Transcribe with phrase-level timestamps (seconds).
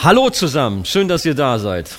[0.00, 1.98] Hallo zusammen, schön, dass ihr da seid.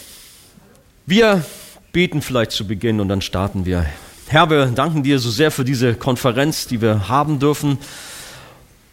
[1.05, 1.44] Wir
[1.92, 3.86] beten vielleicht zu Beginn und dann starten wir.
[4.29, 7.77] Herr, wir danken dir so sehr für diese Konferenz, die wir haben dürfen,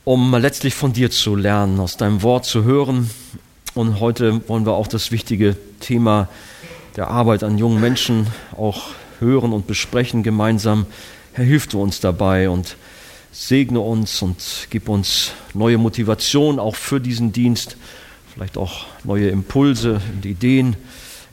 [0.02, 3.08] um letztlich von dir zu lernen, aus deinem Wort zu hören.
[3.74, 6.28] Und heute wollen wir auch das wichtige Thema
[6.96, 8.26] der Arbeit an jungen Menschen
[8.56, 8.88] auch
[9.20, 10.84] hören und besprechen gemeinsam.
[11.32, 12.76] Herr, hilf du uns dabei und
[13.30, 17.76] segne uns und gib uns neue Motivation auch für diesen Dienst
[18.36, 20.76] vielleicht auch neue Impulse und Ideen.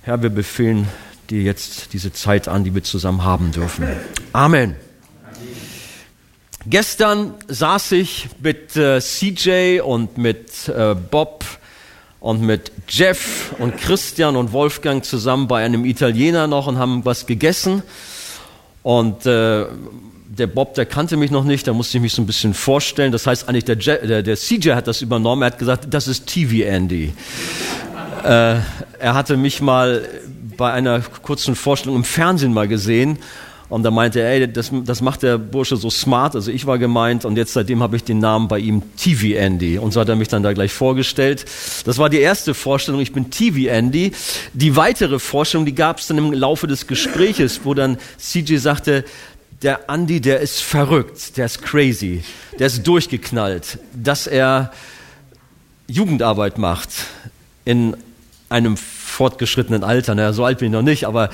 [0.04, 0.88] Herr, wir befehlen
[1.30, 3.86] dir jetzt diese Zeit an, die wir zusammen haben dürfen.
[4.32, 4.76] Amen.
[6.66, 11.44] Gestern saß ich mit äh, CJ und mit äh, Bob
[12.22, 17.26] und mit Jeff und Christian und Wolfgang zusammen bei einem Italiener noch und haben was
[17.26, 17.84] gegessen.
[18.82, 19.66] Und äh,
[20.38, 23.12] der Bob, der kannte mich noch nicht, da musste ich mich so ein bisschen vorstellen.
[23.12, 26.08] Das heißt eigentlich, der, Je der, der CJ hat das übernommen, er hat gesagt, das
[26.08, 27.14] ist TV Andy.
[28.24, 28.56] äh,
[29.00, 30.08] er hatte mich mal
[30.58, 33.20] bei einer kurzen Vorstellung im Fernsehen mal gesehen
[33.70, 36.78] und da meinte er, ey, das, das macht der Bursche so smart, also ich war
[36.78, 40.10] gemeint und jetzt seitdem habe ich den Namen bei ihm TV Andy und so hat
[40.10, 41.46] er mich dann da gleich vorgestellt.
[41.86, 44.12] Das war die erste Vorstellung, ich bin TV Andy.
[44.54, 49.06] Die weitere Vorstellung, die gab es dann im Laufe des Gespräches, wo dann CJ sagte,
[49.64, 52.24] der Andy, der ist verrückt, der ist crazy,
[52.60, 54.72] der ist durchgeknallt, dass er
[55.88, 56.90] Jugendarbeit macht
[57.66, 57.96] in
[58.50, 60.16] einem fortgeschrittenen Alter.
[60.16, 61.30] Naja, so alt bin ich noch nicht, aber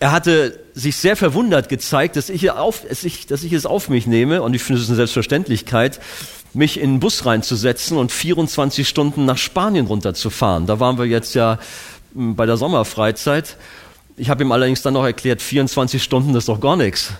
[0.00, 3.88] er hatte sich sehr verwundert gezeigt, dass ich, auf, dass ich, dass ich es auf
[3.88, 6.00] mich nehme, und ich finde es eine Selbstverständlichkeit,
[6.54, 10.66] mich in den Bus reinzusetzen und 24 Stunden nach Spanien runterzufahren.
[10.66, 11.58] Da waren wir jetzt ja
[12.14, 13.56] hm, bei der Sommerfreizeit.
[14.16, 17.12] Ich habe ihm allerdings dann noch erklärt, 24 Stunden ist doch gar nichts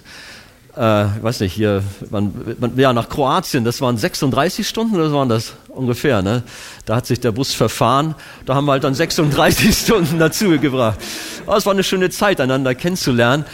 [0.76, 0.80] äh,
[1.20, 5.52] weiß nicht, hier, man, man, ja, nach Kroatien, das waren 36 Stunden oder waren das
[5.68, 6.42] ungefähr, ne?
[6.86, 8.14] Da hat sich der Bus verfahren,
[8.46, 10.98] da haben wir halt dann 36 Stunden dazu gebracht.
[11.46, 13.44] Aber es war eine schöne Zeit, einander kennenzulernen.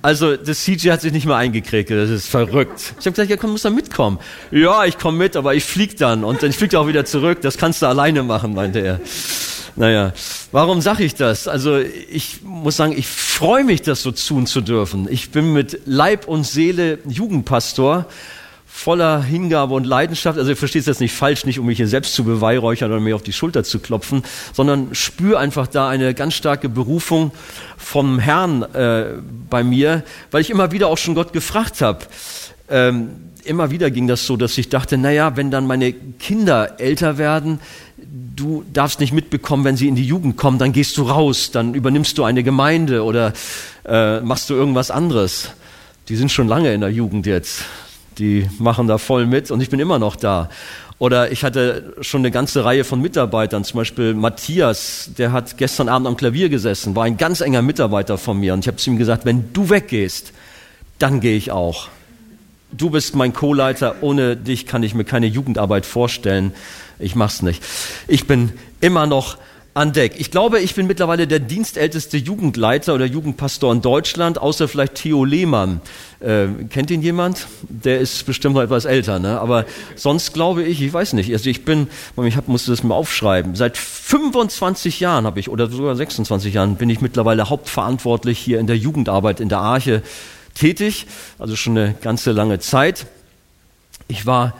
[0.00, 2.94] Also das CG hat sich nicht mehr eingekriegt, das ist verrückt.
[3.00, 4.20] Ich habe gesagt, ja komm, muss da mitkommen.
[4.52, 7.40] Ja, ich komme mit, aber ich flieg dann und dann fliegt er auch wieder zurück.
[7.40, 9.00] Das kannst du alleine machen, meinte er.
[9.78, 10.12] Naja,
[10.50, 11.46] warum sage ich das?
[11.46, 15.06] Also ich muss sagen, ich freue mich, das so tun zu dürfen.
[15.08, 18.06] Ich bin mit Leib und Seele Jugendpastor,
[18.66, 20.36] voller Hingabe und Leidenschaft.
[20.36, 23.00] Also ihr versteht es jetzt nicht falsch, nicht um mich hier selbst zu beweihräuchern oder
[23.00, 27.30] mir auf die Schulter zu klopfen, sondern spüre einfach da eine ganz starke Berufung
[27.76, 29.12] vom Herrn äh,
[29.48, 30.02] bei mir,
[30.32, 32.00] weil ich immer wieder auch schon Gott gefragt habe.
[32.68, 33.10] Ähm,
[33.44, 37.60] immer wieder ging das so, dass ich dachte, naja, wenn dann meine Kinder älter werden,
[38.36, 41.74] du darfst nicht mitbekommen, wenn sie in die Jugend kommen, dann gehst du raus, dann
[41.74, 43.32] übernimmst du eine Gemeinde oder
[43.84, 45.50] äh, machst du irgendwas anderes.
[46.08, 47.64] Die sind schon lange in der Jugend jetzt.
[48.18, 50.48] Die machen da voll mit und ich bin immer noch da.
[50.98, 55.88] Oder ich hatte schon eine ganze Reihe von Mitarbeitern, zum Beispiel Matthias, der hat gestern
[55.88, 58.90] Abend am Klavier gesessen, war ein ganz enger Mitarbeiter von mir und ich habe zu
[58.90, 60.32] ihm gesagt, wenn du weggehst,
[60.98, 61.88] dann gehe ich auch.
[62.70, 66.52] Du bist mein Co-Leiter, ohne dich kann ich mir keine Jugendarbeit vorstellen.
[66.98, 67.62] Ich mach's nicht.
[68.08, 69.38] Ich bin immer noch
[69.78, 70.14] an Deck.
[70.18, 75.24] Ich glaube, ich bin mittlerweile der dienstälteste Jugendleiter oder Jugendpastor in Deutschland, außer vielleicht Theo
[75.24, 75.80] Lehmann.
[76.20, 77.46] Äh, kennt ihn jemand?
[77.68, 79.40] Der ist bestimmt noch etwas älter, ne?
[79.40, 79.64] Aber
[79.94, 81.32] sonst glaube ich, ich weiß nicht.
[81.32, 81.86] Also ich bin,
[82.24, 83.54] ich hab, musste das mal aufschreiben.
[83.54, 88.66] Seit 25 Jahren habe ich, oder sogar 26 Jahren, bin ich mittlerweile hauptverantwortlich hier in
[88.66, 90.02] der Jugendarbeit in der Arche
[90.58, 91.06] tätig.
[91.38, 93.06] Also schon eine ganze lange Zeit.
[94.08, 94.54] Ich war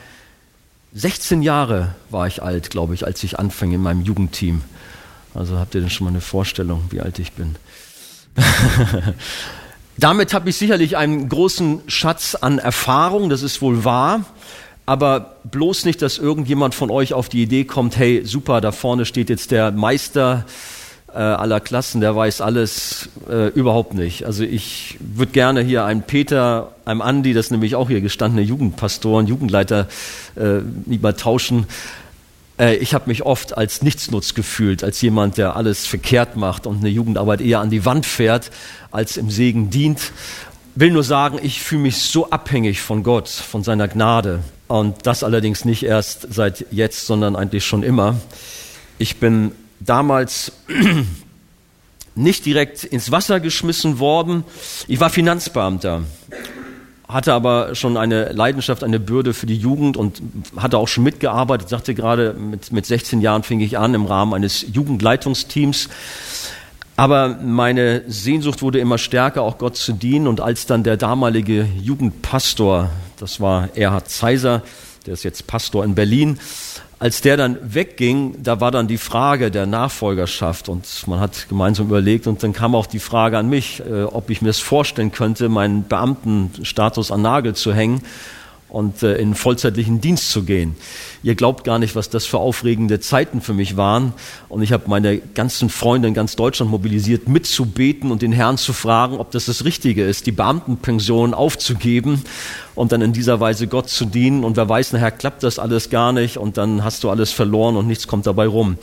[0.94, 4.62] 16 Jahre war ich alt, glaube ich, als ich anfing in meinem Jugendteam.
[5.34, 7.56] Also habt ihr denn schon mal eine Vorstellung, wie alt ich bin?
[9.98, 14.24] Damit habe ich sicherlich einen großen Schatz an Erfahrung, das ist wohl wahr.
[14.86, 19.04] Aber bloß nicht, dass irgendjemand von euch auf die Idee kommt, hey, super, da vorne
[19.04, 20.46] steht jetzt der Meister
[21.18, 24.24] äh, aller Klassen, der weiß alles äh, überhaupt nicht.
[24.24, 28.42] Also ich würde gerne hier einem Peter, einem Andi, das ist nämlich auch hier gestandene
[28.42, 29.88] Jugendpastoren, Jugendleiter,
[30.36, 31.66] äh, lieber tauschen.
[32.56, 36.78] Äh, ich habe mich oft als Nichtsnutz gefühlt, als jemand, der alles verkehrt macht und
[36.78, 38.52] eine Jugendarbeit eher an die Wand fährt,
[38.92, 40.12] als im Segen dient.
[40.76, 44.38] Will nur sagen, ich fühle mich so abhängig von Gott, von seiner Gnade.
[44.68, 48.14] Und das allerdings nicht erst seit jetzt, sondern eigentlich schon immer.
[48.98, 50.52] Ich bin damals
[52.14, 54.44] nicht direkt ins Wasser geschmissen worden.
[54.86, 56.02] Ich war Finanzbeamter,
[57.08, 60.20] hatte aber schon eine Leidenschaft, eine Bürde für die Jugend und
[60.56, 61.68] hatte auch schon mitgearbeitet.
[61.68, 65.88] Sagte gerade, mit, mit 16 Jahren fing ich an im Rahmen eines Jugendleitungsteams.
[66.96, 70.26] Aber meine Sehnsucht wurde immer stärker, auch Gott zu dienen.
[70.26, 74.62] Und als dann der damalige Jugendpastor, das war Erhard Zeiser,
[75.06, 76.40] der ist jetzt Pastor in Berlin.
[77.00, 81.86] Als der dann wegging, da war dann die Frage der Nachfolgerschaft und man hat gemeinsam
[81.86, 85.12] überlegt und dann kam auch die Frage an mich, äh, ob ich mir es vorstellen
[85.12, 88.02] könnte, meinen Beamtenstatus an Nagel zu hängen
[88.68, 90.76] und äh, in vollzeitlichen Dienst zu gehen.
[91.22, 94.12] Ihr glaubt gar nicht, was das für aufregende Zeiten für mich waren.
[94.48, 98.72] Und ich habe meine ganzen Freunde in ganz Deutschland mobilisiert, mitzubeten und den Herrn zu
[98.72, 102.22] fragen, ob das das Richtige ist, die Beamtenpension aufzugeben
[102.74, 104.44] und dann in dieser Weise Gott zu dienen.
[104.44, 107.76] Und wer weiß, nachher klappt das alles gar nicht und dann hast du alles verloren
[107.76, 108.76] und nichts kommt dabei rum.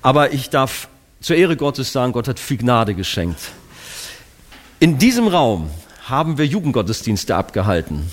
[0.00, 0.88] Aber ich darf
[1.20, 3.40] zur Ehre Gottes sagen, Gott hat viel Gnade geschenkt.
[4.78, 5.70] In diesem Raum
[6.06, 8.10] haben wir Jugendgottesdienste abgehalten.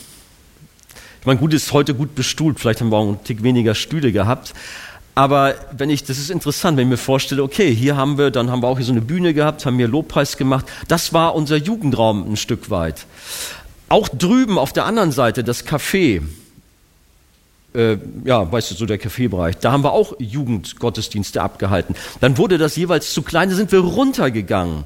[1.21, 4.12] Ich meine, gut ist heute gut bestuhlt, vielleicht haben wir auch einen Tick weniger Stühle
[4.12, 4.56] gehabt.
[5.13, 8.50] Aber wenn ich, das ist interessant, wenn ich mir vorstelle, okay, hier haben wir, dann
[8.50, 10.65] haben wir auch hier so eine Bühne gehabt, haben hier Lobpreis gemacht.
[10.88, 13.06] Das war unser Jugendraum ein Stück weit.
[13.88, 16.23] Auch drüben auf der anderen Seite, das Café,
[17.75, 21.94] äh, ja, weißt du, so der Kaffeebereich, da haben wir auch Jugendgottesdienste abgehalten.
[22.19, 24.85] Dann wurde das jeweils zu klein, da sind wir runtergegangen.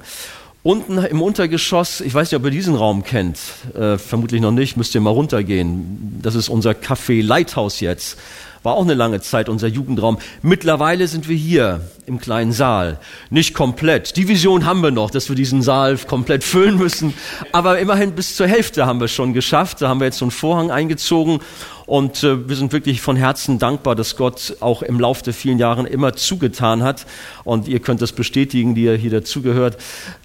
[0.65, 3.37] Unten im Untergeschoss, ich weiß nicht, ob ihr diesen Raum kennt,
[3.75, 6.17] äh, vermutlich noch nicht, müsst ihr mal runtergehen.
[6.23, 8.17] Das ist unser Café Lighthouse jetzt.
[8.63, 10.17] War auch eine lange Zeit unser Jugendraum.
[10.41, 12.99] Mittlerweile sind wir hier im kleinen Saal.
[13.29, 14.17] Nicht komplett.
[14.17, 17.13] Die Vision haben wir noch, dass wir diesen Saal komplett füllen müssen.
[17.51, 19.83] Aber immerhin bis zur Hälfte haben wir schon geschafft.
[19.83, 21.41] Da haben wir jetzt so einen Vorhang eingezogen
[21.85, 25.59] und äh, wir sind wirklich von Herzen dankbar, dass Gott auch im Laufe der vielen
[25.59, 27.05] Jahre immer zugetan hat.
[27.43, 29.77] Und ihr könnt das bestätigen, die ihr hier dazugehört,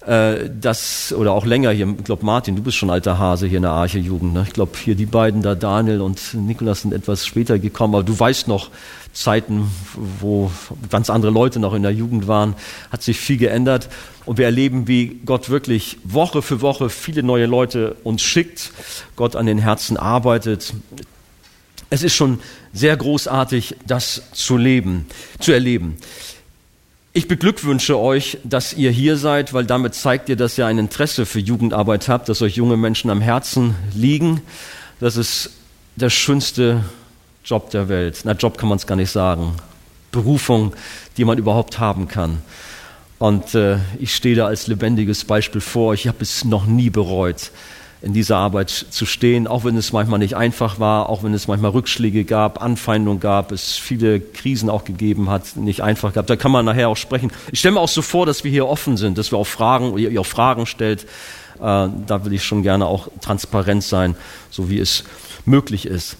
[0.05, 3.57] äh, dass, oder auch länger hier, ich glaube Martin, du bist schon alter Hase hier
[3.57, 4.33] in der Arche-Jugend.
[4.33, 4.43] Ne?
[4.47, 8.19] Ich glaube hier die beiden da, Daniel und Nikolas, sind etwas später gekommen, aber du
[8.19, 8.71] weißt noch,
[9.13, 10.49] Zeiten, wo
[10.89, 12.55] ganz andere Leute noch in der Jugend waren,
[12.91, 13.89] hat sich viel geändert.
[14.25, 18.71] Und wir erleben, wie Gott wirklich Woche für Woche viele neue Leute uns schickt,
[19.17, 20.73] Gott an den Herzen arbeitet.
[21.93, 22.39] Es ist schon
[22.71, 25.07] sehr großartig, das zu leben,
[25.39, 25.97] zu erleben.
[27.11, 31.25] Ich beglückwünsche euch, dass ihr hier seid, weil damit zeigt ihr, dass ihr ein Interesse
[31.25, 34.39] für Jugendarbeit habt, dass euch junge Menschen am Herzen liegen.
[35.01, 35.49] Das ist
[35.97, 36.85] der schönste
[37.43, 38.21] Job der Welt.
[38.23, 39.57] Na, Job kann man es gar nicht sagen.
[40.13, 40.73] Berufung,
[41.17, 42.37] die man überhaupt haben kann.
[43.19, 46.01] Und äh, ich stehe da als lebendiges Beispiel vor euch.
[46.01, 47.51] Ich habe es noch nie bereut
[48.01, 51.47] in dieser Arbeit zu stehen, auch wenn es manchmal nicht einfach war, auch wenn es
[51.47, 56.25] manchmal Rückschläge gab, Anfeindungen gab, es viele Krisen auch gegeben hat, nicht einfach gab.
[56.25, 57.31] Da kann man nachher auch sprechen.
[57.51, 59.97] Ich stelle mir auch so vor, dass wir hier offen sind, dass wir auch Fragen,
[59.97, 61.03] ihr auch Fragen stellt.
[61.03, 61.07] Äh,
[61.59, 64.15] da will ich schon gerne auch transparent sein,
[64.49, 65.03] so wie es
[65.45, 66.17] möglich ist.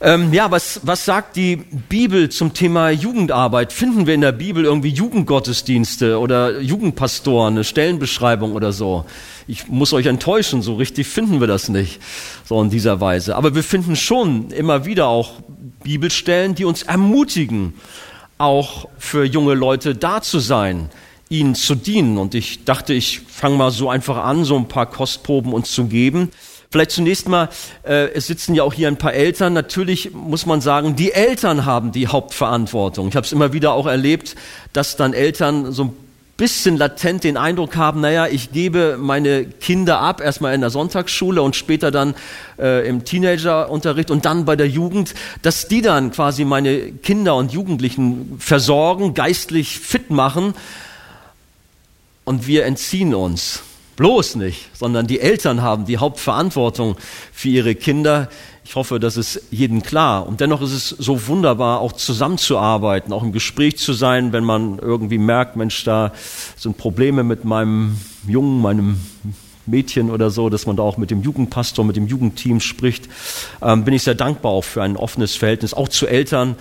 [0.00, 3.72] Ähm, ja, was, was sagt die Bibel zum Thema Jugendarbeit?
[3.72, 9.06] Finden wir in der Bibel irgendwie Jugendgottesdienste oder Jugendpastoren, eine Stellenbeschreibung oder so?
[9.48, 12.00] Ich muss euch enttäuschen, so richtig finden wir das nicht,
[12.44, 13.34] so in dieser Weise.
[13.34, 15.32] Aber wir finden schon immer wieder auch
[15.82, 17.74] Bibelstellen, die uns ermutigen,
[18.36, 20.90] auch für junge Leute da zu sein,
[21.28, 22.18] ihnen zu dienen.
[22.18, 25.86] Und ich dachte, ich fange mal so einfach an, so ein paar Kostproben uns zu
[25.86, 26.30] geben.
[26.70, 27.48] Vielleicht zunächst mal,
[27.82, 29.54] äh, es sitzen ja auch hier ein paar Eltern.
[29.54, 33.08] Natürlich muss man sagen, die Eltern haben die Hauptverantwortung.
[33.08, 34.36] Ich habe es immer wieder auch erlebt,
[34.74, 35.96] dass dann Eltern so ein
[36.38, 41.42] bisschen latent den Eindruck haben, naja, ich gebe meine Kinder ab, erstmal in der Sonntagsschule
[41.42, 42.14] und später dann
[42.60, 47.50] äh, im Teenagerunterricht und dann bei der Jugend, dass die dann quasi meine Kinder und
[47.52, 50.54] Jugendlichen versorgen, geistlich fit machen
[52.24, 53.64] und wir entziehen uns.
[53.98, 56.94] Bloß nicht, sondern die Eltern haben die Hauptverantwortung
[57.32, 58.28] für ihre Kinder.
[58.64, 60.24] Ich hoffe, das ist jedem klar.
[60.24, 64.78] Und dennoch ist es so wunderbar, auch zusammenzuarbeiten, auch im Gespräch zu sein, wenn man
[64.78, 66.12] irgendwie merkt, Mensch, da
[66.56, 69.00] sind Probleme mit meinem Jungen, meinem
[69.66, 73.08] Mädchen oder so, dass man da auch mit dem Jugendpastor, mit dem Jugendteam spricht.
[73.60, 76.54] Ähm, bin ich sehr dankbar auch für ein offenes Verhältnis, auch zu Eltern,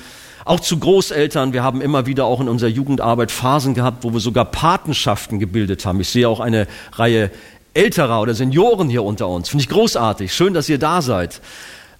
[0.47, 1.53] auch zu Großeltern.
[1.53, 5.85] Wir haben immer wieder auch in unserer Jugendarbeit Phasen gehabt, wo wir sogar Patenschaften gebildet
[5.85, 5.99] haben.
[5.99, 7.31] Ich sehe auch eine Reihe
[7.73, 9.49] älterer oder Senioren hier unter uns.
[9.49, 10.33] Finde ich großartig.
[10.33, 11.41] Schön, dass ihr da seid.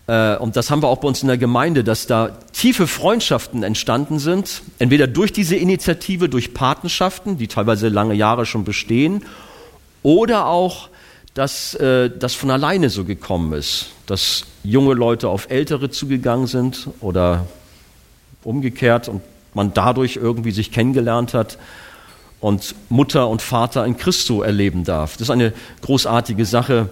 [0.08, 3.64] Äh, und das haben wir auch bei uns in der Gemeinde, dass da tiefe Freundschaften
[3.64, 4.62] entstanden sind.
[4.80, 9.24] Entweder durch diese Initiative, durch Patenschaften, die teilweise lange Jahre schon bestehen,
[10.04, 10.90] oder auch,
[11.34, 16.88] dass äh, das von alleine so gekommen ist, dass junge Leute auf Ältere zugegangen sind
[17.02, 17.46] oder
[18.48, 19.22] umgekehrt und
[19.54, 21.58] man dadurch irgendwie sich kennengelernt hat
[22.40, 25.14] und Mutter und Vater in Christo erleben darf.
[25.14, 26.90] Das ist eine großartige Sache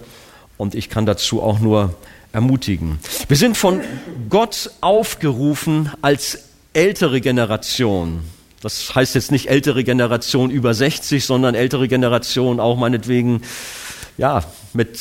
[0.57, 1.95] und ich kann dazu auch nur
[2.33, 2.99] ermutigen.
[3.29, 3.79] Wir sind von
[4.29, 8.21] Gott aufgerufen als ältere Generation.
[8.61, 13.43] Das heißt jetzt nicht ältere Generation über 60, sondern ältere Generation auch meinetwegen,
[14.17, 14.43] ja,
[14.73, 14.99] mit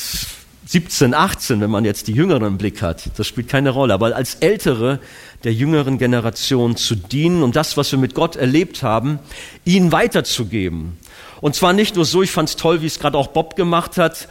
[0.74, 3.04] 17, 18, wenn man jetzt die Jüngeren im Blick hat.
[3.16, 3.94] Das spielt keine Rolle.
[3.94, 4.98] Aber als Ältere
[5.44, 9.20] der jüngeren Generation zu dienen und das, was wir mit Gott erlebt haben,
[9.64, 10.98] ihnen weiterzugeben.
[11.40, 13.98] Und zwar nicht nur so, ich fand es toll, wie es gerade auch Bob gemacht
[13.98, 14.26] hat,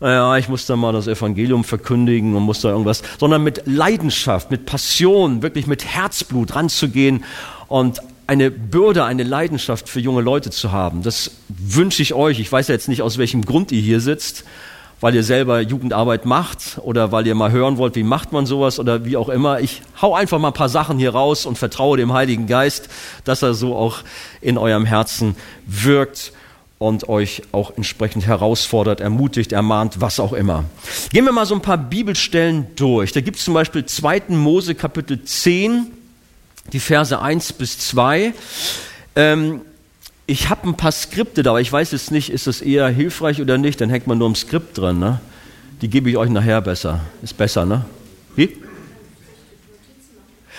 [0.00, 4.52] ja, ich muss da mal das Evangelium verkündigen und muss da irgendwas, sondern mit Leidenschaft,
[4.52, 7.24] mit Passion, wirklich mit Herzblut ranzugehen
[7.66, 11.02] und eine Bürde, eine Leidenschaft für junge Leute zu haben.
[11.02, 12.38] Das wünsche ich euch.
[12.38, 14.44] Ich weiß ja jetzt nicht, aus welchem Grund ihr hier sitzt,
[15.00, 18.78] weil ihr selber Jugendarbeit macht oder weil ihr mal hören wollt, wie macht man sowas
[18.78, 19.60] oder wie auch immer.
[19.60, 22.88] Ich hau einfach mal ein paar Sachen hier raus und vertraue dem Heiligen Geist,
[23.24, 23.98] dass er so auch
[24.40, 25.36] in eurem Herzen
[25.66, 26.32] wirkt
[26.78, 30.64] und euch auch entsprechend herausfordert, ermutigt, ermahnt, was auch immer.
[31.12, 33.12] Gehen wir mal so ein paar Bibelstellen durch.
[33.12, 34.22] Da gibt es zum Beispiel 2.
[34.28, 35.88] Mose Kapitel 10,
[36.72, 38.32] die Verse 1 bis 2.
[39.16, 39.62] Ähm,
[40.28, 43.40] ich habe ein paar Skripte da, aber ich weiß jetzt nicht, ist das eher hilfreich
[43.40, 44.98] oder nicht, dann hängt man nur im Skript drin.
[44.98, 45.20] Ne?
[45.80, 47.00] Die gebe ich euch nachher besser.
[47.22, 47.86] Ist besser, ne?
[48.36, 48.54] Wie?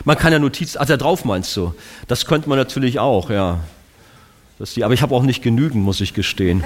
[0.06, 1.76] Man kann ja Notizen, ach, da drauf meinst du?
[2.08, 3.60] Das könnte man natürlich auch, ja.
[4.76, 6.64] Die, aber ich habe auch nicht genügend, muss ich gestehen.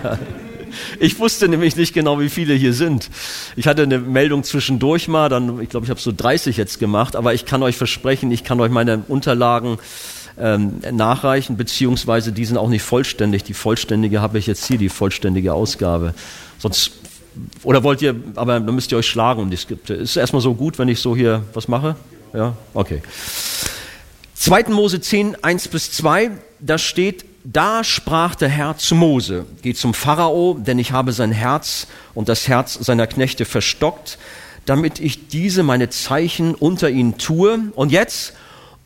[1.00, 3.10] ich wusste nämlich nicht genau, wie viele hier sind.
[3.56, 7.16] Ich hatte eine Meldung zwischendurch mal, dann, ich glaube, ich habe so 30 jetzt gemacht,
[7.16, 9.78] aber ich kann euch versprechen, ich kann euch meine Unterlagen
[10.38, 13.44] ähm, nachreichen, beziehungsweise die sind auch nicht vollständig.
[13.44, 16.14] Die vollständige habe ich jetzt hier, die vollständige Ausgabe.
[16.58, 16.92] Sonst,
[17.62, 19.94] oder wollt ihr, aber dann müsst ihr euch schlagen um die Skripte.
[19.94, 21.96] Ist erstmal so gut, wenn ich so hier was mache?
[22.34, 22.56] Ja?
[22.74, 23.02] Okay.
[24.34, 24.64] 2.
[24.70, 29.94] Mose 10, 1 bis 2, da steht, da sprach der Herr zu Mose, geh zum
[29.94, 34.18] Pharao, denn ich habe sein Herz und das Herz seiner Knechte verstockt,
[34.64, 37.58] damit ich diese meine Zeichen unter ihnen tue.
[37.74, 38.34] Und jetzt,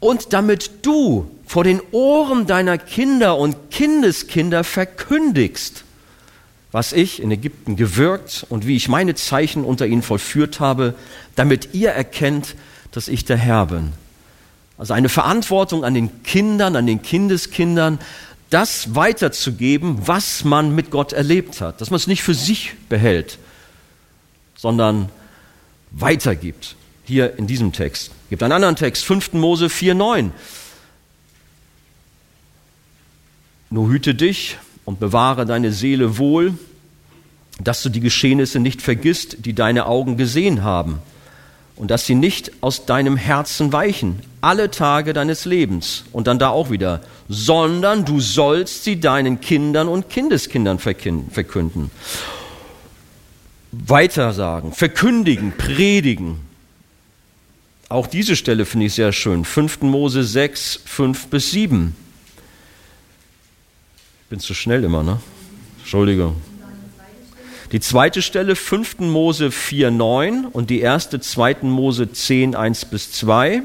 [0.06, 5.82] und damit du vor den Ohren deiner Kinder und Kindeskinder verkündigst,
[6.70, 10.94] was ich in Ägypten gewirkt und wie ich meine Zeichen unter ihnen vollführt habe,
[11.34, 12.54] damit ihr erkennt,
[12.92, 13.94] dass ich der Herr bin.
[14.78, 17.98] Also eine Verantwortung an den Kindern, an den Kindeskindern,
[18.50, 21.80] das weiterzugeben, was man mit Gott erlebt hat.
[21.80, 23.38] Dass man es nicht für sich behält,
[24.56, 25.08] sondern
[25.90, 26.76] weitergibt.
[27.06, 28.10] Hier in diesem Text.
[28.24, 29.34] Es gibt einen anderen Text, 5.
[29.34, 30.30] Mose 4,9.
[33.70, 36.54] Nur hüte dich und bewahre deine Seele wohl,
[37.60, 41.00] dass du die Geschehnisse nicht vergisst, die deine Augen gesehen haben
[41.76, 46.04] und dass sie nicht aus deinem Herzen weichen, alle Tage deines Lebens.
[46.12, 51.90] Und dann da auch wieder, sondern du sollst sie deinen Kindern und Kindeskindern verkünden.
[53.72, 56.45] Weiter sagen, verkündigen, predigen.
[57.88, 59.44] Auch diese Stelle finde ich sehr schön.
[59.44, 59.82] 5.
[59.82, 61.94] Mose 6, 5 bis 7.
[64.22, 65.20] Ich bin zu schnell immer, ne?
[65.78, 66.36] Entschuldigung.
[67.70, 68.98] Die zweite Stelle 5.
[69.00, 71.58] Mose 4, 9 und die erste 2.
[71.62, 73.62] Mose 10, 1 bis 2.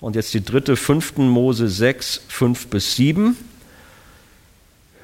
[0.00, 1.16] Und jetzt die dritte 5.
[1.16, 3.34] Mose 6, 5 bis 7.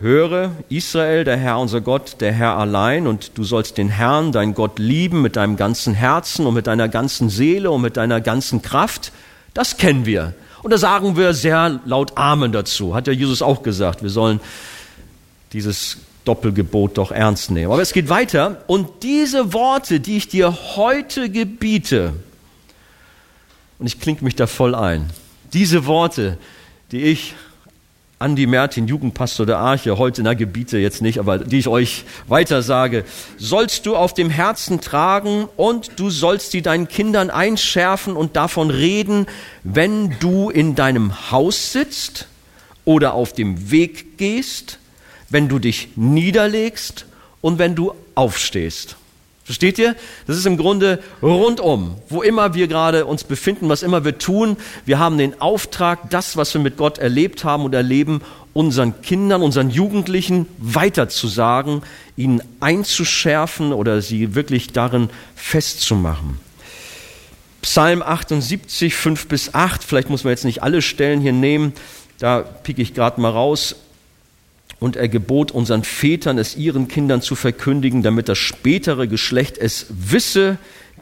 [0.01, 4.55] Höre, Israel, der Herr unser Gott, der Herr allein, und du sollst den Herrn, dein
[4.55, 8.61] Gott, lieben mit deinem ganzen Herzen und mit deiner ganzen Seele und mit deiner ganzen
[8.61, 9.13] Kraft.
[9.55, 10.35] Das kennen wir.
[10.63, 12.95] Und da sagen wir sehr laut Amen dazu.
[12.95, 14.03] Hat ja Jesus auch gesagt.
[14.03, 14.41] Wir sollen
[15.53, 17.71] dieses Doppelgebot doch ernst nehmen.
[17.71, 18.63] Aber es geht weiter.
[18.67, 22.15] Und diese Worte, die ich dir heute gebiete,
[23.79, 25.11] und ich klinge mich da voll ein,
[25.53, 26.39] diese Worte,
[26.91, 27.35] die ich
[28.21, 32.63] Andi Mertin, Jugendpastor der Arche, heute, na Gebiete jetzt nicht, aber die ich euch weiter
[32.63, 33.05] sage,
[33.39, 38.71] sollst du auf dem Herzen tragen und du sollst sie deinen Kindern einschärfen und davon
[38.71, 39.27] reden,
[39.65, 42.29] wenn du in deinem Haus sitzt
[42.85, 44.79] oder auf dem Weg gehst,
[45.29, 47.07] wenn du dich niederlegst
[47.41, 48.97] und wenn du aufstehst.
[49.45, 49.95] Versteht ihr?
[50.27, 54.57] Das ist im Grunde rundum, wo immer wir gerade uns befinden, was immer wir tun.
[54.87, 58.23] Wir haben den Auftrag, das, was wir mit Gott erlebt haben und erleben,
[58.55, 61.83] unseren Kindern, unseren Jugendlichen weiterzusagen,
[62.17, 66.39] ihnen einzuschärfen oder sie wirklich darin festzumachen.
[67.61, 71.75] Psalm 78, 5 bis 8, vielleicht muss man jetzt nicht alle Stellen hier nehmen,
[72.19, 73.77] da pieke ich gerade mal raus.
[74.85, 79.87] Und er gebot unseren Vätern, es ihren Kindern zu verkündigen, damit das spätere Geschlecht es
[79.89, 80.59] wisse,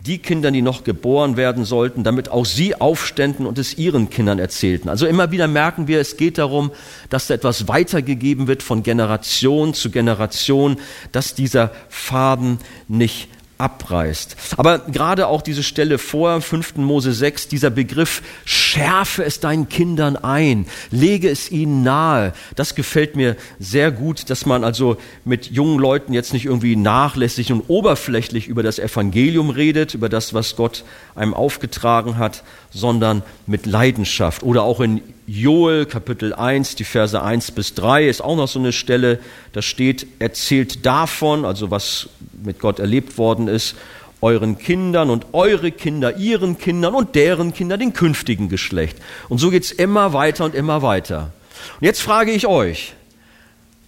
[0.07, 4.39] die Kinder, die noch geboren werden sollten, damit auch sie aufständen und es ihren Kindern
[4.39, 4.89] erzählten.
[4.89, 6.71] Also immer wieder merken wir, es geht darum,
[7.11, 10.77] dass da etwas weitergegeben wird von Generation zu Generation,
[11.11, 13.31] dass dieser Faden nicht
[13.63, 14.37] abreißt.
[14.57, 16.77] Aber gerade auch diese Stelle vor 5.
[16.77, 23.15] Mose 6, dieser Begriff, schärfe es deinen Kindern ein, lege es ihnen nahe, das gefällt
[23.15, 28.49] mir sehr gut, dass man also mit jungen Leuten jetzt nicht irgendwie nachlässig und oberflächlich
[28.49, 34.43] über das Evangelium redet, über das, was Gott einem aufgetragen hat, sondern mit Leidenschaft.
[34.43, 38.59] Oder auch in Joel Kapitel 1, die Verse 1 bis 3 ist auch noch so
[38.59, 39.21] eine Stelle,
[39.53, 42.09] da steht, erzählt davon, also was
[42.43, 43.77] mit Gott erlebt worden ist,
[44.21, 48.99] euren Kindern und eure Kinder, ihren Kindern und deren Kinder, den künftigen Geschlecht.
[49.29, 51.33] Und so geht's immer weiter und immer weiter.
[51.81, 52.95] Und jetzt frage ich euch,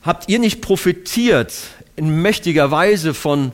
[0.03, 1.53] habt ihr nicht profitiert
[1.97, 3.51] in mächtiger Weise von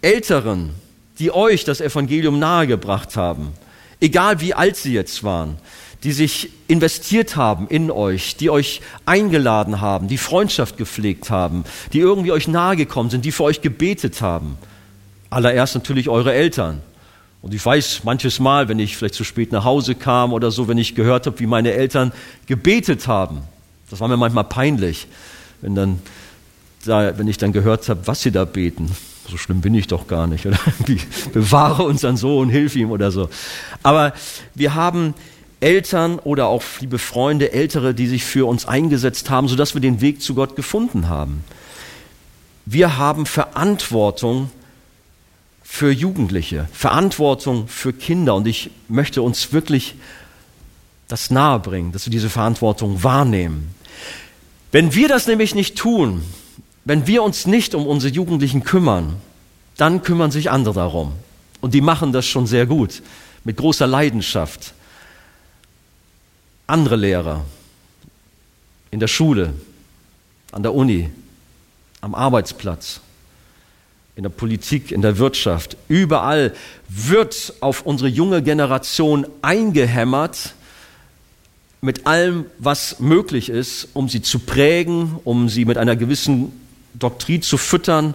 [0.00, 0.70] Älteren,
[1.18, 3.52] die euch das Evangelium nahegebracht haben?
[4.00, 5.58] Egal wie alt sie jetzt waren
[6.06, 11.98] die sich investiert haben in euch, die euch eingeladen haben, die Freundschaft gepflegt haben, die
[11.98, 14.56] irgendwie euch nahegekommen sind, die für euch gebetet haben.
[15.30, 16.80] Allererst natürlich eure Eltern.
[17.42, 20.68] Und ich weiß manches Mal, wenn ich vielleicht zu spät nach Hause kam oder so,
[20.68, 22.12] wenn ich gehört habe, wie meine Eltern
[22.46, 23.40] gebetet haben.
[23.90, 25.08] Das war mir manchmal peinlich,
[25.60, 26.00] wenn, dann,
[26.84, 28.92] wenn ich dann gehört habe, was sie da beten.
[29.28, 30.46] So schlimm bin ich doch gar nicht.
[30.46, 30.60] Oder
[31.32, 33.28] bewahre unseren Sohn, hilf ihm oder so.
[33.82, 34.12] Aber
[34.54, 35.14] wir haben
[35.60, 40.00] Eltern oder auch liebe Freunde, Ältere, die sich für uns eingesetzt haben, sodass wir den
[40.00, 41.44] Weg zu Gott gefunden haben.
[42.66, 44.50] Wir haben Verantwortung
[45.62, 49.94] für Jugendliche, Verantwortung für Kinder und ich möchte uns wirklich
[51.08, 53.74] das nahebringen, dass wir diese Verantwortung wahrnehmen.
[54.72, 56.22] Wenn wir das nämlich nicht tun,
[56.84, 59.16] wenn wir uns nicht um unsere Jugendlichen kümmern,
[59.76, 61.12] dann kümmern sich andere darum.
[61.60, 63.02] Und die machen das schon sehr gut,
[63.44, 64.74] mit großer Leidenschaft
[66.66, 67.44] andere Lehrer
[68.90, 69.54] in der Schule,
[70.52, 71.10] an der Uni,
[72.00, 73.00] am Arbeitsplatz,
[74.16, 76.54] in der Politik, in der Wirtschaft, überall
[76.88, 80.54] wird auf unsere junge Generation eingehämmert
[81.82, 86.52] mit allem, was möglich ist, um sie zu prägen, um sie mit einer gewissen
[86.94, 88.14] Doktrin zu füttern,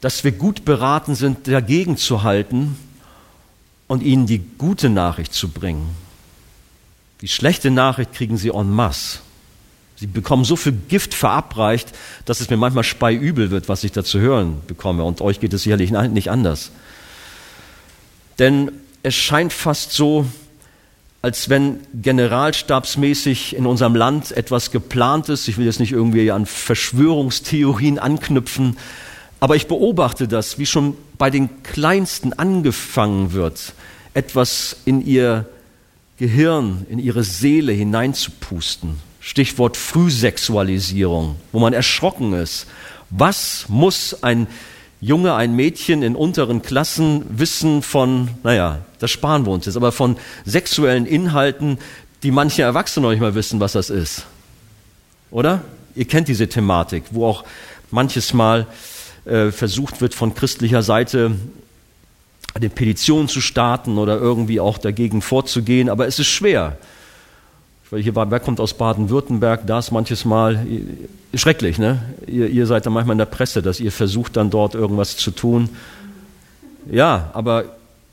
[0.00, 2.76] dass wir gut beraten sind, dagegen zu halten
[3.88, 5.88] und ihnen die gute Nachricht zu bringen.
[7.20, 9.20] Die schlechte Nachricht kriegen sie en masse.
[9.96, 11.92] Sie bekommen so viel Gift verabreicht,
[12.24, 15.04] dass es mir manchmal speiübel wird, was ich da zu hören bekomme.
[15.04, 16.70] Und euch geht es sicherlich nicht anders.
[18.38, 20.24] Denn es scheint fast so,
[21.20, 25.48] als wenn generalstabsmäßig in unserem Land etwas geplant ist.
[25.48, 28.78] Ich will jetzt nicht irgendwie an Verschwörungstheorien anknüpfen,
[29.38, 33.74] aber ich beobachte das, wie schon bei den Kleinsten angefangen wird,
[34.14, 35.46] etwas in ihr
[36.20, 38.96] Gehirn, in ihre Seele hineinzupusten.
[39.20, 42.66] Stichwort Frühsexualisierung, wo man erschrocken ist.
[43.08, 44.46] Was muss ein
[45.00, 49.92] Junge, ein Mädchen in unteren Klassen wissen von, naja, das sparen wir uns jetzt, aber
[49.92, 51.78] von sexuellen Inhalten,
[52.22, 54.26] die manche Erwachsene noch nicht mal wissen, was das ist.
[55.30, 55.62] Oder?
[55.94, 57.44] Ihr kennt diese Thematik, wo auch
[57.90, 58.66] manches Mal
[59.24, 61.32] äh, versucht wird, von christlicher Seite
[62.54, 66.78] eine Petition zu starten oder irgendwie auch dagegen vorzugehen, aber es ist schwer.
[67.90, 70.64] Weil hier war, wer kommt aus Baden-Württemberg, da ist manches Mal
[71.34, 72.02] schrecklich, ne?
[72.26, 75.32] Ihr, ihr seid dann manchmal in der Presse, dass ihr versucht dann dort irgendwas zu
[75.32, 75.68] tun.
[76.90, 77.64] Ja, aber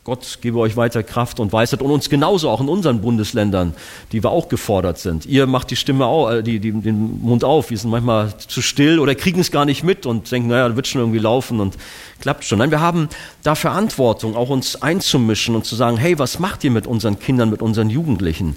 [0.08, 3.74] Gott gebe euch weiter Kraft und Weisheit und uns genauso auch in unseren Bundesländern,
[4.14, 5.26] die wir auch gefordert sind.
[5.26, 7.72] Ihr macht die Stimme auf, äh, die, die, den Mund auf.
[7.72, 10.88] Wir sind manchmal zu still oder kriegen es gar nicht mit und denken, naja, wird
[10.88, 11.76] schon irgendwie laufen und
[12.22, 12.60] klappt schon.
[12.60, 13.10] Nein, wir haben
[13.44, 17.50] da Verantwortung, auch uns einzumischen und zu sagen, hey, was macht ihr mit unseren Kindern,
[17.50, 18.56] mit unseren Jugendlichen?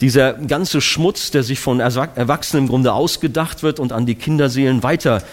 [0.00, 4.84] Dieser ganze Schmutz, der sich von Erwachsenen im Grunde ausgedacht wird und an die Kinderseelen
[4.84, 5.24] weiter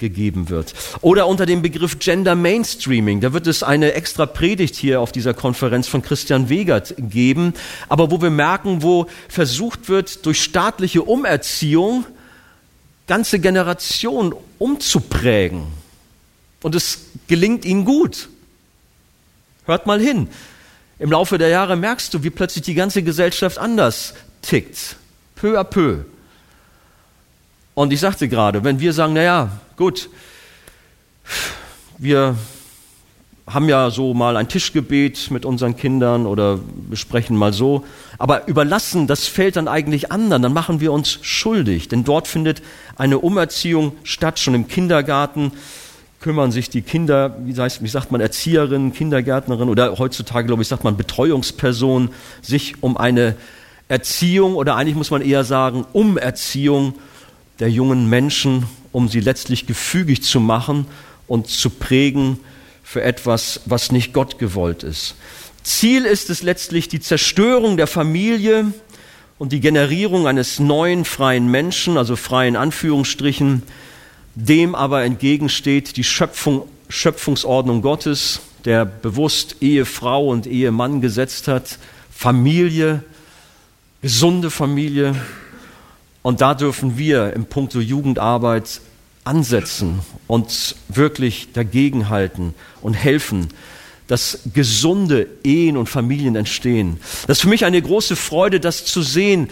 [0.00, 0.74] gegeben wird.
[1.00, 5.34] Oder unter dem Begriff Gender Mainstreaming, da wird es eine extra Predigt hier auf dieser
[5.34, 7.54] Konferenz von Christian Wegert geben,
[7.88, 12.04] aber wo wir merken, wo versucht wird, durch staatliche Umerziehung
[13.06, 15.66] ganze Generationen umzuprägen.
[16.62, 18.28] Und es gelingt ihnen gut.
[19.66, 20.28] Hört mal hin.
[20.98, 24.96] Im Laufe der Jahre merkst du, wie plötzlich die ganze Gesellschaft anders tickt.
[25.34, 26.04] Peu à peu.
[27.74, 30.08] Und ich sagte gerade, wenn wir sagen, naja, gut,
[31.98, 32.36] wir
[33.46, 37.84] haben ja so mal ein Tischgebet mit unseren Kindern oder besprechen mal so,
[38.18, 42.62] aber überlassen das Feld dann eigentlich anderen, dann machen wir uns schuldig, denn dort findet
[42.96, 45.52] eine Umerziehung statt, schon im Kindergarten
[46.20, 50.68] kümmern sich die Kinder, wie, heißt, wie sagt man, Erzieherinnen, Kindergärtnerinnen oder heutzutage, glaube ich,
[50.68, 52.10] sagt man Betreuungspersonen,
[52.42, 53.36] sich um eine
[53.88, 56.94] Erziehung oder eigentlich muss man eher sagen, Umerziehung
[57.60, 60.86] der jungen Menschen, um sie letztlich gefügig zu machen
[61.28, 62.40] und zu prägen
[62.82, 65.14] für etwas, was nicht Gott gewollt ist.
[65.62, 68.72] Ziel ist es letztlich die Zerstörung der Familie
[69.38, 73.62] und die Generierung eines neuen freien Menschen, also freien Anführungsstrichen,
[74.34, 81.78] dem aber entgegensteht die Schöpfung, Schöpfungsordnung Gottes, der bewusst Ehefrau und Ehemann gesetzt hat,
[82.10, 83.02] Familie,
[84.02, 85.14] gesunde Familie.
[86.22, 88.80] Und da dürfen wir im Punkto Jugendarbeit
[89.24, 93.48] ansetzen und wirklich dagegenhalten und helfen,
[94.06, 96.98] dass gesunde Ehen und Familien entstehen.
[97.26, 99.48] Das ist für mich eine große Freude, das zu sehen.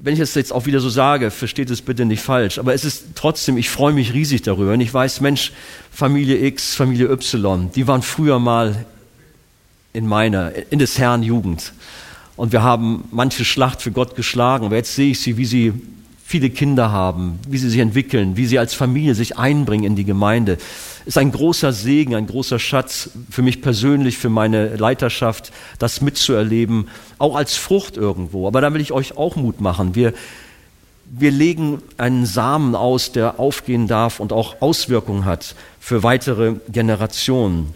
[0.00, 2.84] Wenn ich es jetzt auch wieder so sage, versteht es bitte nicht falsch, aber es
[2.84, 4.70] ist trotzdem, ich freue mich riesig darüber.
[4.70, 5.52] Wenn ich weiß, Mensch,
[5.92, 8.86] Familie X, Familie Y, die waren früher mal
[9.92, 11.72] in meiner, in des Herrn Jugend.
[12.36, 14.66] Und wir haben manche Schlacht für Gott geschlagen.
[14.66, 15.72] Aber jetzt sehe ich sie, wie sie
[16.26, 20.04] viele Kinder haben, wie sie sich entwickeln, wie sie als Familie sich einbringen in die
[20.04, 20.58] Gemeinde,
[21.06, 26.88] ist ein großer Segen, ein großer Schatz für mich persönlich, für meine Leiterschaft, das mitzuerleben,
[27.18, 28.48] auch als Frucht irgendwo.
[28.48, 29.94] Aber da will ich euch auch Mut machen.
[29.94, 30.14] Wir,
[31.06, 37.74] wir legen einen Samen aus, der aufgehen darf und auch Auswirkungen hat für weitere Generationen.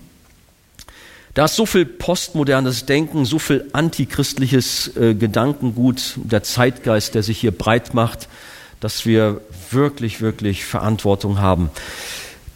[1.38, 7.38] Da ist so viel postmodernes Denken, so viel antichristliches äh, Gedankengut, der Zeitgeist, der sich
[7.38, 8.26] hier breit macht,
[8.80, 11.70] dass wir wirklich, wirklich Verantwortung haben.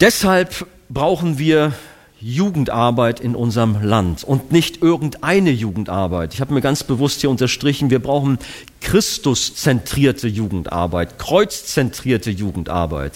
[0.01, 1.71] Deshalb brauchen wir
[2.19, 6.33] Jugendarbeit in unserem Land und nicht irgendeine Jugendarbeit.
[6.33, 8.37] Ich habe mir ganz bewusst hier unterstrichen, wir brauchen
[8.81, 13.13] Christuszentrierte Jugendarbeit, kreuzzentrierte Jugendarbeit.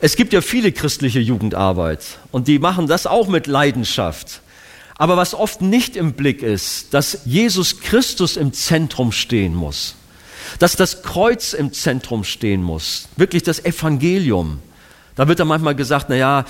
[0.00, 4.40] Es gibt ja viele christliche Jugendarbeit und die machen das auch mit Leidenschaft.
[4.98, 9.94] Aber was oft nicht im Blick ist, dass Jesus Christus im Zentrum stehen muss,
[10.58, 14.60] dass das Kreuz im Zentrum stehen muss, wirklich das Evangelium.
[15.14, 16.44] Da wird dann manchmal gesagt, na ja,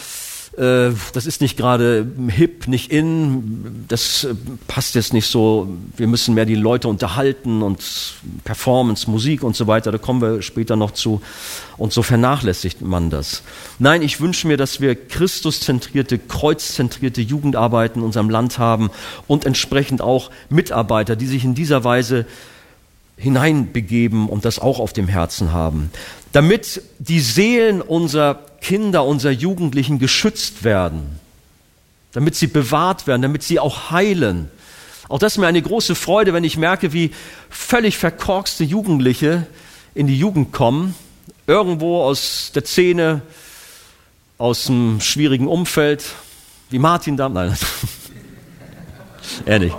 [0.57, 4.35] äh, das ist nicht gerade hip, nicht in, das äh,
[4.67, 8.15] passt jetzt nicht so, wir müssen mehr die Leute unterhalten und
[8.45, 11.21] Performance, Musik und so weiter, da kommen wir später noch zu.
[11.77, 13.43] Und so vernachlässigt man das.
[13.79, 18.91] Nein, ich wünsche mir, dass wir Christuszentrierte, kreuzzentrierte Jugendarbeit in unserem Land haben
[19.27, 22.25] und entsprechend auch Mitarbeiter, die sich in dieser Weise
[23.19, 25.91] hineinbegeben und das auch auf dem Herzen haben,
[26.37, 31.19] damit die Seelen unserer Kinder, unserer Jugendlichen geschützt werden,
[32.13, 34.51] damit sie bewahrt werden, damit sie auch heilen.
[35.09, 37.13] Auch das ist mir eine große Freude, wenn ich merke, wie
[37.49, 39.47] völlig verkorkste Jugendliche
[39.95, 40.95] in die Jugend kommen,
[41.47, 43.23] irgendwo aus der Szene,
[44.37, 46.05] aus einem schwierigen Umfeld,
[46.69, 47.57] wie Martin da, nein,
[49.47, 49.73] ehrlich.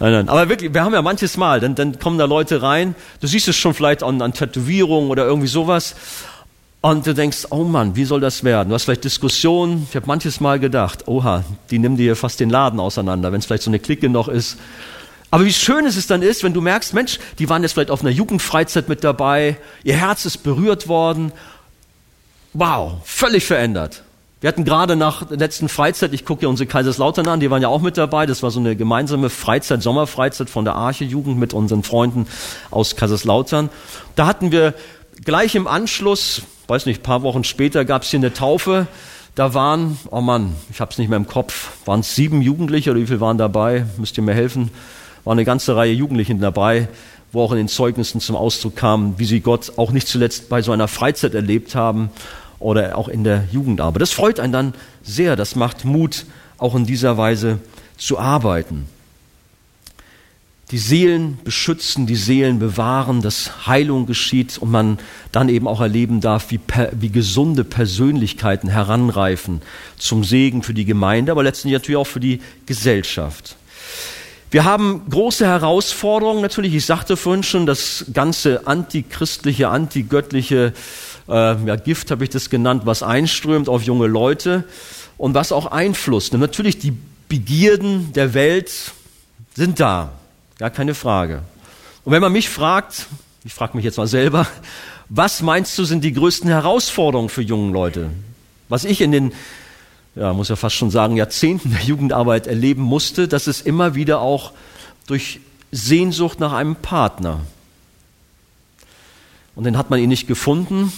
[0.00, 0.28] Nein, nein.
[0.28, 3.48] Aber wirklich, wir haben ja manches Mal, dann, dann kommen da Leute rein, du siehst
[3.48, 5.94] es schon vielleicht an, an Tätowierungen oder irgendwie sowas.
[6.80, 8.68] Und du denkst, oh Mann, wie soll das werden?
[8.68, 9.88] Du hast vielleicht Diskussionen.
[9.90, 13.46] Ich habe manches Mal gedacht, oha, die nimmt dir fast den Laden auseinander, wenn es
[13.46, 14.58] vielleicht so eine Clique noch ist.
[15.30, 18.00] Aber wie schön es dann ist, wenn du merkst, Mensch, die waren jetzt vielleicht auf
[18.00, 21.32] einer Jugendfreizeit mit dabei, ihr Herz ist berührt worden.
[22.54, 24.04] Wow, völlig verändert.
[24.40, 27.60] Wir hatten gerade nach der letzten Freizeit, ich gucke ja unsere Kaiserslautern an, die waren
[27.60, 28.24] ja auch mit dabei.
[28.24, 32.28] Das war so eine gemeinsame Freizeit, Sommerfreizeit von der Arche-Jugend mit unseren Freunden
[32.70, 33.68] aus Kaiserslautern.
[34.14, 34.74] Da hatten wir
[35.24, 38.86] gleich im Anschluss, weiß nicht, paar Wochen später gab es hier eine Taufe.
[39.34, 42.92] Da waren, oh Mann, ich habe es nicht mehr im Kopf, waren es sieben Jugendliche
[42.92, 43.86] oder wie viele waren dabei?
[43.96, 44.70] Müsst ihr mir helfen?
[45.24, 46.86] War eine ganze Reihe Jugendlichen dabei,
[47.32, 50.62] wo auch in den Zeugnissen zum Ausdruck kam, wie sie Gott auch nicht zuletzt bei
[50.62, 52.10] so einer Freizeit erlebt haben
[52.60, 54.02] oder auch in der Jugendarbeit.
[54.02, 56.26] Das freut einen dann sehr, das macht Mut,
[56.58, 57.60] auch in dieser Weise
[57.96, 58.86] zu arbeiten.
[60.70, 64.98] Die Seelen beschützen, die Seelen bewahren, dass Heilung geschieht und man
[65.32, 66.60] dann eben auch erleben darf, wie,
[66.92, 69.62] wie gesunde Persönlichkeiten heranreifen
[69.96, 73.56] zum Segen für die Gemeinde, aber letztendlich natürlich auch für die Gesellschaft.
[74.50, 76.74] Wir haben große Herausforderungen natürlich.
[76.74, 80.72] Ich sagte vorhin schon, das ganze antichristliche, antigöttliche
[81.28, 81.32] äh,
[81.66, 84.64] ja, Gift habe ich das genannt, was einströmt auf junge Leute
[85.16, 86.42] und was auch Einfluss nimmt.
[86.42, 86.96] Natürlich die
[87.28, 88.70] Begierden der Welt
[89.54, 90.12] sind da,
[90.58, 91.42] gar keine Frage.
[92.04, 93.06] Und wenn man mich fragt,
[93.44, 94.46] ich frage mich jetzt mal selber,
[95.10, 98.10] was meinst du sind die größten Herausforderungen für junge Leute?
[98.68, 99.32] Was ich in den,
[100.14, 104.20] ja, muss ja fast schon sagen, Jahrzehnten der Jugendarbeit erleben musste, dass es immer wieder
[104.20, 104.52] auch
[105.06, 105.40] durch
[105.72, 107.40] Sehnsucht nach einem Partner.
[109.54, 110.92] Und den hat man ihn nicht gefunden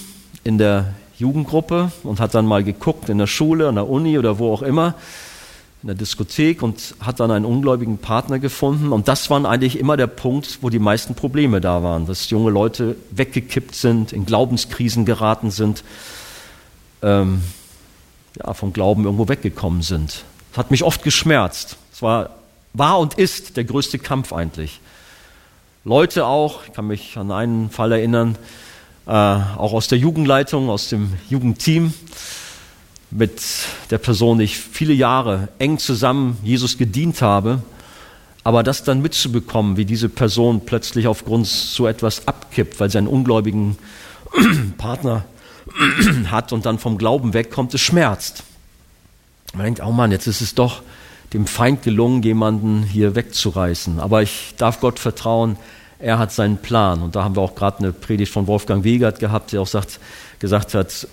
[0.45, 4.39] in der Jugendgruppe und hat dann mal geguckt in der Schule, an der Uni oder
[4.39, 4.95] wo auch immer,
[5.83, 8.93] in der Diskothek und hat dann einen ungläubigen Partner gefunden.
[8.93, 12.51] Und das war eigentlich immer der Punkt, wo die meisten Probleme da waren, dass junge
[12.51, 15.85] Leute weggekippt sind, in Glaubenskrisen geraten sind.
[17.03, 17.43] Ähm,
[18.37, 20.25] ja, vom Glauben irgendwo weggekommen sind.
[20.51, 21.77] Das hat mich oft geschmerzt.
[21.93, 22.31] Es war,
[22.73, 24.81] war und ist der größte Kampf eigentlich.
[25.85, 28.37] Leute auch, ich kann mich an einen Fall erinnern,
[29.07, 31.93] äh, auch aus der Jugendleitung, aus dem Jugendteam,
[33.11, 33.43] mit
[33.91, 37.63] der Person ich viele Jahre eng zusammen Jesus gedient habe,
[38.45, 43.09] aber das dann mitzubekommen, wie diese Person plötzlich aufgrund so etwas abkippt, weil sie einen
[43.09, 43.77] ungläubigen
[44.79, 45.25] Partner
[46.31, 48.45] hat und dann vom Glauben wegkommt, es schmerzt.
[49.55, 50.83] Man denkt, oh Mann, jetzt ist es doch
[51.33, 54.01] dem Feind gelungen, jemanden hier wegzureißen.
[54.01, 55.57] Aber ich darf Gott vertrauen,
[56.01, 57.03] er hat seinen Plan.
[57.03, 60.01] Und da haben wir auch gerade eine Predigt von Wolfgang Wegert gehabt, der auch sagt,
[60.39, 61.07] gesagt hat,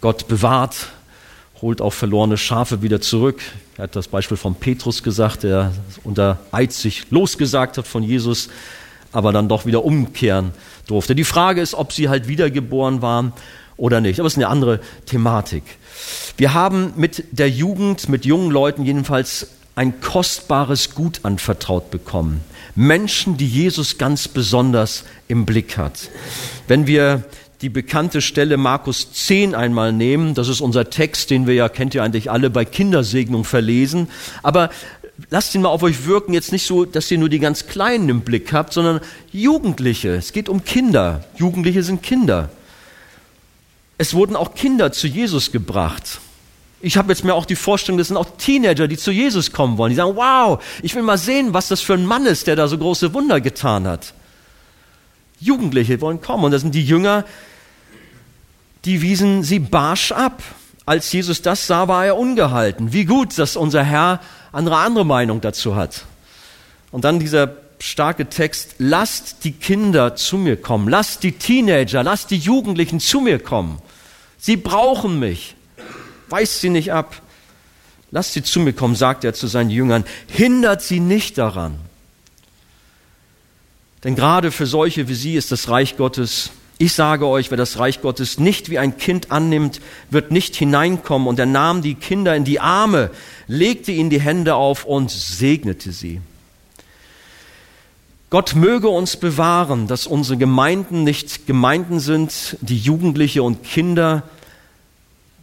[0.00, 0.88] Gott bewahrt,
[1.60, 3.40] holt auch verlorene Schafe wieder zurück.
[3.76, 5.72] Er hat das Beispiel von Petrus gesagt, der
[6.04, 8.48] unter Eid sich losgesagt hat von Jesus,
[9.12, 10.52] aber dann doch wieder umkehren
[10.86, 11.14] durfte.
[11.14, 13.32] Die Frage ist, ob sie halt wiedergeboren waren
[13.76, 14.20] oder nicht.
[14.20, 15.64] Aber es ist eine andere Thematik.
[16.36, 22.42] Wir haben mit der Jugend, mit jungen Leuten jedenfalls ein kostbares Gut anvertraut bekommen.
[22.78, 26.10] Menschen, die Jesus ganz besonders im Blick hat.
[26.68, 27.24] Wenn wir
[27.60, 31.96] die bekannte Stelle Markus 10 einmal nehmen, das ist unser Text, den wir ja, kennt
[31.96, 34.06] ihr eigentlich alle, bei Kindersegnung verlesen,
[34.44, 34.70] aber
[35.28, 38.08] lasst ihn mal auf euch wirken, jetzt nicht so, dass ihr nur die ganz Kleinen
[38.10, 39.00] im Blick habt, sondern
[39.32, 40.10] Jugendliche.
[40.10, 41.24] Es geht um Kinder.
[41.36, 42.48] Jugendliche sind Kinder.
[43.98, 46.20] Es wurden auch Kinder zu Jesus gebracht.
[46.80, 49.78] Ich habe jetzt mir auch die Vorstellung, das sind auch Teenager, die zu Jesus kommen
[49.78, 49.90] wollen.
[49.90, 52.68] Die sagen, wow, ich will mal sehen, was das für ein Mann ist, der da
[52.68, 54.14] so große Wunder getan hat.
[55.40, 57.24] Jugendliche wollen kommen und das sind die Jünger,
[58.84, 60.42] die wiesen sie barsch ab.
[60.86, 62.92] Als Jesus das sah, war er ungehalten.
[62.92, 64.20] Wie gut, dass unser Herr
[64.52, 66.04] andere andere Meinung dazu hat.
[66.90, 72.30] Und dann dieser starke Text, lasst die Kinder zu mir kommen, lasst die Teenager, lasst
[72.30, 73.80] die Jugendlichen zu mir kommen.
[74.38, 75.54] Sie brauchen mich.
[76.28, 77.20] Weist sie nicht ab.
[78.10, 80.04] Lasst sie zu mir kommen, sagt er zu seinen Jüngern.
[80.28, 81.78] Hindert sie nicht daran.
[84.04, 87.80] Denn gerade für solche wie sie ist das Reich Gottes, ich sage euch, wer das
[87.80, 91.26] Reich Gottes nicht wie ein Kind annimmt, wird nicht hineinkommen.
[91.26, 93.10] Und er nahm die Kinder in die Arme,
[93.48, 96.20] legte ihnen die Hände auf und segnete sie.
[98.30, 104.22] Gott möge uns bewahren, dass unsere Gemeinden nicht Gemeinden sind, die Jugendliche und Kinder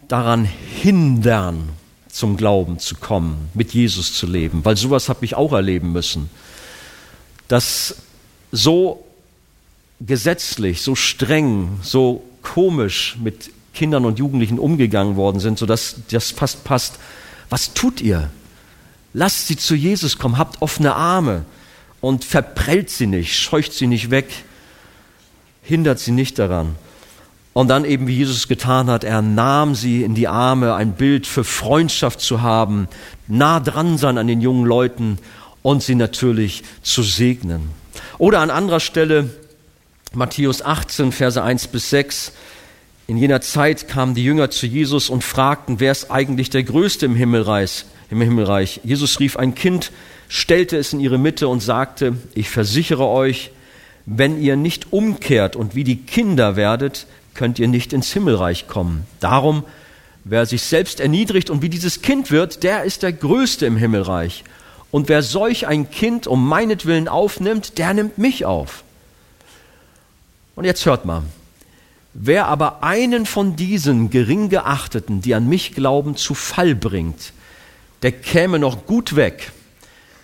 [0.08, 1.70] daran hindern,
[2.10, 6.30] zum Glauben zu kommen, mit Jesus zu leben, weil sowas habe ich auch erleben müssen,
[7.50, 7.98] dass
[8.52, 9.06] so
[10.00, 16.64] gesetzlich, so streng, so komisch mit Kindern und Jugendlichen umgegangen worden sind, sodass das fast
[16.64, 17.00] passt.
[17.50, 18.30] Was tut ihr?
[19.14, 21.46] Lasst sie zu Jesus kommen, habt offene Arme
[22.02, 24.28] und verprellt sie nicht, scheucht sie nicht weg,
[25.62, 26.76] hindert sie nicht daran.
[27.56, 31.26] Und dann eben, wie Jesus getan hat, er nahm sie in die Arme, ein Bild
[31.26, 32.90] für Freundschaft zu haben,
[33.28, 35.20] nah dran sein an den jungen Leuten
[35.62, 37.70] und sie natürlich zu segnen.
[38.18, 39.30] Oder an anderer Stelle,
[40.14, 42.34] Matthäus 18, Verse 1 bis 6,
[43.08, 47.06] in jener Zeit kamen die Jünger zu Jesus und fragten, wer ist eigentlich der Größte
[47.06, 47.86] im Himmelreich?
[48.10, 48.82] Im Himmelreich.
[48.84, 49.92] Jesus rief ein Kind
[50.28, 53.52] stellte es in ihre Mitte und sagte, ich versichere euch,
[54.06, 59.06] wenn ihr nicht umkehrt und wie die Kinder werdet, könnt ihr nicht ins Himmelreich kommen.
[59.20, 59.64] Darum,
[60.24, 64.44] wer sich selbst erniedrigt und wie dieses Kind wird, der ist der Größte im Himmelreich.
[64.90, 68.84] Und wer solch ein Kind um meinetwillen aufnimmt, der nimmt mich auf.
[70.56, 71.24] Und jetzt hört mal.
[72.14, 77.34] Wer aber einen von diesen gering geachteten, die an mich glauben, zu Fall bringt,
[78.04, 79.52] der käme noch gut weg,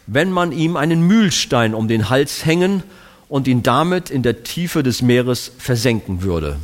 [0.07, 2.83] wenn man ihm einen Mühlstein um den Hals hängen
[3.27, 6.57] und ihn damit in der Tiefe des Meeres versenken würde.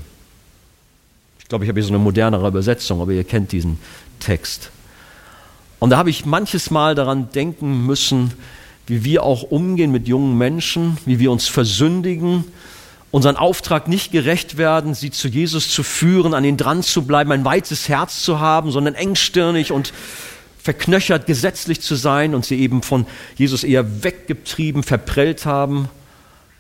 [1.48, 3.80] Ich glaube, ich habe hier so eine modernere Übersetzung, aber ihr kennt diesen
[4.20, 4.70] Text.
[5.80, 8.34] Und da habe ich manches Mal daran denken müssen,
[8.86, 12.44] wie wir auch umgehen mit jungen Menschen, wie wir uns versündigen,
[13.12, 17.32] unseren Auftrag nicht gerecht werden, sie zu Jesus zu führen, an ihn dran zu bleiben,
[17.32, 19.94] ein weites Herz zu haben, sondern engstirnig und
[20.62, 23.06] verknöchert, gesetzlich zu sein und sie eben von
[23.38, 25.88] Jesus eher weggetrieben, verprellt haben,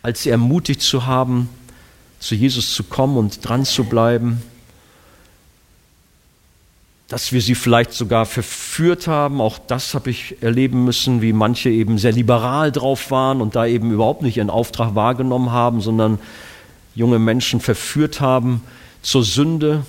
[0.01, 1.49] als sie ermutigt zu haben,
[2.21, 4.41] zu Jesus zu kommen und dran zu bleiben.
[7.07, 11.69] Dass wir sie vielleicht sogar verführt haben, auch das habe ich erleben müssen, wie manche
[11.69, 16.19] eben sehr liberal drauf waren und da eben überhaupt nicht ihren Auftrag wahrgenommen haben, sondern
[16.95, 18.61] junge Menschen verführt haben
[19.01, 19.85] zur Sünde.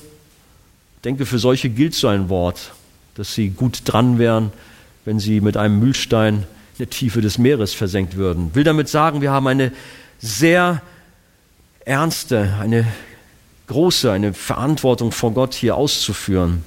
[0.96, 2.72] Ich denke, für solche gilt so ein Wort
[3.18, 4.52] dass sie gut dran wären,
[5.04, 8.48] wenn sie mit einem Mühlstein in der Tiefe des Meeres versenkt würden.
[8.50, 9.72] Ich will damit sagen, wir haben eine
[10.20, 10.80] sehr
[11.84, 12.86] ernste, eine
[13.66, 16.62] große, eine Verantwortung vor Gott hier auszuführen.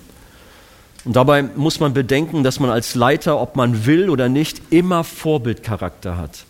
[1.04, 5.04] Und dabei muss man bedenken, dass man als Leiter, ob man will oder nicht, immer
[5.04, 6.46] Vorbildcharakter hat.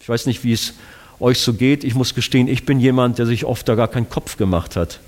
[0.00, 0.74] Ich weiß nicht, wie es
[1.20, 1.84] euch so geht.
[1.84, 5.00] Ich muss gestehen, ich bin jemand, der sich oft da gar keinen Kopf gemacht hat.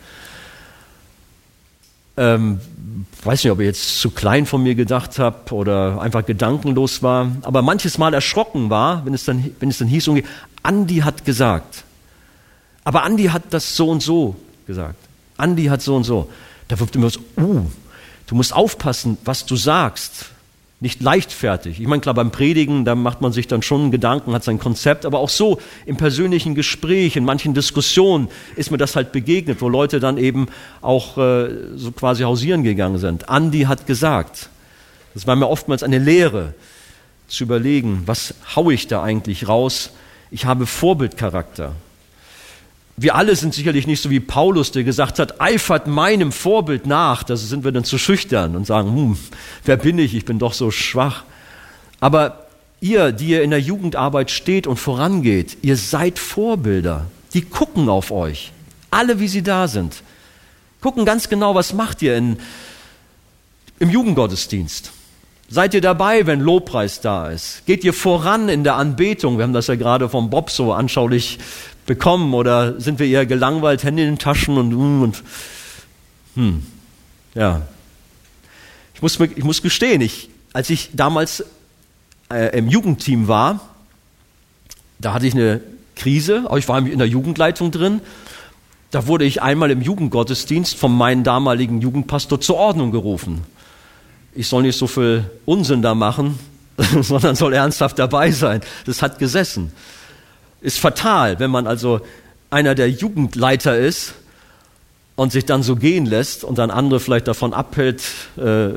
[2.16, 2.60] Ähm,
[3.22, 7.30] weiß nicht, ob ich jetzt zu klein von mir gedacht habe oder einfach gedankenlos war,
[7.42, 10.10] aber manches Mal erschrocken war, wenn es dann, wenn es dann hieß,
[10.62, 11.84] Andi hat gesagt.
[12.84, 14.96] Aber Andi hat das so und so gesagt.
[15.36, 16.30] Andi hat so und so.
[16.68, 17.66] Da wirkt immer so, uh,
[18.26, 20.26] du musst aufpassen, was du sagst
[20.78, 21.80] nicht leichtfertig.
[21.80, 25.06] Ich meine, klar, beim Predigen, da macht man sich dann schon Gedanken, hat sein Konzept,
[25.06, 29.70] aber auch so im persönlichen Gespräch, in manchen Diskussionen ist mir das halt begegnet, wo
[29.70, 30.48] Leute dann eben
[30.82, 33.30] auch äh, so quasi hausieren gegangen sind.
[33.30, 34.50] Andi hat gesagt,
[35.14, 36.52] das war mir oftmals eine Lehre,
[37.28, 39.90] zu überlegen, was haue ich da eigentlich raus?
[40.30, 41.72] Ich habe Vorbildcharakter.
[42.98, 47.22] Wir alle sind sicherlich nicht so wie Paulus, der gesagt hat, eifert meinem Vorbild nach.
[47.22, 49.18] Da sind wir dann zu schüchtern und sagen, hm,
[49.64, 50.14] wer bin ich?
[50.14, 51.24] Ich bin doch so schwach.
[52.00, 52.46] Aber
[52.80, 57.06] ihr, die ihr in der Jugendarbeit steht und vorangeht, ihr seid Vorbilder.
[57.34, 58.52] Die gucken auf euch.
[58.90, 60.02] Alle, wie sie da sind.
[60.80, 62.38] Gucken ganz genau, was macht ihr in,
[63.78, 64.92] im Jugendgottesdienst.
[65.48, 67.66] Seid ihr dabei, wenn Lobpreis da ist?
[67.66, 69.36] Geht ihr voran in der Anbetung?
[69.36, 71.38] Wir haben das ja gerade vom Bob so anschaulich
[71.86, 75.22] bekommen oder sind wir eher gelangweilt, Hände in den Taschen und, hm, und
[76.34, 76.66] hm,
[77.34, 77.62] ja.
[78.94, 81.44] Ich muss, ich muss gestehen, ich, als ich damals
[82.30, 83.60] äh, im Jugendteam war,
[84.98, 85.60] da hatte ich eine
[85.94, 88.00] Krise, aber ich war in der Jugendleitung drin.
[88.90, 93.42] Da wurde ich einmal im Jugendgottesdienst von meinem damaligen Jugendpastor zur Ordnung gerufen.
[94.34, 96.38] Ich soll nicht so viel Unsinn da machen,
[97.00, 98.60] sondern soll ernsthaft dabei sein.
[98.86, 99.72] Das hat gesessen
[100.60, 102.00] ist fatal, wenn man also
[102.50, 104.14] einer der Jugendleiter ist
[105.16, 108.02] und sich dann so gehen lässt und dann andere vielleicht davon abhält,
[108.36, 108.68] äh,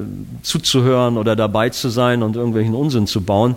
[0.41, 3.55] zuzuhören oder dabei zu sein und irgendwelchen Unsinn zu bauen.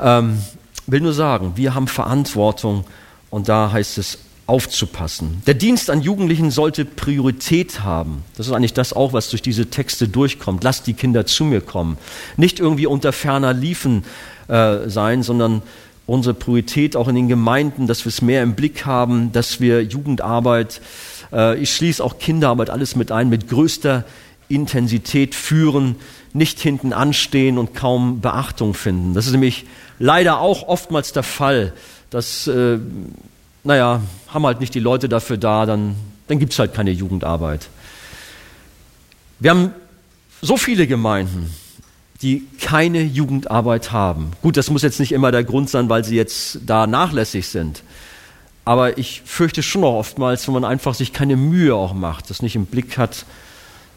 [0.00, 0.38] Ähm,
[0.86, 2.84] will nur sagen, wir haben Verantwortung
[3.30, 5.42] und da heißt es aufzupassen.
[5.46, 8.22] Der Dienst an Jugendlichen sollte Priorität haben.
[8.36, 10.62] Das ist eigentlich das auch, was durch diese Texte durchkommt.
[10.62, 11.98] Lasst die Kinder zu mir kommen.
[12.36, 14.04] Nicht irgendwie unter ferner Liefen
[14.46, 15.62] äh, sein, sondern
[16.06, 19.82] unsere Priorität auch in den Gemeinden, dass wir es mehr im Blick haben, dass wir
[19.82, 20.80] Jugendarbeit,
[21.32, 24.04] äh, ich schließe auch Kinderarbeit alles mit ein, mit größter
[24.48, 25.96] Intensität führen,
[26.32, 29.14] nicht hinten anstehen und kaum Beachtung finden.
[29.14, 29.64] Das ist nämlich
[29.98, 31.72] leider auch oftmals der Fall,
[32.10, 32.78] dass, äh,
[33.64, 35.96] naja, haben halt nicht die Leute dafür da, dann,
[36.28, 37.68] dann gibt es halt keine Jugendarbeit.
[39.40, 39.72] Wir haben
[40.40, 41.52] so viele Gemeinden,
[42.22, 44.32] die keine Jugendarbeit haben.
[44.42, 47.82] Gut, das muss jetzt nicht immer der Grund sein, weil sie jetzt da nachlässig sind.
[48.64, 52.42] Aber ich fürchte schon auch oftmals, wenn man einfach sich keine Mühe auch macht, das
[52.42, 53.24] nicht im Blick hat,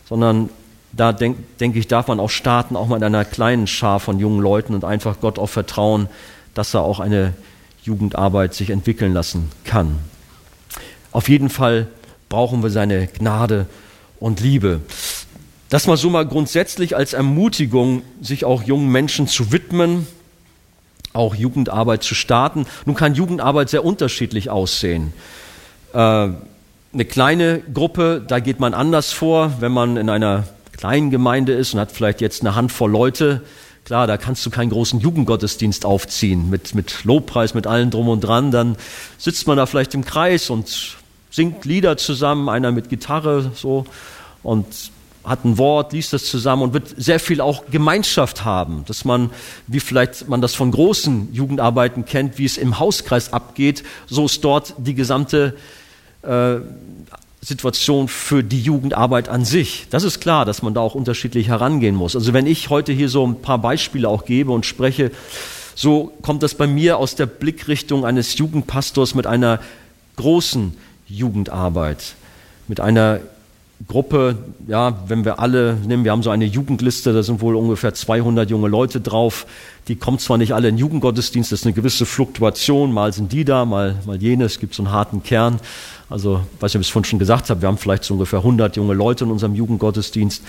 [0.08, 0.50] sondern
[0.92, 4.20] da denke denk ich, darf man auch starten, auch mal in einer kleinen Schar von
[4.20, 6.08] jungen Leuten und einfach Gott auch vertrauen,
[6.54, 7.34] dass er auch eine
[7.84, 10.00] Jugendarbeit sich entwickeln lassen kann.
[11.12, 11.88] Auf jeden Fall
[12.28, 13.66] brauchen wir seine Gnade
[14.20, 14.82] und Liebe.
[15.70, 20.08] Das mal so mal grundsätzlich als Ermutigung, sich auch jungen Menschen zu widmen,
[21.14, 22.66] auch Jugendarbeit zu starten.
[22.86, 25.14] Nun kann Jugendarbeit sehr unterschiedlich aussehen.
[25.94, 25.98] Äh,
[26.92, 31.76] eine kleine Gruppe, da geht man anders vor, wenn man in einer kleinen Gemeinde ist
[31.76, 33.44] und hat vielleicht jetzt eine Handvoll Leute.
[33.86, 38.22] Klar, da kannst du keinen großen Jugendgottesdienst aufziehen mit, mit Lobpreis, mit allem drum und
[38.22, 38.50] dran.
[38.50, 38.76] Dann
[39.20, 40.98] sitzt man da vielleicht im Kreis und
[41.30, 43.86] singt Lieder zusammen, einer mit Gitarre so
[44.42, 44.66] und
[45.30, 49.30] hat ein Wort, liest das zusammen und wird sehr viel auch Gemeinschaft haben, dass man,
[49.68, 54.44] wie vielleicht man das von großen Jugendarbeiten kennt, wie es im Hauskreis abgeht, so ist
[54.44, 55.56] dort die gesamte
[56.24, 56.56] äh,
[57.42, 59.86] Situation für die Jugendarbeit an sich.
[59.92, 62.16] Das ist klar, dass man da auch unterschiedlich herangehen muss.
[62.16, 65.12] Also wenn ich heute hier so ein paar Beispiele auch gebe und spreche,
[65.76, 69.62] so kommt das bei mir aus der Blickrichtung eines Jugendpastors mit einer
[70.18, 70.76] großen
[71.08, 72.16] Jugendarbeit,
[72.68, 73.22] mit einer
[73.88, 74.38] Gruppe,
[74.68, 78.50] ja, wenn wir alle nehmen, wir haben so eine Jugendliste, da sind wohl ungefähr 200
[78.50, 79.46] junge Leute drauf.
[79.88, 83.46] Die kommen zwar nicht alle in Jugendgottesdienst, das ist eine gewisse Fluktuation, mal sind die
[83.46, 85.60] da, mal, mal jene, es gibt so einen harten Kern.
[86.10, 88.40] Also, weiß nicht, ob ich es vorhin schon gesagt habe, wir haben vielleicht so ungefähr
[88.40, 90.44] 100 junge Leute in unserem Jugendgottesdienst.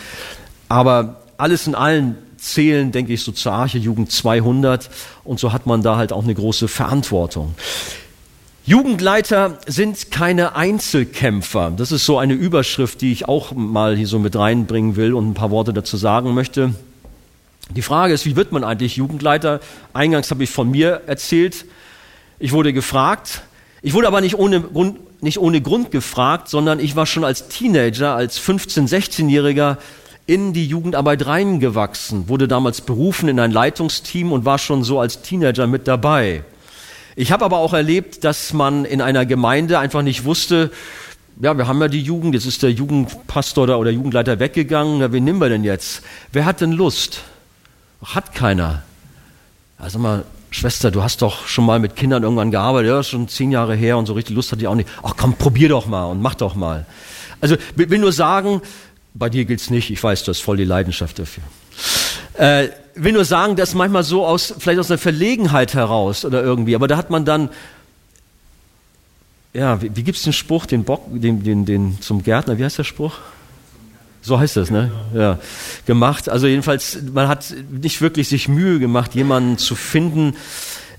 [0.69, 4.91] Aber alles in allem zählen, denke ich, so zur Arche Jugend 200
[5.25, 7.55] und so hat man da halt auch eine große Verantwortung.
[8.67, 11.73] Jugendleiter sind keine Einzelkämpfer.
[11.75, 15.31] Das ist so eine Überschrift, die ich auch mal hier so mit reinbringen will und
[15.31, 16.75] ein paar Worte dazu sagen möchte.
[17.75, 19.61] Die Frage ist, wie wird man eigentlich Jugendleiter?
[19.93, 21.65] Eingangs habe ich von mir erzählt.
[22.39, 23.43] Ich wurde gefragt.
[23.81, 27.49] Ich wurde aber nicht ohne Grund, nicht ohne Grund gefragt, sondern ich war schon als
[27.49, 29.79] Teenager, als 15-, 16-Jähriger
[30.27, 35.23] in die Jugendarbeit reingewachsen, wurde damals berufen in ein Leitungsteam und war schon so als
[35.23, 36.45] Teenager mit dabei.
[37.21, 40.71] Ich habe aber auch erlebt, dass man in einer Gemeinde einfach nicht wusste,
[41.39, 45.25] ja, wir haben ja die Jugend, jetzt ist der Jugendpastor oder Jugendleiter weggegangen, ja, wen
[45.25, 46.01] nehmen wir denn jetzt?
[46.33, 47.21] Wer hat denn Lust?
[48.03, 48.85] Hat keiner.
[49.77, 53.53] Also mal, Schwester, du hast doch schon mal mit Kindern irgendwann gearbeitet, ja, schon zehn
[53.53, 54.89] Jahre her und so richtig Lust hat die auch nicht.
[55.03, 56.87] Ach komm, probier doch mal und mach doch mal.
[57.43, 58.63] Also will nur sagen,
[59.13, 61.43] bei dir gilt's nicht, ich weiß, du hast voll die Leidenschaft dafür.
[62.39, 66.75] Äh, will nur sagen, dass manchmal so aus, vielleicht aus einer Verlegenheit heraus oder irgendwie,
[66.75, 67.51] aber da hat man dann,
[69.53, 72.79] ja, wie, wie gibt's den Spruch, den Bock, den, den, den zum Gärtner, wie heißt
[72.79, 73.15] der Spruch?
[74.23, 74.91] So heißt das, ne?
[75.15, 75.39] Ja,
[75.87, 76.29] gemacht.
[76.29, 80.37] Also jedenfalls, man hat nicht wirklich sich Mühe gemacht, jemanden zu finden,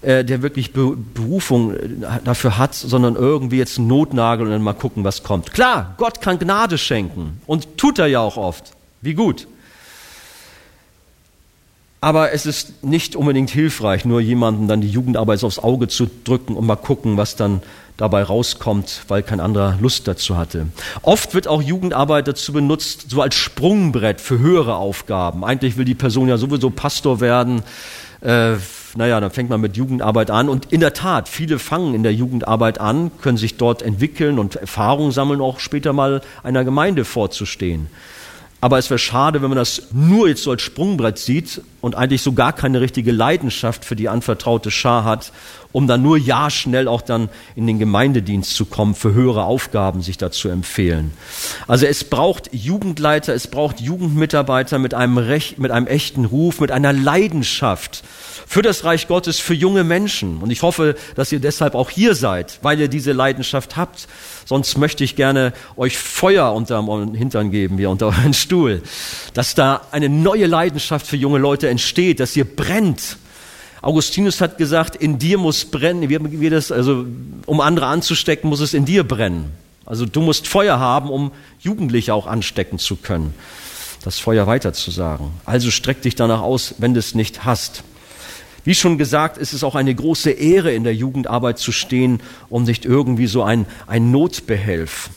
[0.01, 1.87] äh, der wirklich Be Berufung äh,
[2.23, 5.53] dafür hat, sondern irgendwie jetzt einen Notnagel und dann mal gucken, was kommt.
[5.53, 8.71] Klar, Gott kann Gnade schenken und tut er ja auch oft.
[9.01, 9.47] Wie gut.
[12.03, 16.55] Aber es ist nicht unbedingt hilfreich, nur jemanden dann die Jugendarbeit aufs Auge zu drücken
[16.55, 17.61] und mal gucken, was dann
[17.95, 20.65] dabei rauskommt, weil kein anderer Lust dazu hatte.
[21.03, 25.45] Oft wird auch Jugendarbeit dazu benutzt, so als Sprungbrett für höhere Aufgaben.
[25.45, 27.61] Eigentlich will die Person ja sowieso Pastor werden.
[28.21, 28.53] Äh,
[28.95, 30.49] naja, dann fängt man mit Jugendarbeit an.
[30.49, 34.55] Und in der Tat, viele fangen in der Jugendarbeit an, können sich dort entwickeln und
[34.55, 37.87] Erfahrungen sammeln, auch später mal einer Gemeinde vorzustehen.
[38.63, 42.21] Aber es wäre schade, wenn man das nur jetzt so als Sprungbrett sieht und eigentlich
[42.21, 45.31] so gar keine richtige Leidenschaft für die anvertraute Schar hat,
[45.71, 50.01] um dann nur ja schnell auch dann in den Gemeindedienst zu kommen, für höhere Aufgaben
[50.01, 51.11] sich dazu empfehlen.
[51.67, 56.71] Also es braucht Jugendleiter, es braucht Jugendmitarbeiter mit einem, Recht, mit einem echten Ruf, mit
[56.71, 58.03] einer Leidenschaft
[58.51, 60.39] für das Reich Gottes, für junge Menschen.
[60.39, 64.09] Und ich hoffe, dass ihr deshalb auch hier seid, weil ihr diese Leidenschaft habt.
[64.45, 68.81] Sonst möchte ich gerne euch Feuer unter euren Hintern geben, hier unter euren Stuhl.
[69.33, 73.15] Dass da eine neue Leidenschaft für junge Leute entsteht, dass ihr brennt.
[73.81, 77.05] Augustinus hat gesagt, in dir muss brennen, wie, wie das, also,
[77.45, 79.51] um andere anzustecken, muss es in dir brennen.
[79.85, 83.33] Also du musst Feuer haben, um Jugendliche auch anstecken zu können,
[84.03, 85.31] das Feuer weiterzusagen.
[85.45, 87.83] Also streck dich danach aus, wenn du es nicht hast.
[88.63, 92.65] Wie schon gesagt, ist es auch eine große Ehre, in der Jugendarbeit zu stehen und
[92.65, 95.09] nicht irgendwie so ein, ein Notbehelf.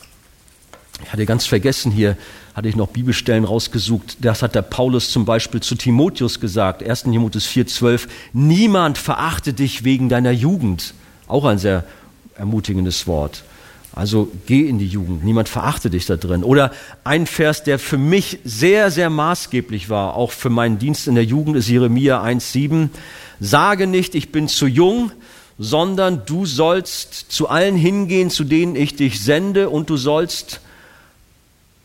[1.03, 2.17] Ich hatte ganz vergessen hier,
[2.53, 4.17] hatte ich noch Bibelstellen rausgesucht.
[4.21, 7.03] Das hat der Paulus zum Beispiel zu Timotheus gesagt, 1.
[7.03, 8.07] Timotheus 4,12.
[8.33, 10.93] Niemand verachte dich wegen deiner Jugend.
[11.27, 11.83] Auch ein sehr
[12.37, 13.43] ermutigendes Wort.
[13.95, 16.43] Also geh in die Jugend, niemand verachte dich da drin.
[16.43, 16.71] Oder
[17.05, 21.23] ein Vers, der für mich sehr, sehr maßgeblich war, auch für meinen Dienst in der
[21.23, 22.89] Jugend, ist Jeremia 1,7.
[23.39, 25.11] Sage nicht, ich bin zu jung,
[25.57, 30.59] sondern du sollst zu allen hingehen, zu denen ich dich sende, und du sollst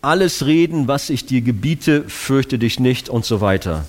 [0.03, 3.85] alles reden, was ich dir gebiete, fürchte dich nicht und so weiter.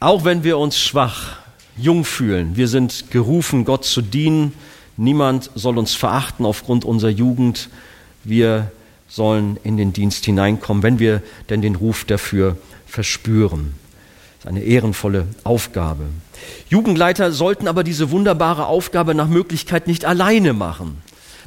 [0.00, 1.38] Auch wenn wir uns schwach,
[1.76, 4.52] jung fühlen, wir sind gerufen, Gott zu dienen,
[4.96, 7.68] niemand soll uns verachten aufgrund unserer Jugend,
[8.22, 8.70] wir
[9.08, 12.56] sollen in den Dienst hineinkommen, wenn wir denn den Ruf dafür
[12.86, 13.74] verspüren
[14.44, 16.04] ist eine ehrenvolle Aufgabe.
[16.68, 20.98] Jugendleiter sollten aber diese wunderbare Aufgabe nach Möglichkeit nicht alleine machen.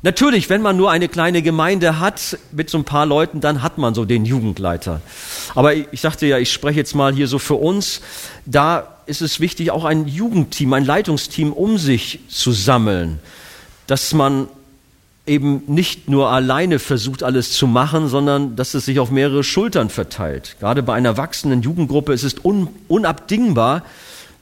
[0.07, 3.77] Natürlich, wenn man nur eine kleine Gemeinde hat mit so ein paar Leuten, dann hat
[3.77, 5.01] man so den Jugendleiter.
[5.53, 7.99] Aber ich sagte ja, ich spreche jetzt mal hier so für uns.
[8.45, 13.19] Da ist es wichtig, auch ein Jugendteam, ein Leitungsteam um sich zu sammeln,
[13.87, 14.47] dass man
[15.25, 19.89] eben nicht nur alleine versucht, alles zu machen, sondern dass es sich auf mehrere Schultern
[19.89, 20.55] verteilt.
[20.61, 23.83] Gerade bei einer wachsenden Jugendgruppe ist es un unabdingbar,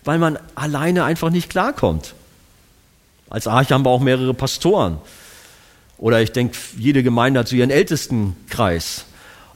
[0.04, 2.14] weil man alleine einfach nicht klarkommt.
[3.32, 5.00] Als Arche haben wir auch mehrere Pastoren.
[5.98, 9.06] Oder ich denke, jede Gemeinde hat so ihren ältesten Kreis.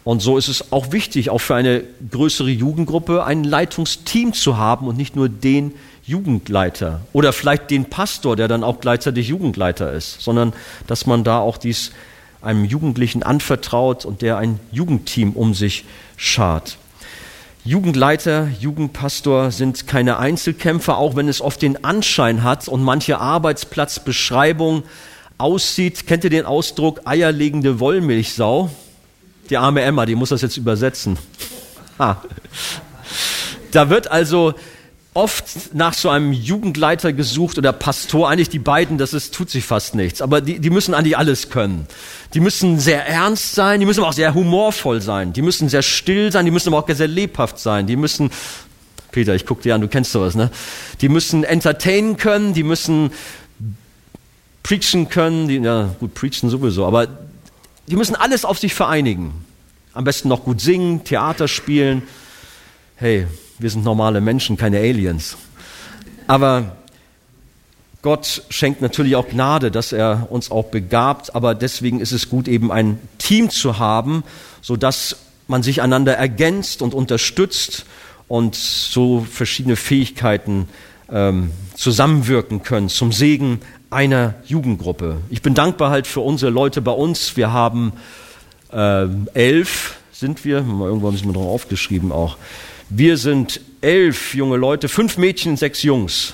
[0.04, 4.88] Und so ist es auch wichtig, auch für eine größere Jugendgruppe ein Leitungsteam zu haben
[4.88, 5.74] und nicht nur den
[6.04, 10.54] Jugendleiter oder vielleicht den Pastor, der dann auch gleichzeitig Jugendleiter ist, sondern
[10.88, 11.92] dass man da auch dies
[12.42, 15.86] einem Jugendlichen anvertraut und der ein Jugendteam um sich
[16.18, 16.78] schart.
[17.66, 24.84] Jugendleiter, Jugendpastor sind keine Einzelkämpfer, auch wenn es oft den Anschein hat und manche Arbeitsplatzbeschreibung
[25.40, 26.06] aussieht.
[26.06, 28.70] Kennt ihr den Ausdruck eierlegende Wollmilchsau?
[29.50, 31.18] Die arme Emma, die muss das jetzt übersetzen.
[31.98, 32.22] Ha.
[33.72, 34.54] Da wird also
[35.14, 39.66] oft nach so einem Jugendleiter gesucht oder Pastor, eigentlich die beiden, das ist, tut sich
[39.66, 41.88] fast nichts, aber die, die müssen eigentlich alles können.
[42.34, 45.82] Die müssen sehr ernst sein, die müssen aber auch sehr humorvoll sein, die müssen sehr
[45.82, 48.30] still sein, die müssen aber auch sehr lebhaft sein, die müssen,
[49.12, 50.52] Peter, ich guck dir an, du kennst sowas, ne?
[51.02, 53.12] Die müssen entertainen können, die müssen
[54.64, 57.08] preachen können, die, ja gut, preachen sowieso, aber
[57.88, 59.34] die müssen alles auf sich vereinigen.
[59.94, 62.04] am besten noch gut singen, Theater spielen.
[62.96, 65.38] Hey, wir sind normale Menschen, keine Aliens.
[66.28, 66.78] Aber
[68.02, 72.48] Gott schenkt natürlich auch Gnade, dass er uns auch begabt, aber deswegen ist es gut,
[72.48, 74.24] eben ein Team zu haben,
[74.62, 77.86] so dass man sich einander ergänzt und unterstützt
[78.28, 80.70] und so verschiedene Fähigkeiten
[81.12, 83.60] ähm, zusammenwirken können zum Segen
[83.90, 85.18] einer Jugendgruppe.
[85.30, 87.36] Ich bin dankbar halt für unsere Leute bei uns.
[87.38, 87.94] Wir haben
[88.72, 92.38] äh, elf, sind wir, irgendwo haben sie mir drauf aufgeschrieben auch.
[92.90, 96.34] Wir sind elf junge Leute, fünf Mädchen, sechs Jungs,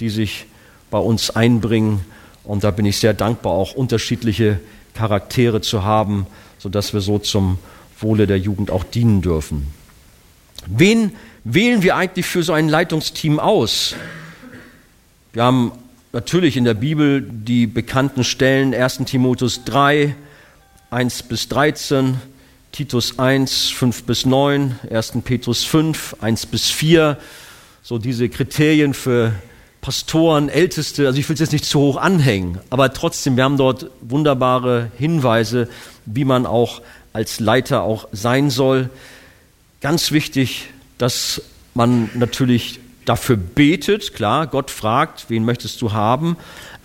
[0.00, 0.46] die sich
[0.90, 2.00] bei uns einbringen.
[2.44, 4.60] Und da bin ich sehr dankbar, auch unterschiedliche
[4.94, 6.26] Charaktere zu haben,
[6.58, 7.58] sodass wir so zum
[8.00, 9.66] Wohle der Jugend auch dienen dürfen.
[10.66, 11.12] Wen
[11.44, 13.94] wählen wir eigentlich für so ein Leitungsteam aus?
[15.32, 15.72] Wir haben
[16.16, 20.16] natürlich in der Bibel die bekannten Stellen 1 Timotheus 3,
[20.88, 22.14] 1 bis 13,
[22.72, 25.12] Titus 1, 5 bis 9, 1.
[25.22, 27.18] Petrus 5, 1 bis 4,
[27.82, 29.34] so diese Kriterien für
[29.82, 33.58] Pastoren, Älteste, also ich will es jetzt nicht zu hoch anhängen, aber trotzdem, wir haben
[33.58, 35.68] dort wunderbare Hinweise,
[36.06, 36.80] wie man auch
[37.12, 38.88] als Leiter auch sein soll.
[39.82, 41.42] Ganz wichtig, dass
[41.74, 46.36] man natürlich dafür betet, klar, Gott fragt, wen möchtest du haben,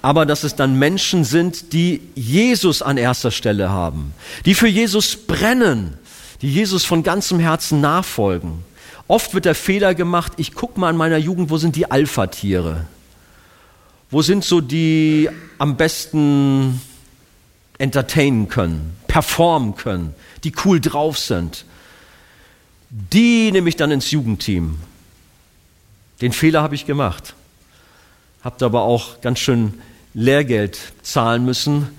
[0.01, 4.13] aber dass es dann Menschen sind, die Jesus an erster Stelle haben,
[4.45, 5.97] die für Jesus brennen,
[6.41, 8.63] die Jesus von ganzem Herzen nachfolgen.
[9.07, 12.85] Oft wird der Fehler gemacht, ich gucke mal in meiner Jugend, wo sind die Alpha-Tiere?
[14.09, 16.81] Wo sind so die am besten
[17.77, 20.13] entertainen können, performen können,
[20.43, 21.65] die cool drauf sind?
[22.89, 24.77] Die nehme ich dann ins Jugendteam.
[26.21, 27.35] Den Fehler habe ich gemacht.
[28.43, 29.73] Habt aber auch ganz schön
[30.13, 31.89] Lehrgeld zahlen müssen,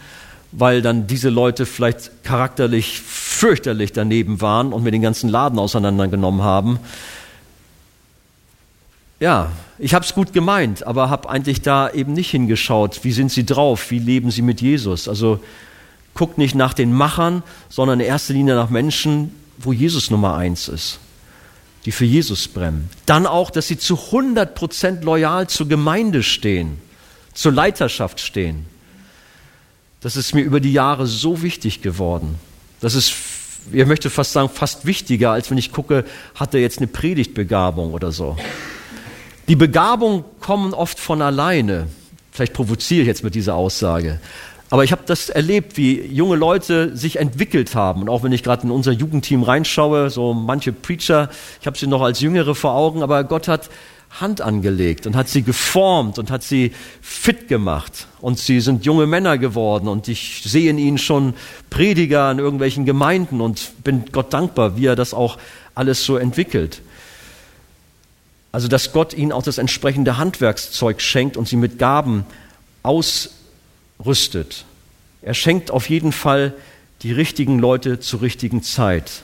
[0.52, 6.42] weil dann diese Leute vielleicht charakterlich fürchterlich daneben waren und mir den ganzen Laden auseinandergenommen
[6.42, 6.78] haben.
[9.18, 13.30] Ja, ich habe es gut gemeint, aber habe eigentlich da eben nicht hingeschaut, wie sind
[13.30, 15.08] sie drauf, wie leben sie mit Jesus.
[15.08, 15.40] Also
[16.14, 20.68] guckt nicht nach den Machern, sondern in erster Linie nach Menschen, wo Jesus Nummer eins
[20.68, 20.98] ist,
[21.84, 22.90] die für Jesus brennen.
[23.06, 26.78] Dann auch, dass sie zu 100 Prozent loyal zur Gemeinde stehen,
[27.34, 28.66] zur Leiterschaft stehen.
[30.00, 32.36] Das ist mir über die Jahre so wichtig geworden.
[32.80, 33.12] Das ist,
[33.72, 36.04] ich möchte fast sagen, fast wichtiger, als wenn ich gucke,
[36.34, 38.36] hat er jetzt eine Predigtbegabung oder so.
[39.48, 41.88] Die Begabungen kommen oft von alleine.
[42.32, 44.20] Vielleicht provoziere ich jetzt mit dieser Aussage.
[44.72, 48.00] Aber ich habe das erlebt, wie junge Leute sich entwickelt haben.
[48.00, 51.28] Und auch wenn ich gerade in unser Jugendteam reinschaue, so manche Preacher,
[51.60, 53.68] ich habe sie noch als Jüngere vor Augen, aber Gott hat
[54.18, 58.06] Hand angelegt und hat sie geformt und hat sie fit gemacht.
[58.22, 61.34] Und sie sind junge Männer geworden und ich sehe in ihnen schon
[61.68, 65.36] Prediger in irgendwelchen Gemeinden und bin Gott dankbar, wie er das auch
[65.74, 66.80] alles so entwickelt.
[68.52, 72.24] Also, dass Gott ihnen auch das entsprechende Handwerkszeug schenkt und sie mit Gaben
[72.82, 73.41] aus
[74.04, 74.64] rüstet.
[75.22, 76.54] Er schenkt auf jeden Fall
[77.02, 79.22] die richtigen Leute zur richtigen Zeit.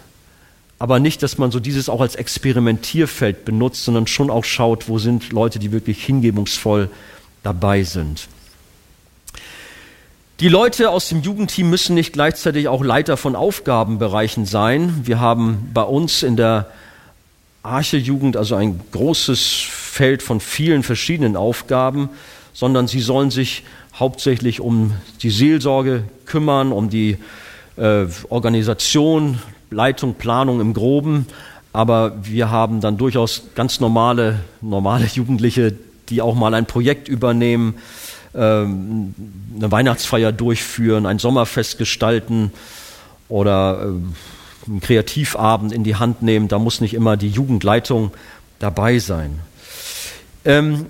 [0.79, 4.99] Aber nicht, dass man so dieses auch als Experimentierfeld benutzt, sondern schon auch schaut, wo
[4.99, 6.89] sind Leute, die wirklich hingebungsvoll
[7.43, 8.29] dabei sind.
[10.39, 15.01] Die Leute aus dem Jugendteam müssen nicht gleichzeitig auch Leiter von Aufgabenbereichen sein.
[15.05, 16.71] Wir haben bei uns in der
[17.65, 22.09] Arche-Jugend also ein großes Feld von vielen verschiedenen Aufgaben,
[22.53, 23.65] sondern sie sollen sich
[23.99, 24.93] hauptsächlich um
[25.23, 27.19] die Seelsorge kümmern, um die
[27.77, 29.39] äh, Organisation,
[29.71, 31.27] Leitung, Planung im Groben.
[31.73, 35.75] Aber wir haben dann durchaus ganz normale, normale Jugendliche,
[36.09, 37.75] die auch mal ein Projekt übernehmen,
[38.35, 39.15] ähm,
[39.57, 42.53] eine Weihnachtsfeier durchführen, ein Sommerfest gestalten
[43.29, 46.49] oder äh, einen Kreativabend in die Hand nehmen.
[46.49, 48.13] Da muss nicht immer die Jugendleitung
[48.59, 49.39] dabei sein.
[50.45, 50.87] Ähm,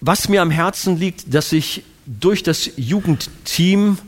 [0.00, 3.98] was mir am Herzen liegt, dass ich durch das Jugendteam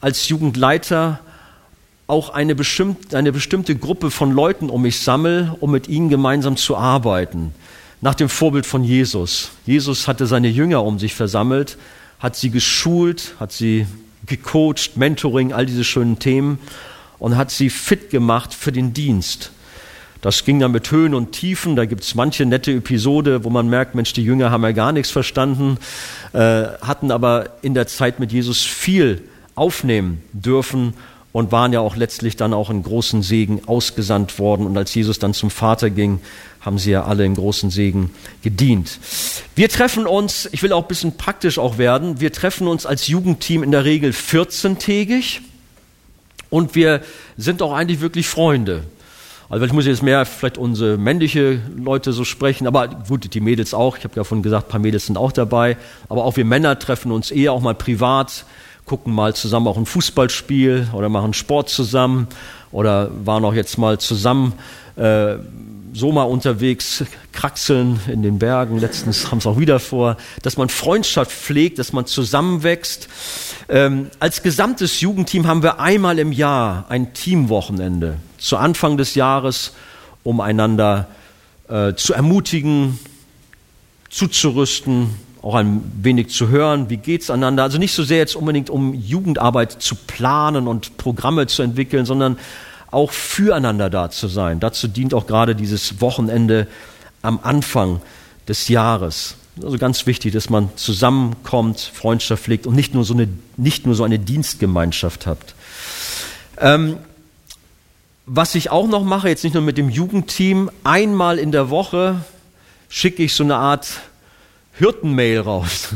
[0.00, 1.20] als Jugendleiter
[2.06, 6.56] auch eine, bestimmt, eine bestimmte Gruppe von Leuten um mich sammle, um mit ihnen gemeinsam
[6.56, 7.54] zu arbeiten.
[8.00, 9.50] Nach dem Vorbild von Jesus.
[9.66, 11.76] Jesus hatte seine Jünger um sich versammelt,
[12.18, 13.86] hat sie geschult, hat sie
[14.26, 16.58] gecoacht, Mentoring, all diese schönen Themen
[17.18, 19.52] und hat sie fit gemacht für den Dienst.
[20.20, 21.76] Das ging dann mit Höhen und Tiefen.
[21.76, 24.92] Da gibt es manche nette Episode, wo man merkt, Mensch, die Jünger haben ja gar
[24.92, 25.78] nichts verstanden,
[26.32, 29.22] äh, hatten aber in der Zeit mit Jesus viel
[29.54, 30.94] aufnehmen dürfen
[31.32, 34.66] und waren ja auch letztlich dann auch in großen Segen ausgesandt worden.
[34.66, 36.20] Und als Jesus dann zum Vater ging,
[36.60, 38.10] haben sie ja alle in großen Segen
[38.42, 38.98] gedient.
[39.54, 43.06] Wir treffen uns, ich will auch ein bisschen praktisch auch werden, wir treffen uns als
[43.06, 45.40] Jugendteam in der Regel 14-tägig
[46.50, 47.02] Und wir
[47.36, 48.84] sind auch eigentlich wirklich Freunde.
[49.50, 53.74] Also ich muss jetzt mehr vielleicht unsere männliche Leute so sprechen, aber gut, die Mädels
[53.74, 53.98] auch.
[53.98, 55.76] Ich habe ja vorhin gesagt, ein paar Mädels sind auch dabei.
[56.08, 58.44] Aber auch wir Männer treffen uns eher auch mal privat,
[58.86, 62.28] gucken mal zusammen auch ein Fußballspiel oder machen Sport zusammen
[62.70, 64.52] oder waren auch jetzt mal zusammen
[65.00, 65.38] äh,
[65.92, 68.78] so mal unterwegs, kraxeln in den Bergen.
[68.78, 73.08] Letztens haben es auch wieder vor, dass man Freundschaft pflegt, dass man zusammenwächst.
[73.68, 79.72] Ähm, als gesamtes Jugendteam haben wir einmal im Jahr ein Teamwochenende zu Anfang des Jahres,
[80.22, 81.08] um einander
[81.68, 82.98] äh, zu ermutigen,
[84.10, 87.62] zuzurüsten, auch ein wenig zu hören, wie geht's einander.
[87.62, 92.38] Also nicht so sehr jetzt unbedingt um Jugendarbeit zu planen und Programme zu entwickeln, sondern
[92.90, 94.60] auch füreinander da zu sein.
[94.60, 96.66] Dazu dient auch gerade dieses Wochenende
[97.22, 98.00] am Anfang
[98.48, 99.36] des Jahres.
[99.62, 103.94] Also ganz wichtig, dass man zusammenkommt, Freundschaft pflegt und nicht nur so eine, nicht nur
[103.94, 105.38] so eine Dienstgemeinschaft hat.
[106.58, 106.98] Ähm,
[108.26, 112.24] was ich auch noch mache, jetzt nicht nur mit dem Jugendteam, einmal in der Woche
[112.88, 113.88] schicke ich so eine Art
[114.74, 115.88] Hirtenmail raus.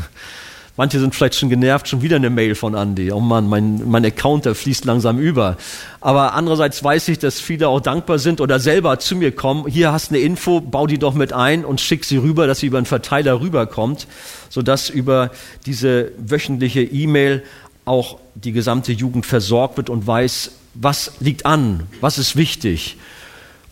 [0.76, 3.12] Manche sind vielleicht schon genervt, schon wieder eine Mail von Andy.
[3.12, 5.56] Oh Mann, mein, mein Account, der fließt langsam über.
[6.00, 9.68] Aber andererseits weiß ich, dass viele auch dankbar sind oder selber zu mir kommen.
[9.68, 12.58] Hier hast du eine Info, bau die doch mit ein und schick sie rüber, dass
[12.58, 14.08] sie über einen Verteiler rüberkommt,
[14.48, 15.30] sodass über
[15.64, 17.44] diese wöchentliche E-Mail
[17.84, 22.96] auch die gesamte Jugend versorgt wird und weiß, was liegt an, was ist wichtig,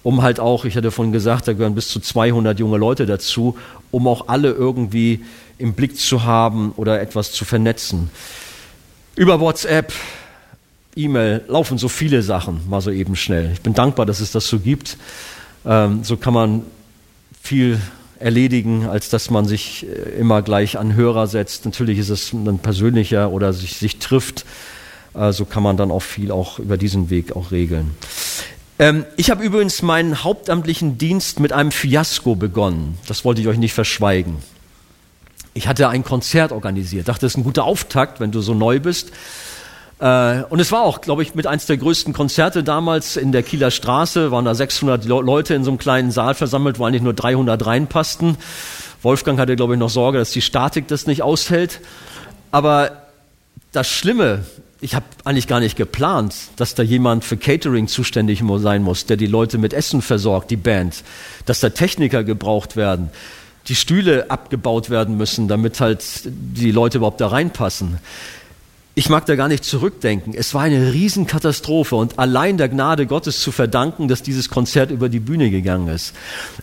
[0.04, 3.56] um halt auch, ich hatte vorhin gesagt, da gehören bis zu 200 junge Leute dazu,
[3.90, 5.24] um auch alle irgendwie
[5.62, 8.10] im Blick zu haben oder etwas zu vernetzen.
[9.14, 9.92] Über WhatsApp,
[10.96, 13.52] E-Mail laufen so viele Sachen, mal so eben schnell.
[13.52, 14.98] Ich bin dankbar, dass es das so gibt.
[15.64, 16.62] Ähm, so kann man
[17.40, 17.80] viel
[18.18, 21.64] erledigen, als dass man sich äh, immer gleich an Hörer setzt.
[21.64, 24.44] Natürlich ist es dann persönlicher oder sich, sich trifft.
[25.14, 27.92] Äh, so kann man dann auch viel auch über diesen Weg auch regeln.
[28.80, 32.98] Ähm, ich habe übrigens meinen hauptamtlichen Dienst mit einem Fiasko begonnen.
[33.06, 34.36] Das wollte ich euch nicht verschweigen.
[35.54, 38.80] Ich hatte ein Konzert organisiert, dachte, das ist ein guter Auftakt, wenn du so neu
[38.80, 39.12] bist.
[39.98, 43.42] Äh, und es war auch, glaube ich, mit eins der größten Konzerte damals in der
[43.42, 47.14] Kieler Straße, waren da 600 Leute in so einem kleinen Saal versammelt, wo eigentlich nur
[47.14, 48.36] 300 reinpassten.
[49.02, 51.80] Wolfgang hatte, glaube ich, noch Sorge, dass die Statik das nicht aushält.
[52.50, 52.92] Aber
[53.72, 54.44] das Schlimme
[54.82, 59.16] ich habe eigentlich gar nicht geplant, dass da jemand für Catering zuständig sein muss, der
[59.16, 61.04] die Leute mit Essen versorgt, die Band,
[61.46, 63.10] dass da Techniker gebraucht werden,
[63.68, 67.98] die Stühle abgebaut werden müssen, damit halt die Leute überhaupt da reinpassen.
[68.94, 70.34] Ich mag da gar nicht zurückdenken.
[70.34, 75.08] Es war eine Riesenkatastrophe und allein der Gnade Gottes zu verdanken, dass dieses Konzert über
[75.08, 76.14] die Bühne gegangen ist.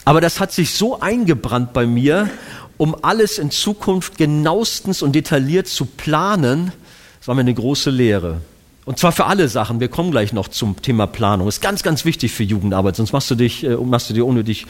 [0.06, 2.30] Aber das hat sich so eingebrannt bei mir,
[2.78, 6.72] um alles in Zukunft genauestens und detailliert zu planen,
[7.20, 8.42] das war mir eine große Lehre.
[8.86, 9.80] Und zwar für alle Sachen.
[9.80, 11.48] Wir kommen gleich noch zum Thema Planung.
[11.48, 14.26] Das ist ganz, ganz wichtig für Jugendarbeit, sonst machst du, dich, äh, machst du dir
[14.26, 14.66] unnötig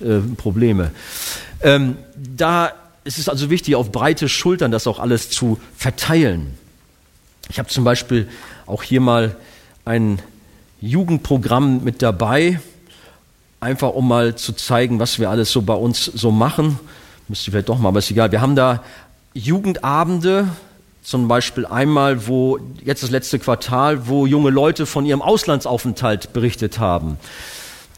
[0.00, 0.90] äh, Probleme.
[1.62, 2.72] Ähm, da
[3.04, 6.54] ist es also wichtig, auf breite Schultern das auch alles zu verteilen.
[7.48, 8.28] Ich habe zum Beispiel
[8.66, 9.36] auch hier mal
[9.84, 10.20] ein
[10.80, 12.60] Jugendprogramm mit dabei,
[13.60, 16.78] einfach um mal zu zeigen, was wir alles so bei uns so machen.
[17.26, 18.30] Müsste ich vielleicht doch mal, aber ist egal.
[18.30, 18.82] Wir haben da
[19.34, 20.48] Jugendabende,
[21.02, 26.78] zum Beispiel einmal, wo jetzt das letzte Quartal, wo junge Leute von ihrem Auslandsaufenthalt berichtet
[26.78, 27.16] haben.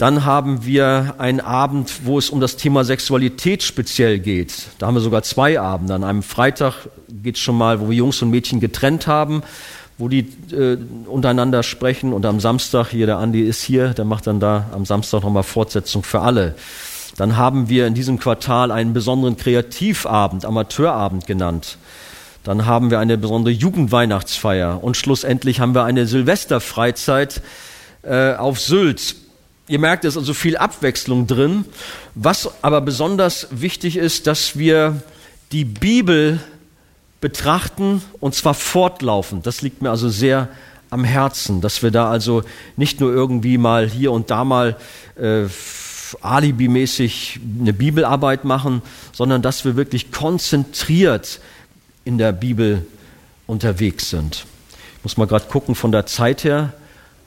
[0.00, 4.68] Dann haben wir einen Abend, wo es um das Thema Sexualität speziell geht.
[4.78, 5.92] Da haben wir sogar zwei Abende.
[5.92, 9.42] An einem Freitag geht es schon mal, wo wir Jungs und Mädchen getrennt haben,
[9.98, 10.20] wo die
[10.52, 12.14] äh, untereinander sprechen.
[12.14, 15.42] Und am Samstag, hier der Andi ist hier, der macht dann da am Samstag nochmal
[15.42, 16.54] Fortsetzung für alle.
[17.18, 21.76] Dann haben wir in diesem Quartal einen besonderen Kreativabend, Amateurabend genannt.
[22.42, 27.42] Dann haben wir eine besondere Jugendweihnachtsfeier und schlussendlich haben wir eine Silvesterfreizeit
[28.02, 29.16] äh, auf Sylt.
[29.70, 31.64] Ihr merkt, es ist also viel Abwechslung drin.
[32.16, 35.00] Was aber besonders wichtig ist, dass wir
[35.52, 36.40] die Bibel
[37.20, 39.46] betrachten und zwar fortlaufend.
[39.46, 40.48] Das liegt mir also sehr
[40.90, 42.42] am Herzen, dass wir da also
[42.76, 44.76] nicht nur irgendwie mal hier und da mal
[45.14, 45.44] äh,
[46.20, 51.38] alibimäßig eine Bibelarbeit machen, sondern dass wir wirklich konzentriert
[52.04, 52.84] in der Bibel
[53.46, 54.46] unterwegs sind.
[54.96, 56.72] Ich muss mal gerade gucken von der Zeit her.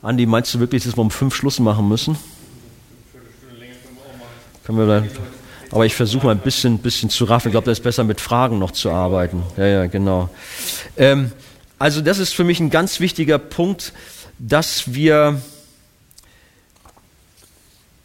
[0.01, 2.17] Andi, meinst du wirklich, dass wir um fünf Schluss machen müssen?
[4.65, 5.09] Können wir dann,
[5.71, 7.49] aber ich versuche mal ein bisschen, bisschen zu raffen.
[7.49, 9.43] Ich glaube, das ist besser mit Fragen noch zu arbeiten.
[9.57, 10.29] Ja, ja, genau.
[10.95, 11.31] Ähm,
[11.79, 13.91] also das ist für mich ein ganz wichtiger Punkt,
[14.39, 15.41] dass wir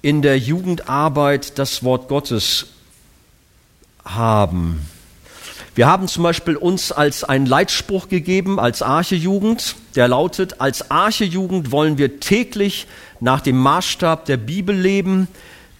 [0.02, 2.66] in der Jugendarbeit das Wort Gottes
[4.04, 4.88] haben.
[5.74, 11.70] Wir haben zum Beispiel uns als einen Leitspruch gegeben, als Archejugend, der lautet, als Archejugend
[11.70, 12.88] wollen wir täglich
[13.20, 15.28] nach dem Maßstab der Bibel leben,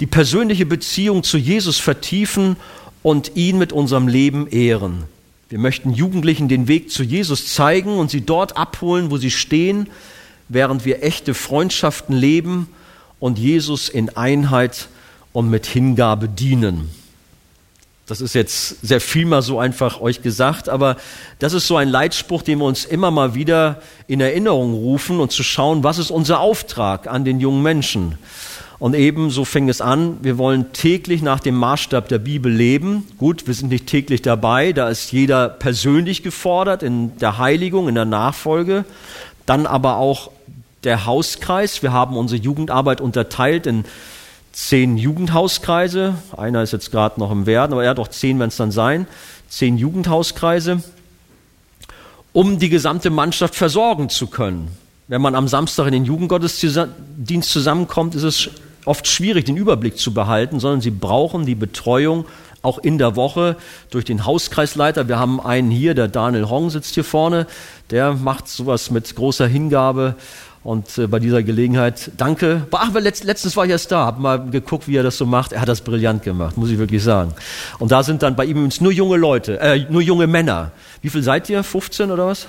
[0.01, 2.57] die persönliche Beziehung zu Jesus vertiefen
[3.03, 5.05] und ihn mit unserem Leben ehren.
[5.49, 9.89] Wir möchten Jugendlichen den Weg zu Jesus zeigen und sie dort abholen, wo sie stehen,
[10.49, 12.69] während wir echte Freundschaften leben
[13.19, 14.89] und Jesus in Einheit
[15.33, 16.91] und mit Hingabe dienen.
[18.07, 20.97] Das ist jetzt sehr viel mal so einfach euch gesagt, aber
[21.41, 25.31] das ist so ein Leitspruch, den wir uns immer mal wieder in Erinnerung rufen und
[25.31, 28.17] zu schauen, was ist unser Auftrag an den jungen Menschen.
[28.79, 33.05] Und eben so fing es an, wir wollen täglich nach dem Maßstab der Bibel leben.
[33.19, 37.97] Gut, wir sind nicht täglich dabei, da ist jeder persönlich gefordert in der Heiligung, in
[37.97, 38.85] der Nachfolge.
[39.47, 40.31] Dann aber auch
[40.85, 41.83] der Hauskreis.
[41.83, 43.85] Wir haben unsere Jugendarbeit unterteilt in
[44.53, 46.15] zehn Jugendhauskreise.
[46.37, 48.71] Einer ist jetzt gerade noch im Werden, aber er hat auch zehn werden es dann
[48.71, 49.09] sein.
[49.49, 50.83] Zehn Jugendhauskreise,
[52.33, 54.69] um die gesamte Mannschaft versorgen zu können.
[55.09, 58.51] Wenn man am Samstag in den Jugendgottesdienst zusammenkommt, ist es
[58.89, 62.25] oft schwierig, den Überblick zu behalten, sondern sie brauchen die Betreuung
[62.63, 63.57] auch in der Woche
[63.91, 65.07] durch den Hauskreisleiter.
[65.09, 67.47] Wir haben einen hier, der Daniel Hong sitzt hier vorne,
[67.91, 70.17] der macht sowas mit großer Hingabe
[70.65, 72.67] und äh, bei dieser Gelegenheit, danke.
[72.73, 75.53] Ach, letzt, letztens war ich erst da, habe mal geguckt, wie er das so macht.
[75.53, 77.33] Er hat das brillant gemacht, muss ich wirklich sagen.
[77.79, 80.73] Und da sind dann bei ihm nur junge Leute, äh, nur junge Männer.
[81.01, 81.63] Wie viel seid ihr?
[81.63, 82.49] 15 oder was?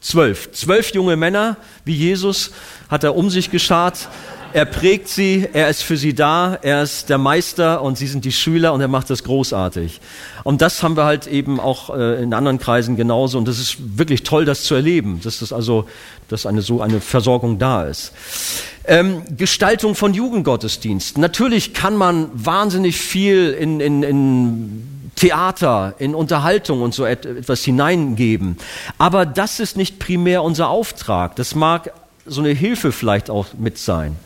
[0.00, 0.52] Zwölf.
[0.52, 2.52] Zwölf junge Männer, wie Jesus,
[2.88, 4.08] hat er um sich geschart.
[4.56, 8.24] Er prägt sie, er ist für sie da, er ist der Meister und sie sind
[8.24, 10.00] die Schüler und er macht das großartig.
[10.44, 13.98] Und das haben wir halt eben auch äh, in anderen Kreisen genauso und das ist
[13.98, 15.86] wirklich toll, das zu erleben, dass das also,
[16.28, 18.14] dass eine so eine Versorgung da ist.
[18.86, 21.20] Ähm, Gestaltung von Jugendgottesdiensten.
[21.20, 28.56] Natürlich kann man wahnsinnig viel in, in, in Theater, in Unterhaltung und so etwas hineingeben.
[28.96, 31.36] Aber das ist nicht primär unser Auftrag.
[31.36, 31.92] Das mag
[32.24, 34.16] so eine Hilfe vielleicht auch mit sein.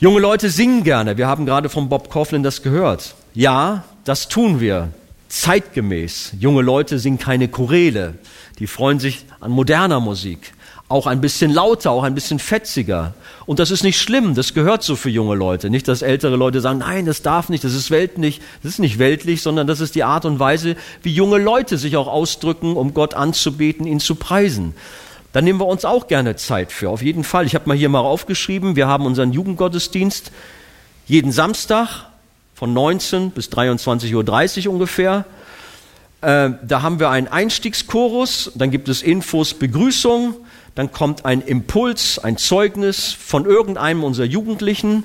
[0.00, 1.16] Junge Leute singen gerne.
[1.16, 3.16] Wir haben gerade von Bob Coughlin das gehört.
[3.34, 4.90] Ja, das tun wir.
[5.28, 6.34] Zeitgemäß.
[6.38, 8.14] Junge Leute singen keine Choräle.
[8.60, 10.52] Die freuen sich an moderner Musik.
[10.86, 13.14] Auch ein bisschen lauter, auch ein bisschen fetziger.
[13.44, 14.36] Und das ist nicht schlimm.
[14.36, 15.68] Das gehört so für junge Leute.
[15.68, 18.40] Nicht, dass ältere Leute sagen, nein, das darf nicht, das ist weltlich.
[18.62, 21.96] Das ist nicht weltlich, sondern das ist die Art und Weise, wie junge Leute sich
[21.96, 24.74] auch ausdrücken, um Gott anzubeten, ihn zu preisen.
[25.32, 27.44] Da nehmen wir uns auch gerne Zeit für, auf jeden Fall.
[27.44, 30.32] Ich habe mal hier mal aufgeschrieben, wir haben unseren Jugendgottesdienst
[31.06, 32.06] jeden Samstag
[32.54, 35.26] von 19 bis 23.30 Uhr ungefähr.
[36.22, 40.34] Äh, da haben wir einen Einstiegschorus, dann gibt es Infos, Begrüßung,
[40.74, 45.04] dann kommt ein Impuls, ein Zeugnis von irgendeinem unserer Jugendlichen.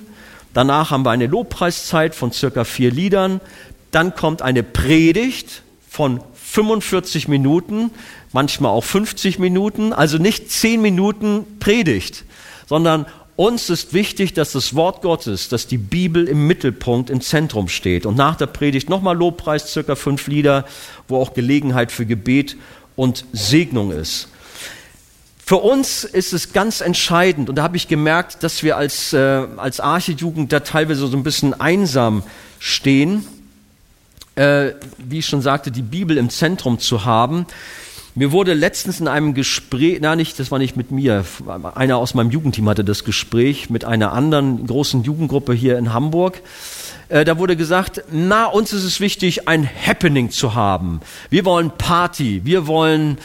[0.53, 3.41] Danach haben wir eine Lobpreiszeit von circa vier Liedern.
[3.91, 6.21] Dann kommt eine Predigt von
[6.53, 7.89] 45 Minuten
[8.31, 12.25] manchmal auch 50 Minuten, also nicht 10 Minuten Predigt,
[12.69, 17.69] sondern uns ist wichtig, dass das Wort Gottes, dass die Bibel im Mittelpunkt, im Zentrum
[17.69, 18.05] steht.
[18.05, 20.65] Und nach der Predigt nochmal Lobpreis, circa fünf Lieder,
[21.07, 22.55] wo auch Gelegenheit für Gebet
[22.95, 24.27] und Segnung ist.
[25.43, 29.47] Für uns ist es ganz entscheidend, und da habe ich gemerkt, dass wir als, äh,
[29.57, 32.21] als Archejugend da teilweise so ein bisschen einsam
[32.59, 33.25] stehen,
[34.35, 37.45] äh, wie ich schon sagte, die Bibel im Zentrum zu haben.
[38.15, 41.25] Mir wurde letztens in einem Gespräch, na nicht, das war nicht mit mir,
[41.73, 46.41] einer aus meinem Jugendteam hatte das Gespräch mit einer anderen großen Jugendgruppe hier in Hamburg.
[47.09, 51.01] Äh, da wurde gesagt, na, uns ist es wichtig, ein Happening zu haben.
[51.31, 53.17] Wir wollen Party, wir wollen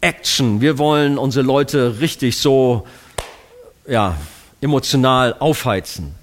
[0.00, 2.86] Action, wir wollen unsere Leute richtig so,
[3.86, 4.16] ja,
[4.62, 6.14] emotional aufheizen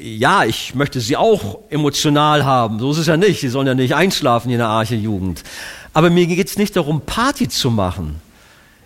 [0.00, 2.78] ja, ich möchte sie auch emotional haben.
[2.78, 3.40] So ist es ja nicht.
[3.40, 5.44] Sie sollen ja nicht einschlafen in der Arche-Jugend.
[5.92, 8.20] Aber mir geht es nicht darum, Party zu machen.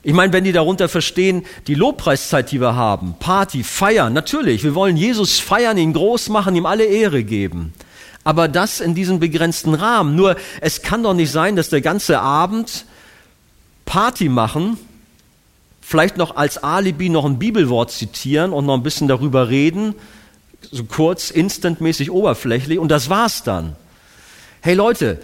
[0.03, 4.75] Ich meine, wenn die darunter verstehen, die Lobpreiszeit, die wir haben, Party, feiern, natürlich, wir
[4.75, 7.73] wollen Jesus feiern, ihn groß machen, ihm alle Ehre geben.
[8.23, 10.17] Aber das in diesem begrenzten Rahmen.
[10.17, 12.87] Nur, es kann doch nicht sein, dass der ganze Abend
[13.87, 14.79] Party machen,
[15.81, 19.95] vielleicht noch als Alibi noch ein Bibelwort zitieren und noch ein bisschen darüber reden,
[20.71, 23.77] so kurz, instantmäßig, oberflächlich und das war's dann.
[24.61, 25.21] Hey Leute,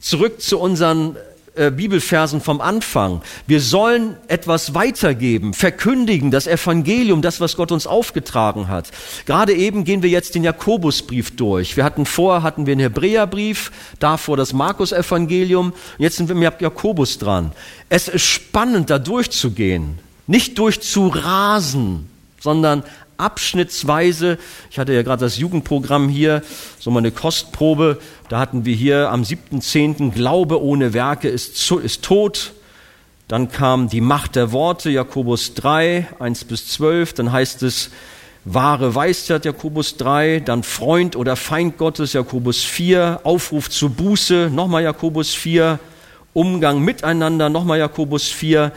[0.00, 1.16] zurück zu unseren
[1.54, 3.20] äh, Bibelversen vom Anfang.
[3.46, 8.90] Wir sollen etwas weitergeben, verkündigen, das Evangelium, das, was Gott uns aufgetragen hat.
[9.26, 11.76] Gerade eben gehen wir jetzt den Jakobusbrief durch.
[11.76, 15.74] Wir hatten vorher hatten wir den Hebräerbrief, davor das Markus-Evangelium.
[15.98, 17.52] Jetzt sind wir mit Jakobus dran.
[17.90, 19.98] Es ist spannend, da durchzugehen.
[20.26, 22.08] Nicht durchzurasen,
[22.40, 22.82] sondern
[23.22, 24.38] abschnittsweise.
[24.70, 26.42] Ich hatte ja gerade das Jugendprogramm hier,
[26.78, 27.98] so mal eine Kostprobe.
[28.28, 30.10] Da hatten wir hier am 7.10.
[30.10, 32.52] Glaube ohne Werke ist, ist tot.
[33.28, 37.14] Dann kam die Macht der Worte, Jakobus 3, 1 bis 12.
[37.14, 37.90] Dann heißt es,
[38.44, 40.40] wahre Weisheit, Jakobus 3.
[40.40, 43.20] Dann Freund oder Feind Gottes, Jakobus 4.
[43.24, 45.78] Aufruf zur Buße, nochmal Jakobus 4.
[46.34, 48.72] Umgang miteinander, nochmal Jakobus 4.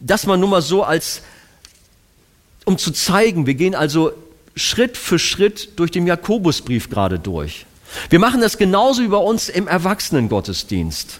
[0.00, 1.22] Das mal nur mal so als,
[2.68, 4.12] um zu zeigen, wir gehen also
[4.54, 7.64] Schritt für Schritt durch den Jakobusbrief gerade durch.
[8.10, 11.18] Wir machen das genauso wie bei uns im Erwachsenengottesdienst.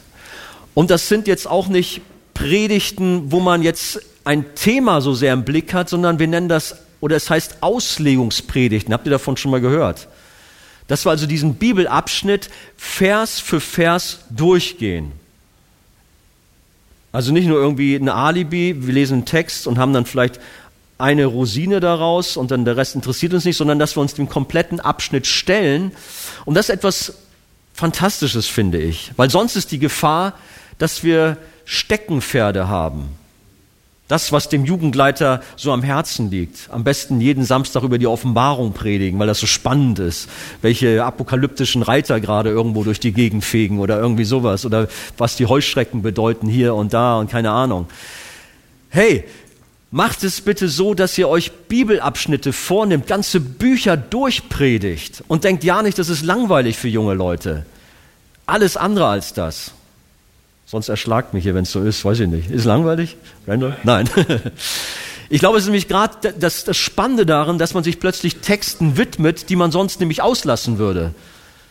[0.74, 2.03] Und das sind jetzt auch nicht
[2.34, 6.76] Predigten, wo man jetzt ein Thema so sehr im Blick hat, sondern wir nennen das,
[7.01, 8.92] oder es heißt Auslegungspredigten.
[8.92, 10.07] Habt ihr davon schon mal gehört?
[10.86, 15.12] Dass wir also diesen Bibelabschnitt Vers für Vers durchgehen.
[17.11, 20.40] Also nicht nur irgendwie ein Alibi, wir lesen einen Text und haben dann vielleicht
[20.99, 24.28] eine Rosine daraus und dann der Rest interessiert uns nicht, sondern dass wir uns dem
[24.28, 25.92] kompletten Abschnitt stellen.
[26.44, 27.14] Und das ist etwas
[27.72, 30.34] Fantastisches, finde ich, weil sonst ist die Gefahr,
[30.78, 33.11] dass wir Steckenpferde haben.
[34.09, 36.70] Das, was dem Jugendleiter so am Herzen liegt.
[36.70, 40.28] Am besten jeden Samstag über die Offenbarung predigen, weil das so spannend ist.
[40.61, 44.64] Welche apokalyptischen Reiter gerade irgendwo durch die Gegend fegen oder irgendwie sowas.
[44.66, 47.86] Oder was die Heuschrecken bedeuten hier und da und keine Ahnung.
[48.88, 49.24] Hey,
[49.91, 55.82] macht es bitte so, dass ihr euch Bibelabschnitte vornimmt, ganze Bücher durchpredigt und denkt ja
[55.82, 57.64] nicht, das ist langweilig für junge Leute.
[58.47, 59.72] Alles andere als das.
[60.66, 62.51] Sonst erschlagt mich hier, wenn es so ist, weiß ich nicht.
[62.51, 63.16] Ist langweilig?
[63.47, 63.76] Randall?
[63.84, 64.09] Nein.
[65.30, 68.97] Ich glaube, es ist nämlich gerade das, das Spannende darin, dass man sich plötzlich Texten
[68.97, 71.12] widmet, die man sonst nämlich auslassen würde.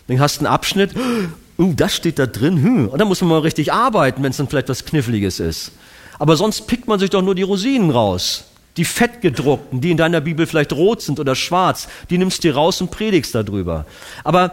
[0.07, 0.91] Dann hast du einen Abschnitt,
[1.57, 2.87] uh, das steht da drin, hm.
[2.89, 5.71] und dann muss man mal richtig arbeiten, wenn es dann vielleicht was Kniffliges ist.
[6.19, 8.45] Aber sonst pickt man sich doch nur die Rosinen raus.
[8.77, 12.79] Die fettgedruckten, die in deiner Bibel vielleicht rot sind oder schwarz, die nimmst du raus
[12.79, 13.85] und predigst darüber.
[14.23, 14.51] Aber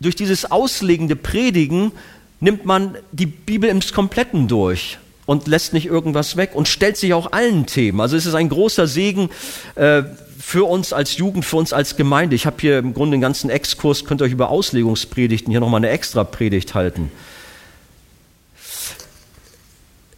[0.00, 1.92] durch dieses auslegende Predigen
[2.40, 7.14] nimmt man die Bibel im Kompletten durch und lässt nicht irgendwas weg und stellt sich
[7.14, 8.00] auch allen Themen.
[8.00, 9.30] Also es ist ein großer Segen
[9.76, 10.02] äh,
[10.40, 12.34] für uns als Jugend, für uns als Gemeinde.
[12.34, 15.78] Ich habe hier im Grunde einen ganzen Exkurs, könnt ihr euch über Auslegungspredigten hier nochmal
[15.78, 17.12] eine extra Predigt halten.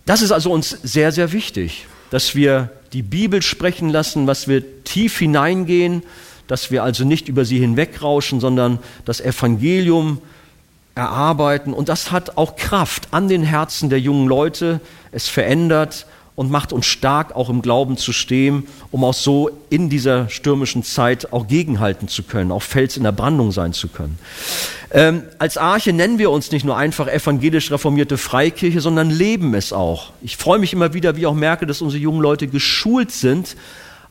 [0.07, 4.85] Das ist also uns sehr, sehr wichtig, dass wir die Bibel sprechen lassen, was wir
[4.85, 6.03] tief hineingehen,
[6.47, 10.21] dass wir also nicht über sie hinwegrauschen, sondern das Evangelium
[10.95, 11.73] erarbeiten.
[11.73, 14.81] Und das hat auch Kraft an den Herzen der jungen Leute.
[15.13, 19.91] Es verändert und macht uns stark, auch im Glauben zu stehen, um auch so in
[19.91, 24.19] dieser stürmischen Zeit auch gegenhalten zu können, auch Fels in der Brandung sein zu können.
[24.91, 29.73] Ähm, als Arche nennen wir uns nicht nur einfach evangelisch reformierte Freikirche, sondern leben es
[29.73, 30.13] auch.
[30.23, 33.57] Ich freue mich immer wieder, wie ich auch merke, dass unsere jungen Leute geschult sind,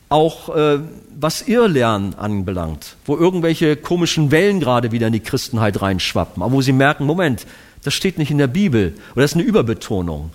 [0.08, 0.78] auch äh,
[1.18, 6.60] was Irrlernen anbelangt, wo irgendwelche komischen Wellen gerade wieder in die Christenheit reinschwappen, aber wo
[6.60, 7.46] sie merken, Moment,
[7.82, 10.30] das steht nicht in der Bibel oder das ist eine Überbetonung.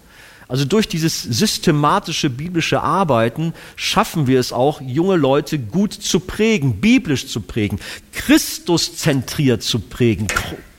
[0.47, 6.79] Also durch dieses systematische biblische Arbeiten schaffen wir es auch, junge Leute gut zu prägen,
[6.79, 7.79] biblisch zu prägen,
[8.13, 10.27] Christuszentriert zu prägen,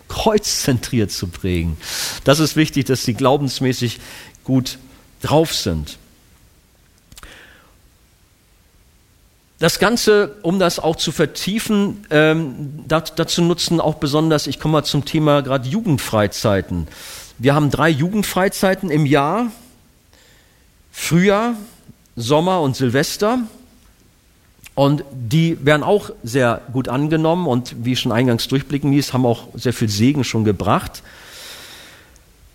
[0.08, 1.76] kreuzzentriert zu prägen.
[2.24, 4.00] Das ist wichtig, dass sie glaubensmäßig
[4.42, 4.78] gut
[5.20, 5.98] drauf sind.
[9.58, 14.84] Das Ganze, um das auch zu vertiefen, ähm, dazu nutzen auch besonders, ich komme mal
[14.84, 16.86] zum Thema gerade Jugendfreizeiten.
[17.38, 19.46] Wir haben drei Jugendfreizeiten im Jahr,
[20.90, 21.54] Frühjahr,
[22.16, 23.38] Sommer und Silvester.
[24.74, 29.26] Und die werden auch sehr gut angenommen und wie ich schon eingangs durchblicken ließ, haben
[29.26, 31.02] auch sehr viel Segen schon gebracht.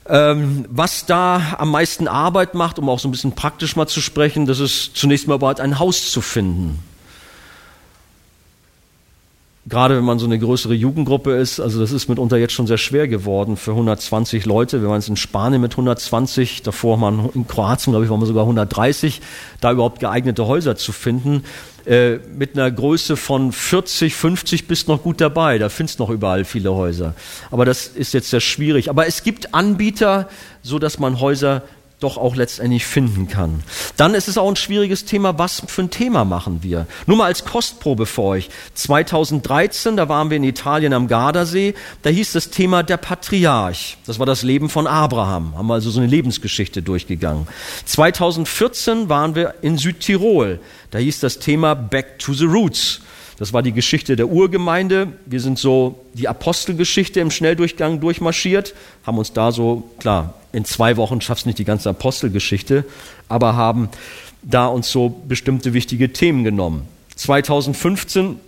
[0.08, 4.02] Ähm, was da am meisten Arbeit macht, um auch so ein bisschen praktisch mal zu
[4.02, 6.80] sprechen, das ist zunächst mal überhaupt ein Haus zu finden
[9.66, 12.78] gerade wenn man so eine größere Jugendgruppe ist, also das ist mitunter jetzt schon sehr
[12.78, 14.82] schwer geworden für 120 Leute.
[14.82, 18.26] Wir waren jetzt in Spanien mit 120, davor waren in Kroatien, glaube ich, waren wir
[18.26, 19.22] sogar 130,
[19.62, 21.44] da überhaupt geeignete Häuser zu finden.
[21.86, 25.58] Äh, mit einer Größe von 40, 50 bist noch gut dabei.
[25.58, 27.14] Da findest noch überall viele Häuser.
[27.52, 28.90] Aber das ist jetzt sehr schwierig.
[28.90, 30.30] Aber es gibt Anbieter,
[30.62, 31.62] so dass man Häuser
[32.04, 33.64] doch auch letztendlich finden kann.
[33.98, 36.88] Dann ist es auch ein schwieriges Thema, was für ein Thema machen wir?
[37.08, 38.50] Nur mal als Kostprobe für euch.
[38.74, 43.98] 2013, da waren wir in Italien am Gardasee, da hieß das Thema der Patriarch.
[44.06, 45.58] Das war das Leben von Abraham.
[45.58, 47.48] Haben wir also so eine Lebensgeschichte durchgegangen.
[47.86, 50.60] 2014 waren wir in Südtirol.
[50.92, 53.02] Da hieß das Thema Back to the Roots.
[53.38, 55.14] Das war die Geschichte der Urgemeinde.
[55.26, 58.74] Wir sind so die Apostelgeschichte im Schnelldurchgang durchmarschiert,
[59.06, 62.86] haben uns da so, klar, in zwei Wochen schaffst du nicht die ganze Apostelgeschichte,
[63.28, 63.90] aber haben
[64.44, 66.88] da uns so bestimmte wichtige Themen genommen.
[67.16, 68.40] 2015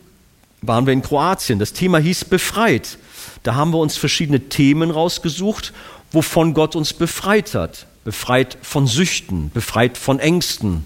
[0.61, 1.59] waren wir in Kroatien.
[1.59, 2.97] Das Thema hieß Befreit.
[3.43, 5.73] Da haben wir uns verschiedene Themen rausgesucht,
[6.11, 7.85] wovon Gott uns befreit hat.
[8.03, 10.85] Befreit von Süchten, befreit von Ängsten,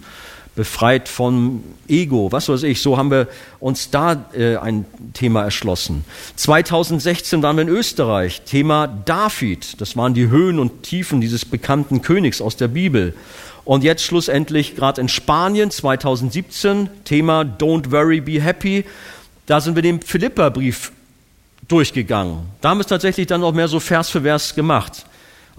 [0.59, 2.81] befreit vom Ego, was weiß ich.
[2.81, 3.29] So haben wir
[3.61, 4.83] uns da äh, ein
[5.13, 6.03] Thema erschlossen.
[6.35, 8.41] 2016 waren wir in Österreich.
[8.41, 9.79] Thema David.
[9.79, 13.13] Das waren die Höhen und Tiefen dieses bekannten Königs aus der Bibel.
[13.63, 16.89] Und jetzt schlussendlich gerade in Spanien 2017.
[17.05, 18.83] Thema Don't worry, be happy.
[19.45, 20.91] Da sind wir den Philippa-Brief
[21.69, 22.39] durchgegangen.
[22.59, 25.05] Da haben wir es tatsächlich dann auch mehr so Vers für Vers gemacht.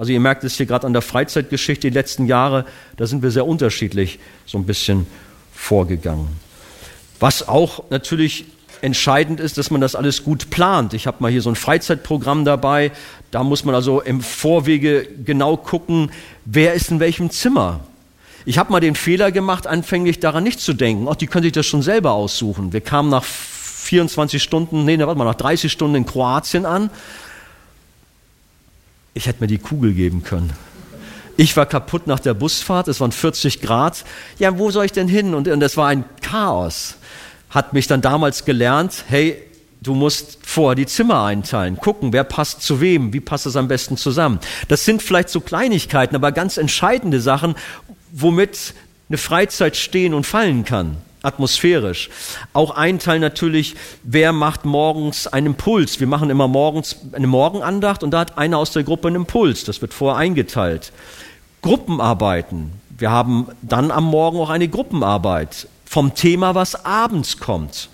[0.00, 2.64] Also ihr merkt es hier gerade an der Freizeitgeschichte die letzten Jahre,
[2.96, 5.06] da sind wir sehr unterschiedlich so ein bisschen
[5.52, 6.28] vorgegangen.
[7.18, 8.46] Was auch natürlich
[8.80, 10.94] entscheidend ist, dass man das alles gut plant.
[10.94, 12.92] Ich habe mal hier so ein Freizeitprogramm dabei.
[13.30, 16.12] Da muss man also im Vorwege genau gucken,
[16.46, 17.80] wer ist in welchem Zimmer.
[18.46, 21.08] Ich habe mal den Fehler gemacht, anfänglich daran nicht zu denken.
[21.10, 22.72] Ach, die können sich das schon selber aussuchen.
[22.72, 26.88] Wir kamen nach 24 Stunden, nee, warte mal, nach 30 Stunden in Kroatien an
[29.14, 30.52] ich hätte mir die Kugel geben können.
[31.36, 34.04] Ich war kaputt nach der Busfahrt, es waren 40 Grad.
[34.38, 35.34] Ja, wo soll ich denn hin?
[35.34, 36.96] Und, und es war ein Chaos.
[37.48, 39.36] Hat mich dann damals gelernt, hey,
[39.80, 43.68] du musst vorher die Zimmer einteilen, gucken, wer passt zu wem, wie passt es am
[43.68, 44.38] besten zusammen.
[44.68, 47.54] Das sind vielleicht so Kleinigkeiten, aber ganz entscheidende Sachen,
[48.12, 48.74] womit
[49.08, 52.10] eine Freizeit stehen und fallen kann atmosphärisch.
[52.52, 56.00] Auch ein Teil natürlich, wer macht morgens einen Impuls?
[56.00, 59.64] Wir machen immer morgens eine Morgenandacht und da hat einer aus der Gruppe einen Impuls.
[59.64, 60.92] Das wird vorher eingeteilt.
[61.62, 62.72] Gruppenarbeiten.
[62.88, 67.88] Wir haben dann am Morgen auch eine Gruppenarbeit vom Thema, was abends kommt.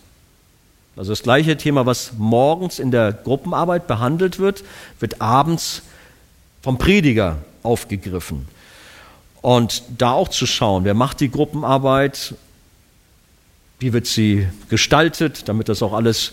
[0.96, 4.64] Also das gleiche Thema, was morgens in der Gruppenarbeit behandelt wird,
[4.98, 5.82] wird abends
[6.62, 8.48] vom Prediger aufgegriffen.
[9.42, 12.34] Und da auch zu schauen, wer macht die Gruppenarbeit,
[13.78, 16.32] wie wird sie gestaltet, damit das auch alles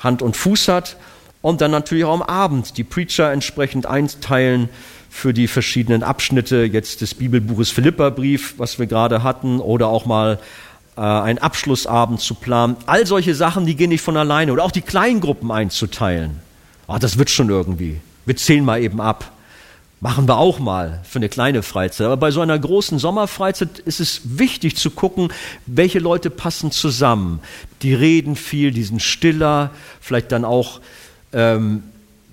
[0.00, 0.96] Hand und Fuß hat.
[1.42, 4.68] Und dann natürlich auch am Abend die Preacher entsprechend einteilen
[5.10, 10.38] für die verschiedenen Abschnitte jetzt des Bibelbuches Philipperbrief, was wir gerade hatten, oder auch mal
[10.96, 12.76] äh, einen Abschlussabend zu planen.
[12.86, 14.52] All solche Sachen, die gehen nicht von alleine.
[14.52, 16.40] Oder auch die Kleingruppen einzuteilen.
[16.86, 18.00] Oh, das wird schon irgendwie.
[18.26, 19.30] Wir zählen mal eben ab.
[20.04, 22.04] Machen wir auch mal für eine kleine Freizeit.
[22.04, 25.32] Aber bei so einer großen Sommerfreizeit ist es wichtig zu gucken,
[25.64, 27.40] welche Leute passen zusammen.
[27.80, 29.70] Die reden viel, die sind stiller,
[30.02, 30.82] vielleicht dann auch,
[31.32, 31.84] ähm,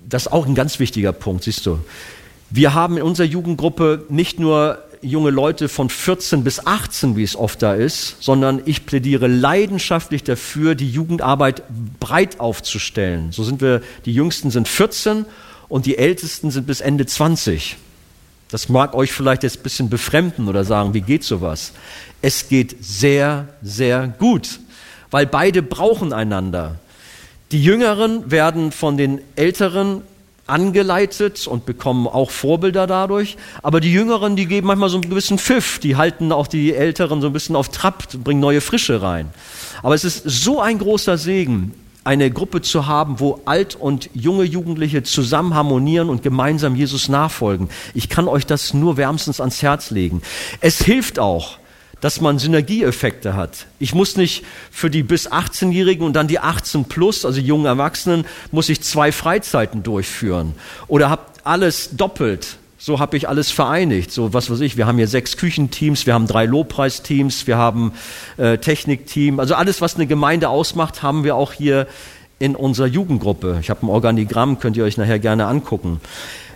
[0.06, 1.80] das ist auch ein ganz wichtiger Punkt, siehst du.
[2.50, 7.38] Wir haben in unserer Jugendgruppe nicht nur junge Leute von 14 bis 18, wie es
[7.38, 11.64] oft da ist, sondern ich plädiere leidenschaftlich dafür, die Jugendarbeit
[12.02, 13.32] breit aufzustellen.
[13.32, 15.26] So sind wir, die Jüngsten sind 14
[15.72, 17.78] und die Ältesten sind bis Ende 20.
[18.50, 21.72] Das mag euch vielleicht jetzt ein bisschen befremden oder sagen, wie geht sowas?
[22.22, 24.60] Es geht sehr, sehr gut,
[25.12, 26.76] weil beide brauchen einander.
[27.54, 30.02] Die Jüngeren werden von den Älteren
[30.46, 33.38] angeleitet und bekommen auch Vorbilder dadurch.
[33.64, 37.22] Aber die Jüngeren, die geben manchmal so einen gewissen Pfiff, die halten auch die Älteren
[37.22, 39.30] so ein bisschen auf Trab, bringen neue Frische rein.
[39.84, 44.44] Aber es ist so ein großer Segen, eine Gruppe zu haben, wo alt und junge
[44.44, 47.70] Jugendliche zusammen harmonieren und gemeinsam Jesus nachfolgen.
[47.94, 50.22] Ich kann euch das nur wärmstens ans Herz legen.
[50.62, 51.60] Es hilft auch,
[52.00, 53.68] dass man Synergieeffekte hat.
[53.78, 58.26] Ich muss nicht für die bis 18-Jährigen und dann die 18 plus, also jungen Erwachsenen,
[58.52, 60.56] muss ich zwei Freizeiten durchführen
[60.88, 62.58] oder habt alles doppelt.
[62.84, 64.12] So habe ich alles vereinigt.
[64.12, 64.76] So was weiß ich.
[64.76, 67.94] Wir haben hier sechs Küchenteams, wir haben drei Lobpreisteams, wir haben
[68.38, 69.40] äh, Technikteam.
[69.40, 71.86] Also alles, was eine Gemeinde ausmacht, haben wir auch hier
[72.40, 73.60] in unserer Jugendgruppe.
[73.62, 76.02] Ich habe ein Organigramm, könnt ihr euch nachher gerne angucken.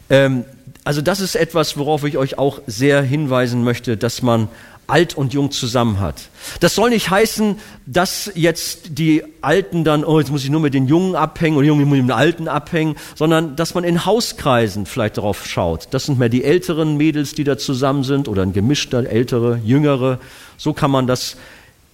[0.10, 0.46] Ähm,
[0.84, 4.48] also das ist etwas, worauf ich euch auch sehr hinweisen möchte, dass man
[4.88, 6.30] alt und jung zusammen hat.
[6.60, 10.74] Das soll nicht heißen, dass jetzt die Alten dann, oh, jetzt muss ich nur mit
[10.74, 15.18] den Jungen abhängen oder Jungen mit den Alten abhängen, sondern dass man in Hauskreisen vielleicht
[15.18, 15.88] darauf schaut.
[15.92, 20.20] Das sind mehr die älteren Mädels, die da zusammen sind oder ein gemischter, ältere, jüngere.
[20.58, 21.38] So kann man das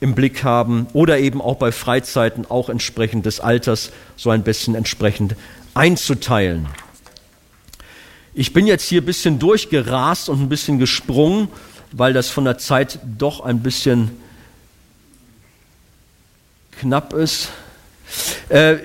[0.01, 4.75] im Blick haben oder eben auch bei Freizeiten auch entsprechend des Alters so ein bisschen
[4.75, 5.35] entsprechend
[5.73, 6.67] einzuteilen.
[8.33, 11.49] Ich bin jetzt hier ein bisschen durchgerast und ein bisschen gesprungen
[11.91, 14.11] weil das von der Zeit doch ein bisschen
[16.79, 17.49] knapp ist.
[18.49, 18.77] Äh,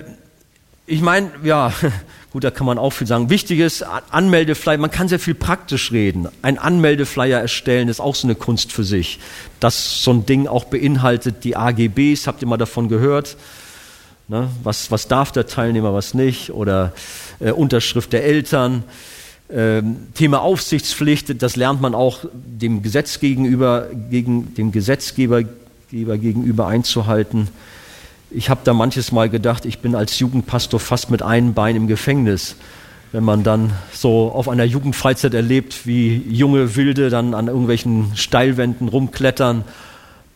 [0.86, 1.72] ich meine, ja,
[2.30, 3.30] gut, da kann man auch viel sagen.
[3.30, 6.28] Wichtig ist, Anmeldeflyer, man kann sehr viel praktisch reden.
[6.42, 9.18] Ein Anmeldeflyer erstellen ist auch so eine Kunst für sich.
[9.60, 13.36] Das so ein Ding auch beinhaltet die AGBs, habt ihr mal davon gehört?
[14.28, 14.50] Ne?
[14.62, 16.50] Was, was darf der Teilnehmer, was nicht?
[16.50, 16.92] Oder
[17.40, 18.84] äh, Unterschrift der Eltern.
[19.48, 25.42] Ähm, Thema Aufsichtspflicht, das lernt man auch dem Gesetz gegenüber, gegen dem Gesetzgeber
[25.86, 27.48] Gesetzgeber gegenüber einzuhalten.
[28.32, 31.86] Ich habe da manches Mal gedacht, ich bin als Jugendpastor fast mit einem Bein im
[31.86, 32.56] Gefängnis
[33.12, 38.88] wenn man dann so auf einer Jugendfreizeit erlebt, wie junge Wilde dann an irgendwelchen Steilwänden
[38.88, 39.64] rumklettern.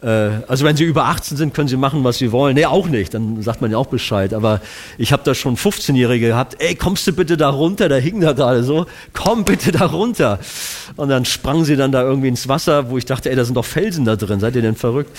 [0.03, 2.55] Äh, also wenn sie über 18 sind, können sie machen, was sie wollen.
[2.55, 4.34] Nee, auch nicht, dann sagt man ja auch Bescheid.
[4.34, 4.61] Aber
[4.98, 8.32] ich habe da schon 15-Jährige gehabt, ey, kommst du bitte da runter, da hing da
[8.32, 10.38] gerade so, komm bitte da runter.
[10.96, 13.55] Und dann sprangen sie dann da irgendwie ins Wasser, wo ich dachte, ey, da sind
[13.55, 15.16] doch Felsen da drin, seid ihr denn verrückt?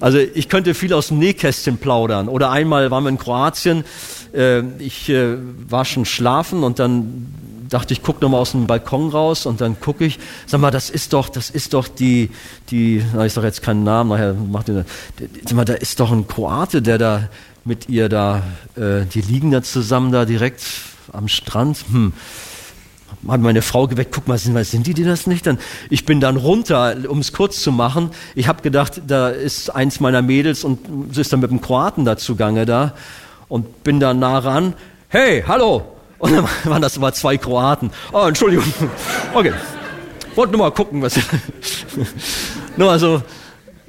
[0.00, 2.28] Also ich könnte viel aus dem Nähkästchen plaudern.
[2.28, 3.84] Oder einmal waren wir in Kroatien,
[4.32, 5.36] äh, ich äh,
[5.68, 7.26] war schon schlafen und dann
[7.70, 10.70] dachte ich, guck noch mal aus dem Balkon raus und dann gucke ich, sag mal,
[10.70, 12.30] das ist doch, das ist doch die,
[12.70, 14.84] die, na, ich sage jetzt keinen Namen, nachher macht ihr,
[15.44, 17.28] sag mal, da ist doch ein Kroate, der da
[17.64, 18.42] mit ihr da,
[18.76, 20.62] äh, die liegen da zusammen da direkt
[21.12, 21.84] am Strand.
[21.90, 22.12] Hm
[23.28, 25.46] hat meine Frau geweckt, guck mal, sind, sind die, die das nicht?
[25.46, 25.58] Dann,
[25.90, 28.10] ich bin dann runter, um es kurz zu machen.
[28.34, 30.78] Ich habe gedacht, da ist eins meiner Mädels und
[31.12, 32.94] sie ist dann mit dem Kroaten da zugange da
[33.48, 34.74] und bin da nah ran.
[35.08, 35.99] Hey, hallo!
[36.20, 37.90] Und dann waren das aber zwei Kroaten.
[38.12, 38.64] Oh, Entschuldigung.
[39.34, 39.52] Okay.
[40.36, 41.18] Wollte nur mal gucken, was.
[42.76, 43.22] nur also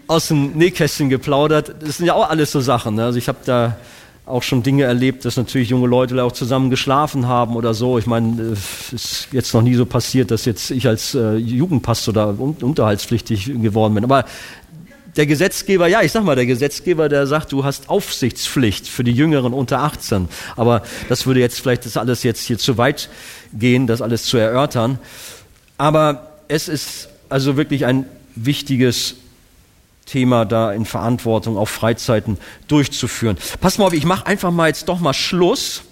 [0.08, 1.76] aus dem Nähkästchen geplaudert.
[1.82, 2.96] Das sind ja auch alles so Sachen.
[2.96, 3.06] Ne?
[3.06, 3.78] Also ich habe da
[4.26, 7.98] auch schon Dinge erlebt, dass natürlich junge Leute auch zusammen geschlafen haben oder so.
[7.98, 12.14] Ich meine, es ist jetzt noch nie so passiert, dass jetzt ich als äh, Jugendpastor
[12.14, 14.04] da unterhaltspflichtig geworden bin.
[14.04, 14.26] Aber
[15.16, 19.12] der Gesetzgeber, ja, ich sag mal, der Gesetzgeber, der sagt, du hast Aufsichtspflicht für die
[19.12, 20.30] Jüngeren unter 18.
[20.56, 23.10] Aber das würde jetzt vielleicht das alles jetzt hier zu weit
[23.54, 25.00] gehen, das alles zu erörtern.
[25.78, 28.06] Aber es ist also wirklich ein
[28.36, 29.16] wichtiges
[30.06, 32.38] Thema da in Verantwortung auf Freizeiten
[32.68, 33.38] durchzuführen.
[33.60, 35.84] Pass mal auf, ich mache einfach mal jetzt doch mal Schluss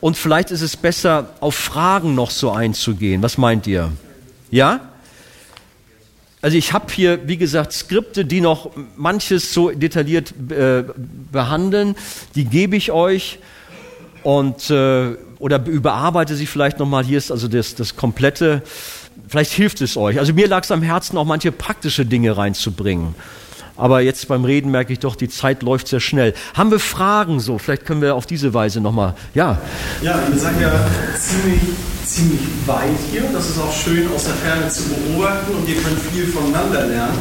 [0.00, 3.22] und vielleicht ist es besser, auf Fragen noch so einzugehen.
[3.22, 3.92] Was meint ihr?
[4.50, 4.89] Ja?
[6.42, 10.84] Also ich habe hier, wie gesagt, Skripte, die noch manches so detailliert äh,
[11.30, 11.96] behandeln.
[12.34, 13.38] Die gebe ich euch
[14.22, 17.04] und äh, oder überarbeite sie vielleicht nochmal.
[17.04, 18.62] Hier ist also das, das komplette.
[19.28, 20.18] Vielleicht hilft es euch.
[20.18, 23.14] Also mir lag es am Herzen, auch manche praktische Dinge reinzubringen.
[23.80, 26.34] Aber jetzt beim Reden merke ich doch, die Zeit läuft sehr schnell.
[26.54, 27.56] Haben wir Fragen so?
[27.58, 29.14] Vielleicht können wir auf diese Weise nochmal.
[29.34, 29.58] Ja.
[30.02, 30.70] Ja, ihr seid ja
[31.18, 31.62] ziemlich,
[32.04, 33.22] ziemlich weit hier.
[33.32, 37.18] Das ist auch schön aus der Ferne zu beobachten und ihr könnt viel voneinander lernen.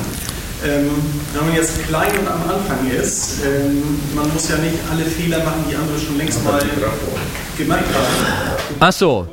[0.65, 0.89] Ähm,
[1.33, 3.81] wenn man jetzt klein und am Anfang ist, ähm,
[4.13, 6.59] man muss ja nicht alle Fehler machen, die andere schon längst mal
[7.57, 8.65] gemacht haben.
[8.81, 9.27] Ach so.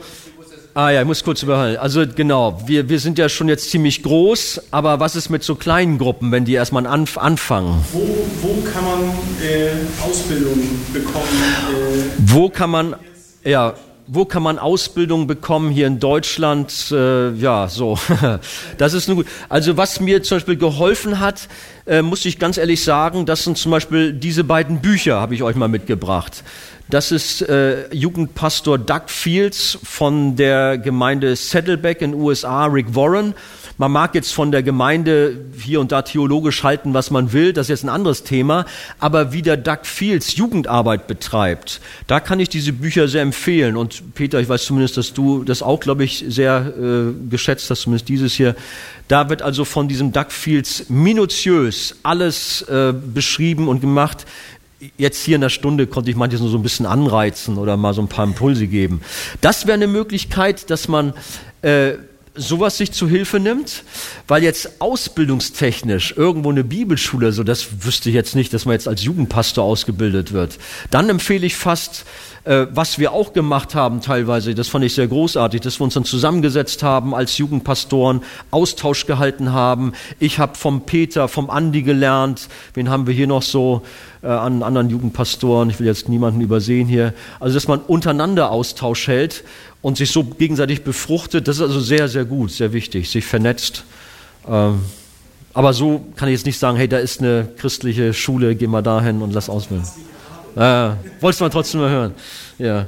[0.77, 1.81] Ah ja, ich muss kurz überhalten.
[1.81, 5.55] Also genau, wir, wir sind ja schon jetzt ziemlich groß, aber was ist mit so
[5.55, 7.83] kleinen Gruppen, wenn die erstmal anf anfangen?
[7.93, 8.07] Wo,
[8.43, 9.05] wo kann man
[9.43, 9.71] äh,
[10.07, 10.61] Ausbildung
[10.93, 11.25] bekommen?
[11.71, 12.95] Äh, wo kann man,
[13.43, 13.73] ja,
[14.07, 16.93] wo kann man Ausbildung bekommen hier in Deutschland?
[16.93, 17.99] Äh, ja, so.
[18.77, 19.27] Das ist nur gut.
[19.49, 21.49] Also was mir zum Beispiel geholfen hat,
[21.87, 25.43] äh, muss ich ganz ehrlich sagen, das sind zum Beispiel diese beiden Bücher, habe ich
[25.43, 26.45] euch mal mitgebracht.
[26.89, 33.35] Das ist äh, Jugendpastor Doug Fields von der Gemeinde Saddleback in den USA, Rick Warren.
[33.79, 37.67] Man mag jetzt von der Gemeinde hier und da theologisch halten, was man will, das
[37.67, 38.65] ist jetzt ein anderes Thema,
[39.01, 43.77] aber wie der Doug Fields Jugendarbeit betreibt, da kann ich diese Bücher sehr empfehlen.
[43.77, 47.83] Und Peter, ich weiß zumindest, dass du das auch, glaube ich, sehr äh, geschätzt hast,
[47.83, 48.57] zumindest dieses hier.
[49.09, 54.25] Da wird also von diesem Doug Fields minutiös alles äh, beschrieben und gemacht,
[54.97, 57.95] jetzt hier in der Stunde konnte ich manches nur so ein bisschen anreizen oder mal
[57.95, 59.01] so ein paar Impulse geben.
[59.41, 61.15] Das wäre eine Möglichkeit, dass man
[61.63, 61.95] äh,
[62.37, 63.85] sowas sich zu Hilfe nimmt,
[64.29, 68.89] weil jetzt ausbildungstechnisch irgendwo eine Bibelschule, so das wüsste ich jetzt nicht, dass man jetzt
[68.89, 70.59] als Jugendpastor ausgebildet wird.
[70.91, 72.05] Dann empfehle ich fast
[72.47, 75.95] äh, was wir auch gemacht haben teilweise, das fand ich sehr großartig, dass wir uns
[75.95, 78.23] dann zusammengesetzt haben als Jugendpastoren,
[78.53, 79.93] Austausch gehalten haben.
[80.21, 82.49] Ich habe vom Peter, vom Andi gelernt.
[82.75, 83.83] Wen haben wir hier noch so
[84.23, 85.71] äh, an anderen Jugendpastoren?
[85.71, 87.15] Ich will jetzt niemanden übersehen hier.
[87.41, 89.43] Also, dass man untereinander Austausch hält
[89.87, 93.85] und sich so gegenseitig befruchtet, das ist also sehr, sehr gut, sehr wichtig, sich vernetzt.
[94.49, 94.81] Ähm,
[95.55, 98.83] aber so kann ich jetzt nicht sagen, hey, da ist eine christliche Schule, geh mal
[98.83, 99.87] dahin und lass ausbilden.
[100.57, 100.91] Äh,
[101.21, 102.15] wolltest du mal trotzdem mal hören.
[102.59, 102.87] Ja.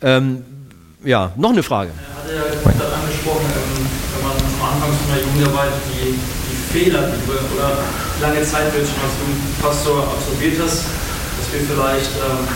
[0.00, 0.44] Ähm,
[1.02, 1.90] ja, noch eine Frage.
[1.90, 6.78] Er hatte ja gerade angesprochen, ähm, wenn man am Anfang von der Jugendarbeit die, die
[6.84, 7.78] Fehler, die du oder
[8.22, 12.46] lange Zeit du schon als Jugendpastor absolviert hast, dass wir vielleicht, ähm,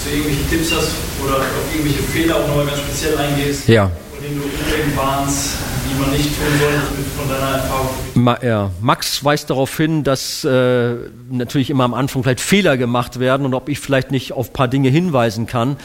[0.00, 3.90] dass du irgendwelche Tipps hast oder auf irgendwelche Fehler auch nochmal ganz speziell eingehst, ja.
[4.12, 6.86] von denen du unbedingt warnst, die man nicht tun sollte
[7.18, 7.88] von deiner Erfahrung?
[8.14, 8.70] Ma, ja.
[8.80, 10.94] Max weist darauf hin, dass äh,
[11.30, 14.52] natürlich immer am Anfang vielleicht Fehler gemacht werden und ob ich vielleicht nicht auf ein
[14.52, 15.76] paar Dinge hinweisen kann.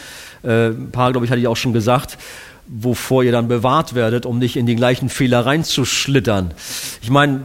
[0.42, 2.16] Äh, ein paar, glaube ich, hatte ich auch schon gesagt
[2.68, 6.50] wovor ihr dann bewahrt werdet, um nicht in die gleichen Fehler reinzuschlittern.
[7.00, 7.42] Ich meine,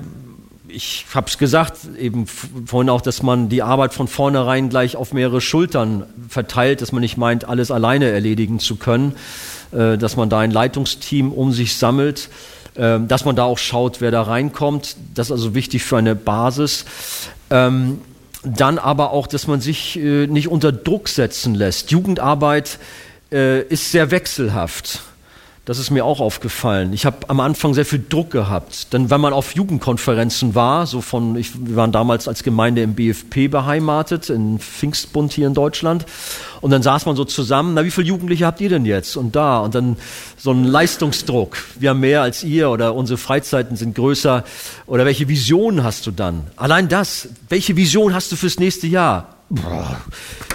[0.74, 5.14] ich habe es gesagt, eben vorhin auch, dass man die Arbeit von vornherein gleich auf
[5.14, 9.16] mehrere Schultern verteilt, dass man nicht meint, alles alleine erledigen zu können,
[9.72, 12.30] äh, dass man da ein Leitungsteam um sich sammelt,
[12.76, 14.96] äh, dass man da auch schaut, wer da reinkommt.
[15.14, 16.86] Das ist also wichtig für eine Basis.
[17.50, 18.00] Ähm,
[18.44, 21.92] dann aber auch, dass man sich äh, nicht unter Druck setzen lässt.
[21.92, 22.80] Jugendarbeit
[23.32, 25.02] äh, ist sehr wechselhaft.
[25.64, 26.92] Das ist mir auch aufgefallen.
[26.92, 28.94] Ich habe am Anfang sehr viel Druck gehabt.
[28.94, 32.96] Denn wenn man auf Jugendkonferenzen war, so von, ich, wir waren damals als Gemeinde im
[32.96, 36.08] BFP beheimatet, in Pfingstbund hier in Deutschland.
[36.62, 39.16] Und dann saß man so zusammen, na, wie viele Jugendliche habt ihr denn jetzt?
[39.16, 39.60] Und da.
[39.60, 39.98] Und dann
[40.36, 41.56] so ein Leistungsdruck.
[41.80, 44.44] Wir haben mehr als ihr oder unsere Freizeiten sind größer.
[44.88, 46.48] Oder welche Vision hast du dann?
[46.56, 47.30] Allein das.
[47.50, 49.36] Welche Vision hast du fürs nächste Jahr?
[49.52, 50.02] Boah,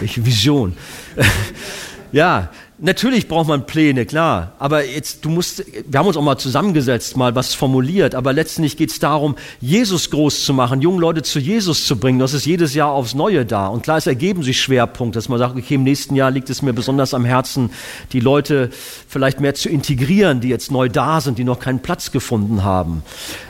[0.00, 0.76] welche Vision?
[2.12, 4.52] ja, Natürlich braucht man Pläne, klar.
[4.58, 8.14] Aber jetzt, du musst, wir haben uns auch mal zusammengesetzt, mal was formuliert.
[8.14, 12.18] Aber letztendlich geht es darum, Jesus groß zu machen, junge Leute zu Jesus zu bringen.
[12.18, 13.68] Das ist jedes Jahr aufs Neue da.
[13.68, 16.60] Und klar, es ergeben sich Schwerpunkte, dass man sagt, okay, im nächsten Jahr liegt es
[16.60, 17.70] mir besonders am Herzen,
[18.12, 18.68] die Leute
[19.08, 23.02] vielleicht mehr zu integrieren, die jetzt neu da sind, die noch keinen Platz gefunden haben.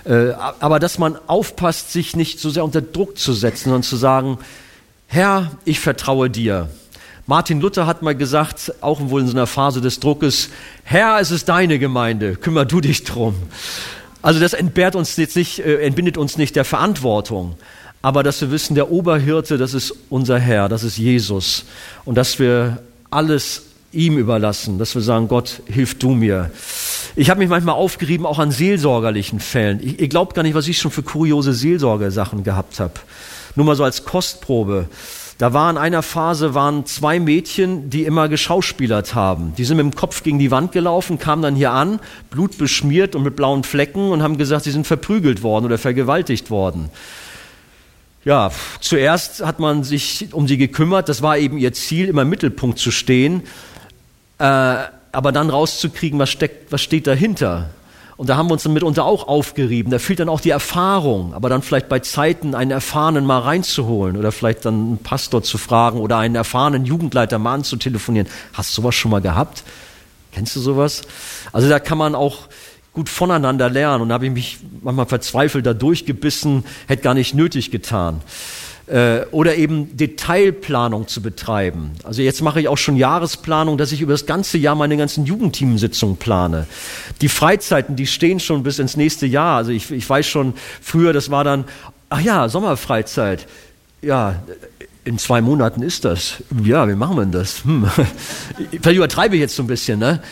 [0.04, 3.96] Äh, aber dass man aufpasst, sich nicht so sehr unter Druck zu setzen, sondern zu
[3.96, 4.38] sagen,
[5.08, 6.68] Herr, ich vertraue dir.
[7.28, 10.50] Martin Luther hat mal gesagt, auch wohl in so einer Phase des Druckes,
[10.84, 13.34] Herr, es ist deine Gemeinde, kümmer du dich drum.
[14.22, 17.56] Also das entbehrt uns jetzt nicht, äh, entbindet uns nicht der Verantwortung,
[18.00, 21.64] aber dass wir wissen, der Oberhirte, das ist unser Herr, das ist Jesus
[22.04, 22.78] und dass wir
[23.10, 26.52] alles ihm überlassen, dass wir sagen, Gott, hilf du mir.
[27.16, 29.80] Ich habe mich manchmal aufgerieben, auch an seelsorgerlichen Fällen.
[29.82, 32.94] Ich, ihr glaubt gar nicht, was ich schon für kuriose Seelsorgesachen gehabt habe.
[33.56, 34.88] Nur mal so als Kostprobe.
[35.38, 39.52] Da war in einer Phase waren zwei Mädchen, die immer geschauspielert haben.
[39.58, 42.00] Die sind mit dem Kopf gegen die Wand gelaufen, kamen dann hier an,
[42.30, 46.88] blutbeschmiert und mit blauen Flecken und haben gesagt, sie sind verprügelt worden oder vergewaltigt worden.
[48.24, 48.50] Ja,
[48.80, 51.08] zuerst hat man sich um sie gekümmert.
[51.08, 53.42] Das war eben ihr Ziel, immer im Mittelpunkt zu stehen.
[54.38, 54.76] Äh,
[55.12, 57.70] aber dann rauszukriegen, was, steckt, was steht dahinter.
[58.16, 59.90] Und da haben wir uns dann mitunter auch aufgerieben.
[59.90, 64.16] Da fehlt dann auch die Erfahrung, aber dann vielleicht bei Zeiten einen Erfahrenen mal reinzuholen
[64.16, 68.26] oder vielleicht dann einen Pastor zu fragen oder einen erfahrenen Jugendleiter mal anzutelefonieren.
[68.54, 69.64] Hast du sowas schon mal gehabt?
[70.32, 71.02] Kennst du sowas?
[71.52, 72.48] Also da kann man auch
[72.94, 74.02] gut voneinander lernen.
[74.02, 78.22] Und da habe ich mich manchmal verzweifelt da durchgebissen, hätte gar nicht nötig getan.
[78.86, 81.90] Äh, oder eben Detailplanung zu betreiben.
[82.04, 85.26] Also jetzt mache ich auch schon Jahresplanung, dass ich über das ganze Jahr meine ganzen
[85.26, 86.68] Jugendteamsitzungen plane.
[87.20, 89.56] Die Freizeiten, die stehen schon bis ins nächste Jahr.
[89.56, 91.64] Also ich, ich weiß schon, früher, das war dann,
[92.10, 93.48] ach ja, Sommerfreizeit.
[94.02, 94.36] Ja,
[95.04, 96.42] in zwei Monaten ist das.
[96.62, 97.64] Ja, wie machen wir denn das?
[97.64, 97.90] Hm.
[98.70, 100.22] Vielleicht übertreibe ich jetzt so ein bisschen, ne?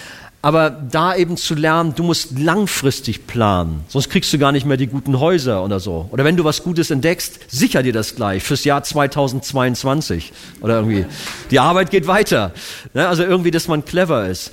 [0.44, 4.76] Aber da eben zu lernen, du musst langfristig planen, sonst kriegst du gar nicht mehr
[4.76, 6.06] die guten Häuser oder so.
[6.12, 11.06] Oder wenn du was Gutes entdeckst, sicher dir das gleich fürs Jahr 2022 oder irgendwie.
[11.50, 12.52] Die Arbeit geht weiter.
[12.92, 13.08] Ne?
[13.08, 14.52] Also irgendwie, dass man clever ist,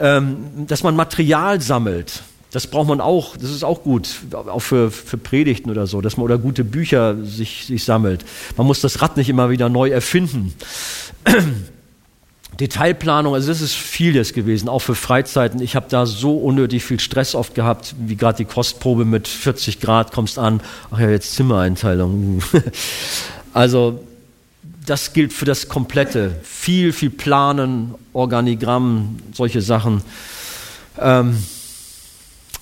[0.00, 2.24] ähm, dass man Material sammelt.
[2.50, 6.16] Das braucht man auch, das ist auch gut, auch für, für Predigten oder so, dass
[6.16, 8.24] man oder gute Bücher sich, sich sammelt.
[8.56, 10.52] Man muss das Rad nicht immer wieder neu erfinden.
[12.60, 15.62] Detailplanung, also das ist vieles gewesen, auch für Freizeiten.
[15.62, 19.80] Ich habe da so unnötig viel Stress oft gehabt, wie gerade die Kostprobe mit 40
[19.80, 20.60] Grad, kommst an,
[20.90, 22.42] ach ja, jetzt Zimmereinteilung.
[23.54, 24.00] also
[24.86, 26.36] das gilt für das Komplette.
[26.42, 30.02] Viel, viel Planen, Organigramm, solche Sachen.
[30.98, 31.38] Ähm,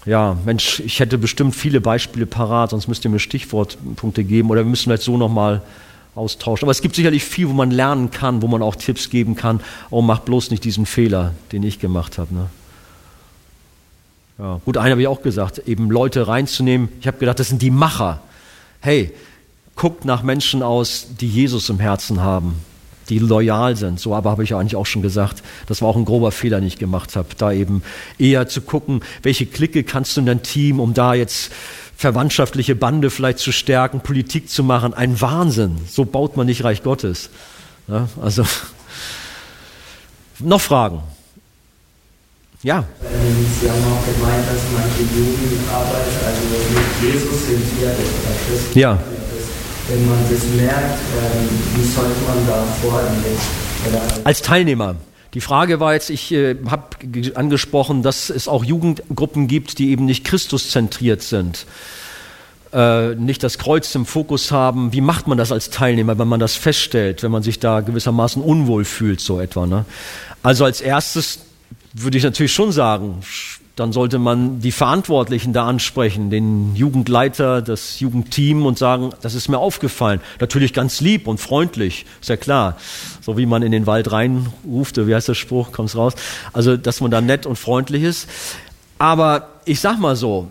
[0.05, 4.61] ja, Mensch, ich hätte bestimmt viele Beispiele parat, sonst müsst ihr mir Stichwortpunkte geben oder
[4.61, 5.63] wir müssen vielleicht so nochmal
[6.17, 6.65] austauschen.
[6.65, 9.61] Aber es gibt sicherlich viel, wo man lernen kann, wo man auch Tipps geben kann.
[9.91, 12.35] Oh, mach bloß nicht diesen Fehler, den ich gemacht habe.
[12.35, 12.49] Ne?
[14.39, 16.89] Ja, gut, einen habe ich auch gesagt, eben Leute reinzunehmen.
[17.01, 18.21] Ich habe gedacht, das sind die Macher.
[18.81, 19.13] Hey,
[19.77, 22.57] guckt nach Menschen aus, die Jesus im Herzen haben,
[23.09, 24.01] die loyal sind.
[24.01, 26.67] So aber habe ich eigentlich auch schon gesagt, das war auch ein grober Fehler, den
[26.67, 27.29] ich gemacht habe.
[27.37, 27.83] Da eben
[28.19, 31.53] eher zu gucken, welche Clique kannst du in dein Team, um da jetzt
[31.97, 34.95] verwandtschaftliche Bande vielleicht zu stärken, Politik zu machen.
[34.95, 35.79] Ein Wahnsinn.
[35.89, 37.31] So baut man nicht Reich Gottes.
[37.89, 38.45] Ja, also,
[40.41, 41.03] noch Fragen?
[42.63, 42.85] Ja.
[43.61, 46.43] Sie haben auch gemeint, dass manche Jugendarbeit, also
[46.75, 48.81] mit Jesus sind hier oder.
[48.81, 48.99] Ja.
[49.89, 54.25] Wenn man das merkt, ähm, wie sollte man da vorgehen?
[54.25, 54.97] Als Teilnehmer.
[55.35, 56.85] Die Frage war jetzt, ich äh, habe
[57.35, 61.67] angesprochen, dass es auch Jugendgruppen gibt, die eben nicht Christuszentriert sind,
[62.73, 64.93] äh, nicht das Kreuz im Fokus haben.
[64.93, 68.43] Wie macht man das als Teilnehmer, wenn man das feststellt, wenn man sich da gewissermaßen
[68.43, 69.67] unwohl fühlt, so etwa?
[69.67, 69.85] Ne?
[70.43, 71.41] Also als erstes
[71.93, 73.21] würde ich natürlich schon sagen,
[73.77, 79.49] dann sollte man die Verantwortlichen da ansprechen, den Jugendleiter, das Jugendteam und sagen, das ist
[79.49, 80.21] mir aufgefallen.
[80.41, 82.79] Natürlich ganz lieb und freundlich, ist ja klar.
[83.21, 86.15] So wie man in den Wald reinruft, wie heißt der Spruch, kommt's raus.
[86.55, 88.31] Also, dass man da nett und freundlich ist.
[88.99, 90.51] Aber ich sag mal so,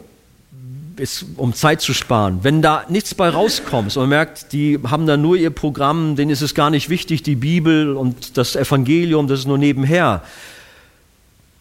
[0.98, 2.40] ist, um Zeit zu sparen.
[2.44, 6.30] Wenn da nichts bei rauskommt und man merkt, die haben da nur ihr Programm, denen
[6.30, 10.22] ist es gar nicht wichtig, die Bibel und das Evangelium, das ist nur nebenher.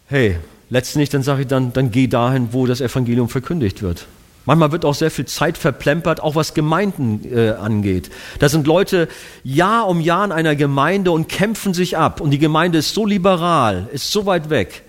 [0.07, 0.37] Hey,
[0.69, 4.07] letztendlich dann sage ich dann, dann geh dahin, wo das Evangelium verkündigt wird.
[4.45, 8.11] Manchmal wird auch sehr viel Zeit verplempert, auch was Gemeinden äh, angeht.
[8.37, 9.07] Da sind Leute
[9.43, 12.21] Jahr um Jahr in einer Gemeinde und kämpfen sich ab.
[12.21, 14.83] Und die Gemeinde ist so liberal, ist so weit weg.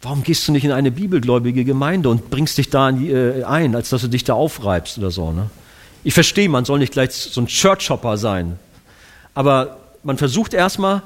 [0.00, 3.88] Warum gehst du nicht in eine bibelgläubige Gemeinde und bringst dich da äh, ein, als
[3.88, 5.32] dass du dich da aufreibst oder so?
[5.32, 5.50] Ne?
[6.04, 8.60] Ich verstehe, man soll nicht gleich so ein Church-Hopper sein.
[9.34, 11.02] Aber man versucht erstmal,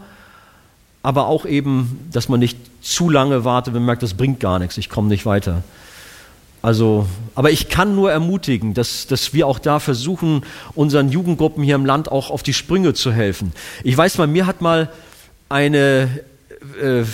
[1.03, 4.59] aber auch eben, dass man nicht zu lange wartet, wenn man merkt, das bringt gar
[4.59, 5.63] nichts, ich komme nicht weiter.
[6.63, 10.43] Also, aber ich kann nur ermutigen, dass, dass wir auch da versuchen,
[10.75, 13.53] unseren Jugendgruppen hier im Land auch auf die Sprünge zu helfen.
[13.83, 14.91] Ich weiß mal, mir hat mal
[15.49, 16.21] eine
[16.83, 17.05] äh,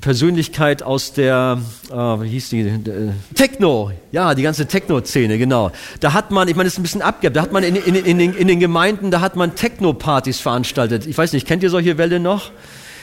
[0.00, 1.58] Persönlichkeit aus der,
[1.90, 5.70] äh, wie hieß die, äh, Techno, ja, die ganze Techno-Szene, genau.
[6.00, 7.94] Da hat man, ich meine, das ist ein bisschen abgehabt, da hat man in, in,
[7.94, 11.06] in, den, in den Gemeinden, da hat man Techno-Partys veranstaltet.
[11.06, 12.52] Ich weiß nicht, kennt ihr solche Welle noch?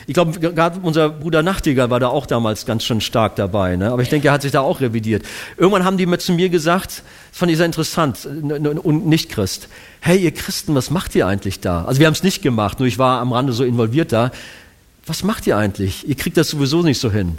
[0.07, 3.75] Ich glaube, gerade unser Bruder Nachtiger war da auch damals ganz schön stark dabei.
[3.75, 3.91] Ne?
[3.91, 5.23] Aber ich denke, er hat sich da auch revidiert.
[5.57, 9.69] Irgendwann haben die mir zu mir gesagt, das fand ich sehr interessant, und nicht Christ.
[10.01, 11.85] Hey, ihr Christen, was macht ihr eigentlich da?
[11.85, 14.31] Also wir haben es nicht gemacht, nur ich war am Rande so involviert da.
[15.05, 16.07] Was macht ihr eigentlich?
[16.07, 17.37] Ihr kriegt das sowieso nicht so hin.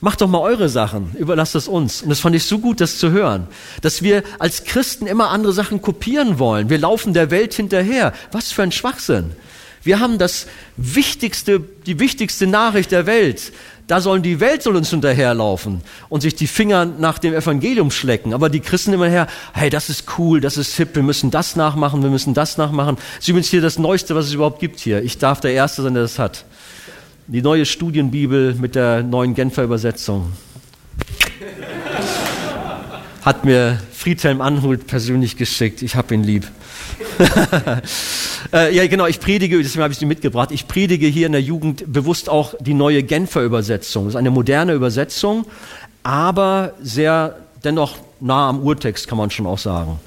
[0.00, 2.02] Macht doch mal eure Sachen, überlasst es uns.
[2.02, 3.46] Und das fand ich so gut, das zu hören,
[3.80, 6.68] dass wir als Christen immer andere Sachen kopieren wollen.
[6.68, 8.12] Wir laufen der Welt hinterher.
[8.30, 9.30] Was für ein Schwachsinn.
[9.84, 10.46] Wir haben das
[10.78, 13.52] wichtigste, die wichtigste Nachricht der Welt.
[13.86, 18.32] Da sollen die Welt soll uns hinterherlaufen und sich die Finger nach dem Evangelium schlecken.
[18.32, 21.54] Aber die Christen immer her, hey, das ist cool, das ist hip, wir müssen das
[21.54, 22.96] nachmachen, wir müssen das nachmachen.
[22.96, 25.02] Das ist übrigens hier das Neueste, was es überhaupt gibt hier.
[25.02, 26.46] Ich darf der Erste sein, der das hat.
[27.26, 30.32] Die neue Studienbibel mit der neuen Genfer Übersetzung.
[33.22, 35.82] Hat mir Friedhelm Anhult persönlich geschickt.
[35.82, 36.46] Ich hab ihn lieb.
[38.52, 41.42] äh, ja, genau, ich predige, deswegen habe ich sie mitgebracht, ich predige hier in der
[41.42, 44.04] Jugend bewusst auch die neue Genfer Übersetzung.
[44.04, 45.46] Das ist eine moderne Übersetzung,
[46.02, 49.98] aber sehr dennoch nah am Urtext, kann man schon auch sagen.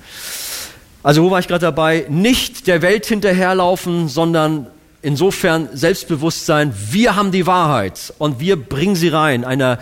[1.04, 2.06] Also wo war ich gerade dabei?
[2.10, 4.68] Nicht der Welt hinterherlaufen, sondern
[5.02, 9.80] insofern Selbstbewusstsein, wir haben die Wahrheit und wir bringen sie rein, einer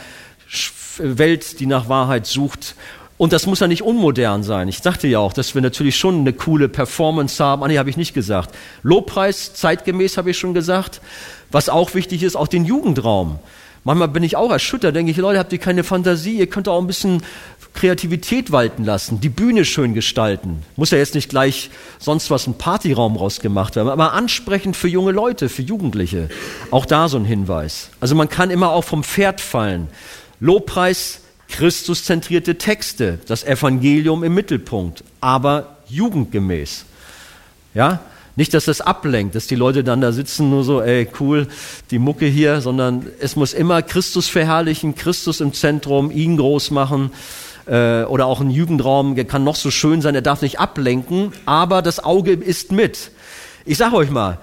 [0.98, 2.76] Welt, die nach Wahrheit sucht
[3.18, 4.68] und das muss ja nicht unmodern sein.
[4.68, 7.64] Ich sagte ja auch, dass wir natürlich schon eine coole Performance haben.
[7.64, 8.54] Ah, nee, habe ich nicht gesagt.
[8.84, 11.02] Lobpreis, zeitgemäß habe ich schon gesagt.
[11.52, 13.40] Was auch wichtig ist, auch den Jugendraum.
[13.86, 16.40] Manchmal bin ich auch erschüttert, denke ich, Leute, habt ihr keine Fantasie?
[16.40, 17.22] Ihr könnt auch ein bisschen
[17.76, 20.64] Kreativität walten lassen, die Bühne schön gestalten.
[20.76, 21.70] Muss ja jetzt nicht gleich
[22.00, 26.30] sonst was ein Partyraum rausgemacht werden, aber ansprechend für junge Leute, für Jugendliche.
[26.72, 27.92] Auch da so ein Hinweis.
[28.00, 29.88] Also man kann immer auch vom Pferd fallen.
[30.40, 36.86] Lobpreis, Christuszentrierte Texte, das Evangelium im Mittelpunkt, aber jugendgemäß.
[37.74, 38.02] Ja?
[38.38, 41.48] Nicht, dass das ablenkt, dass die Leute dann da sitzen, nur so, ey, cool,
[41.92, 47.12] die Mucke hier, sondern es muss immer Christus verherrlichen, Christus im Zentrum, ihn groß machen.
[47.66, 51.32] Äh, oder auch ein Jugendraum, der kann noch so schön sein, er darf nicht ablenken,
[51.46, 53.12] aber das Auge ist mit.
[53.64, 54.38] Ich sage euch mal,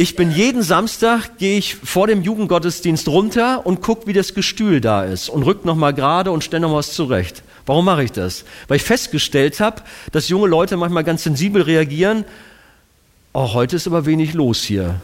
[0.00, 4.80] ich bin jeden Samstag, gehe ich vor dem Jugendgottesdienst runter und gucke, wie das Gestühl
[4.80, 7.42] da ist und rück nochmal gerade und stelle noch was zurecht.
[7.66, 8.46] Warum mache ich das?
[8.66, 12.24] Weil ich festgestellt habe, dass junge Leute manchmal ganz sensibel reagieren.
[13.34, 15.02] Oh, heute ist aber wenig los hier.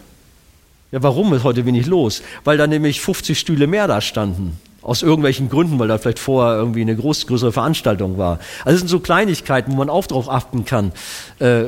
[0.93, 2.23] Ja, warum ist heute wenig los?
[2.45, 4.59] Weil da nämlich 50 Stühle mehr da standen.
[4.81, 8.39] Aus irgendwelchen Gründen, weil da vielleicht vorher irgendwie eine groß, größere Veranstaltung war.
[8.65, 10.93] Also es sind so Kleinigkeiten, wo man auch darauf achten kann,
[11.39, 11.65] äh,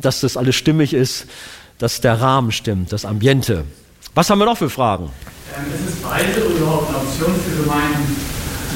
[0.00, 1.26] dass das alles stimmig ist
[1.80, 3.64] dass der Rahmen stimmt, das Ambiente.
[4.14, 5.10] Was haben wir noch für Fragen?
[5.56, 8.16] Ähm, ist es Weise überhaupt eine Option für Gemeinden,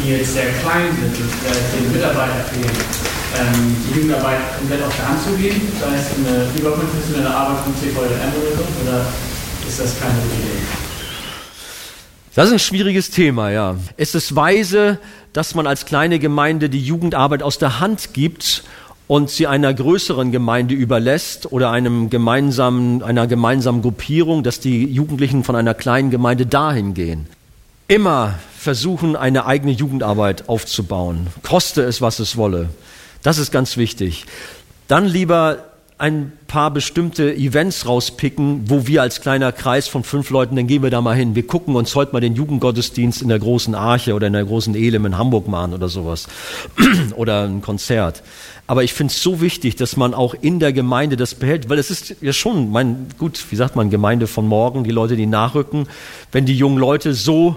[0.02, 2.70] die jetzt sehr klein sind den Mitarbeiter fehlen,
[3.38, 7.76] ähm, die Jugendarbeit komplett auf der Hand zu geben, sei es eine überprofessionelle Arbeit von
[7.76, 9.06] CVLM oder so, oder
[9.68, 10.62] ist das keine gute Idee?
[12.34, 13.76] Das ist ein schwieriges Thema, ja.
[13.96, 14.98] Ist es weise,
[15.34, 18.64] dass man als kleine Gemeinde die Jugendarbeit aus der Hand gibt
[19.06, 25.44] und sie einer größeren Gemeinde überlässt oder einem gemeinsamen, einer gemeinsamen Gruppierung, dass die Jugendlichen
[25.44, 27.26] von einer kleinen Gemeinde dahin gehen.
[27.86, 32.70] Immer versuchen, eine eigene Jugendarbeit aufzubauen, koste es, was es wolle.
[33.22, 34.24] Das ist ganz wichtig.
[34.88, 35.64] Dann lieber
[36.04, 40.82] ein paar bestimmte Events rauspicken, wo wir als kleiner Kreis von fünf Leuten, dann gehen
[40.82, 41.34] wir da mal hin.
[41.34, 44.74] Wir gucken uns heute mal den Jugendgottesdienst in der großen Arche oder in der großen
[44.74, 46.26] Elem in Hamburg mal an oder sowas.
[47.16, 48.22] oder ein Konzert.
[48.66, 51.78] Aber ich finde es so wichtig, dass man auch in der Gemeinde das behält, weil
[51.78, 55.24] es ist ja schon, mein, gut, wie sagt man, Gemeinde von morgen, die Leute, die
[55.24, 55.86] nachrücken,
[56.32, 57.56] wenn die jungen Leute so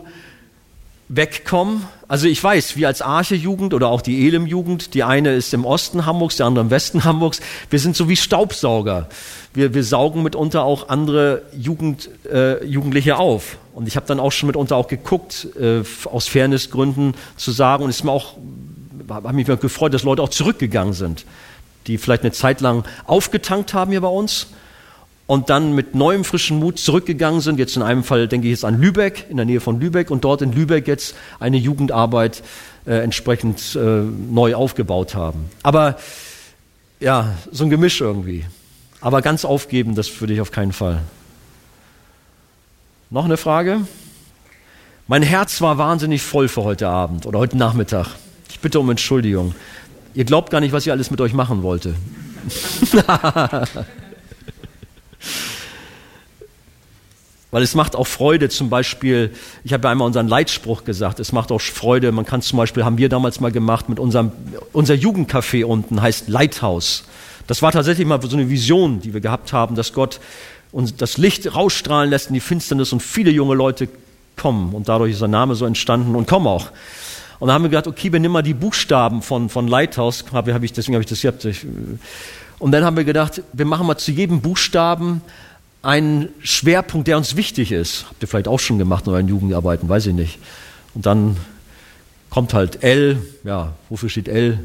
[1.09, 1.83] wegkommen.
[2.07, 6.05] Also ich weiß, wir als Arche-Jugend oder auch die Elem-Jugend, die eine ist im Osten
[6.05, 7.39] Hamburgs, der andere im Westen Hamburgs,
[7.69, 9.09] wir sind so wie Staubsauger.
[9.53, 13.57] Wir, wir saugen mitunter auch andere Jugend, äh, Jugendliche auf.
[13.73, 17.89] Und ich habe dann auch schon mitunter auch geguckt, äh, aus Fairnessgründen zu sagen, und
[17.89, 18.35] es ist mir auch
[19.09, 21.25] habe mich gefreut, dass Leute auch zurückgegangen sind,
[21.87, 24.47] die vielleicht eine Zeit lang aufgetankt haben hier bei uns
[25.27, 27.59] und dann mit neuem frischen Mut zurückgegangen sind.
[27.59, 30.23] Jetzt in einem Fall denke ich jetzt an Lübeck, in der Nähe von Lübeck und
[30.23, 32.41] dort in Lübeck jetzt eine Jugendarbeit
[32.85, 35.49] äh, entsprechend äh, neu aufgebaut haben.
[35.63, 35.97] Aber
[37.01, 38.45] ja, so ein Gemisch irgendwie.
[39.01, 41.01] Aber ganz aufgeben, das würde ich auf keinen Fall.
[43.09, 43.81] Noch eine Frage?
[45.07, 48.07] Mein Herz war wahnsinnig voll für heute Abend oder heute Nachmittag.
[48.49, 49.55] Ich bitte um Entschuldigung.
[50.13, 51.95] Ihr glaubt gar nicht, was ich alles mit euch machen wollte.
[57.49, 59.31] Weil es macht auch Freude, zum Beispiel,
[59.63, 62.83] ich habe ja einmal unseren Leitspruch gesagt, es macht auch Freude, man kann zum Beispiel,
[62.83, 64.31] haben wir damals mal gemacht mit unserem,
[64.73, 67.05] unser Jugendcafé unten, heißt Lighthouse.
[67.47, 70.19] Das war tatsächlich mal so eine Vision, die wir gehabt haben, dass Gott
[70.73, 73.87] uns das Licht rausstrahlen lässt in die Finsternis und viele junge Leute
[74.35, 74.73] kommen.
[74.75, 76.71] Und dadurch ist der Name so entstanden und kommen auch.
[77.39, 80.47] Und dann haben wir gedacht, okay, wir nehmen mal die Buchstaben von, von Lighthouse, hab,
[80.63, 81.47] ich, deswegen habe ich das gehabt.
[82.59, 85.21] Und dann haben wir gedacht, wir machen mal zu jedem Buchstaben
[85.81, 88.05] einen Schwerpunkt, der uns wichtig ist.
[88.09, 90.39] Habt ihr vielleicht auch schon gemacht in euren Jugendarbeiten, weiß ich nicht.
[90.93, 91.37] Und dann
[92.29, 94.59] kommt halt L, ja, wofür steht L?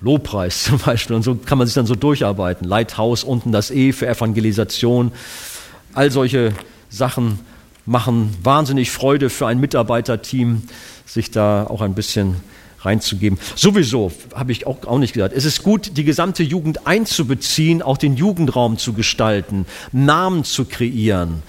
[0.00, 1.16] Lobpreis zum Beispiel.
[1.16, 2.66] Und so kann man sich dann so durcharbeiten.
[2.66, 5.12] Lighthouse, unten das E für Evangelisation.
[5.92, 6.52] All solche
[6.88, 7.40] Sachen
[7.86, 10.62] machen wahnsinnig Freude für ein Mitarbeiterteam
[11.06, 12.36] sich da auch ein bisschen
[12.82, 13.38] reinzugeben.
[13.56, 15.34] Sowieso habe ich auch, auch nicht gesagt.
[15.34, 21.42] Es ist gut, die gesamte Jugend einzubeziehen, auch den Jugendraum zu gestalten, Namen zu kreieren.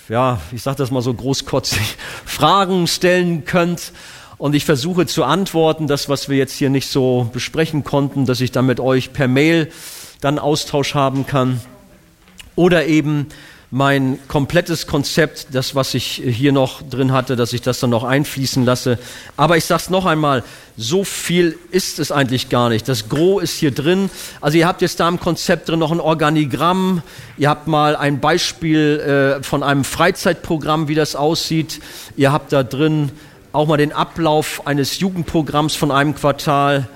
[0.08, 3.92] ja, ich sage das mal so großkotzig, Fragen stellen könnt.
[4.40, 8.42] Und ich versuche zu antworten, das, was wir jetzt hier nicht so besprechen konnten, dass
[8.42, 9.72] ich dann mit euch per Mail
[10.22, 11.62] dann Austausch haben kann.
[12.56, 13.28] Oder eben
[13.72, 18.04] mein komplettes Konzept, das, was ich hier noch drin hatte, dass ich das dann noch
[18.04, 18.98] einfließen lasse.
[19.38, 20.44] Aber ich sage es noch einmal,
[20.76, 22.88] so viel ist es eigentlich gar nicht.
[22.88, 24.10] Das Gros ist hier drin.
[24.42, 27.04] Also ihr habt jetzt da im Konzept drin noch ein Organigramm.
[27.38, 31.80] Ihr habt mal ein Beispiel äh, von einem Freizeitprogramm, wie das aussieht.
[32.16, 33.12] Ihr habt da drin
[33.52, 36.88] auch mal den Ablauf eines Jugendprogramms von einem Quartal.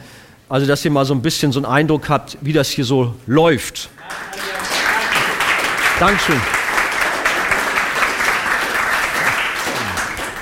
[0.49, 3.13] Also dass ihr mal so ein bisschen so einen Eindruck habt, wie das hier so
[3.27, 3.89] läuft.
[5.99, 6.62] Dankeschön.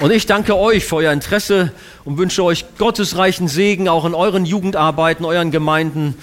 [0.02, 1.72] Und ich danke euch für euer Interesse
[2.06, 6.16] und wünsche euch gottesreichen Segen auch in euren Jugendarbeiten, euren Gemeinden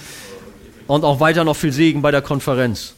[0.88, 2.97] und auch weiter noch viel Segen bei der Konferenz.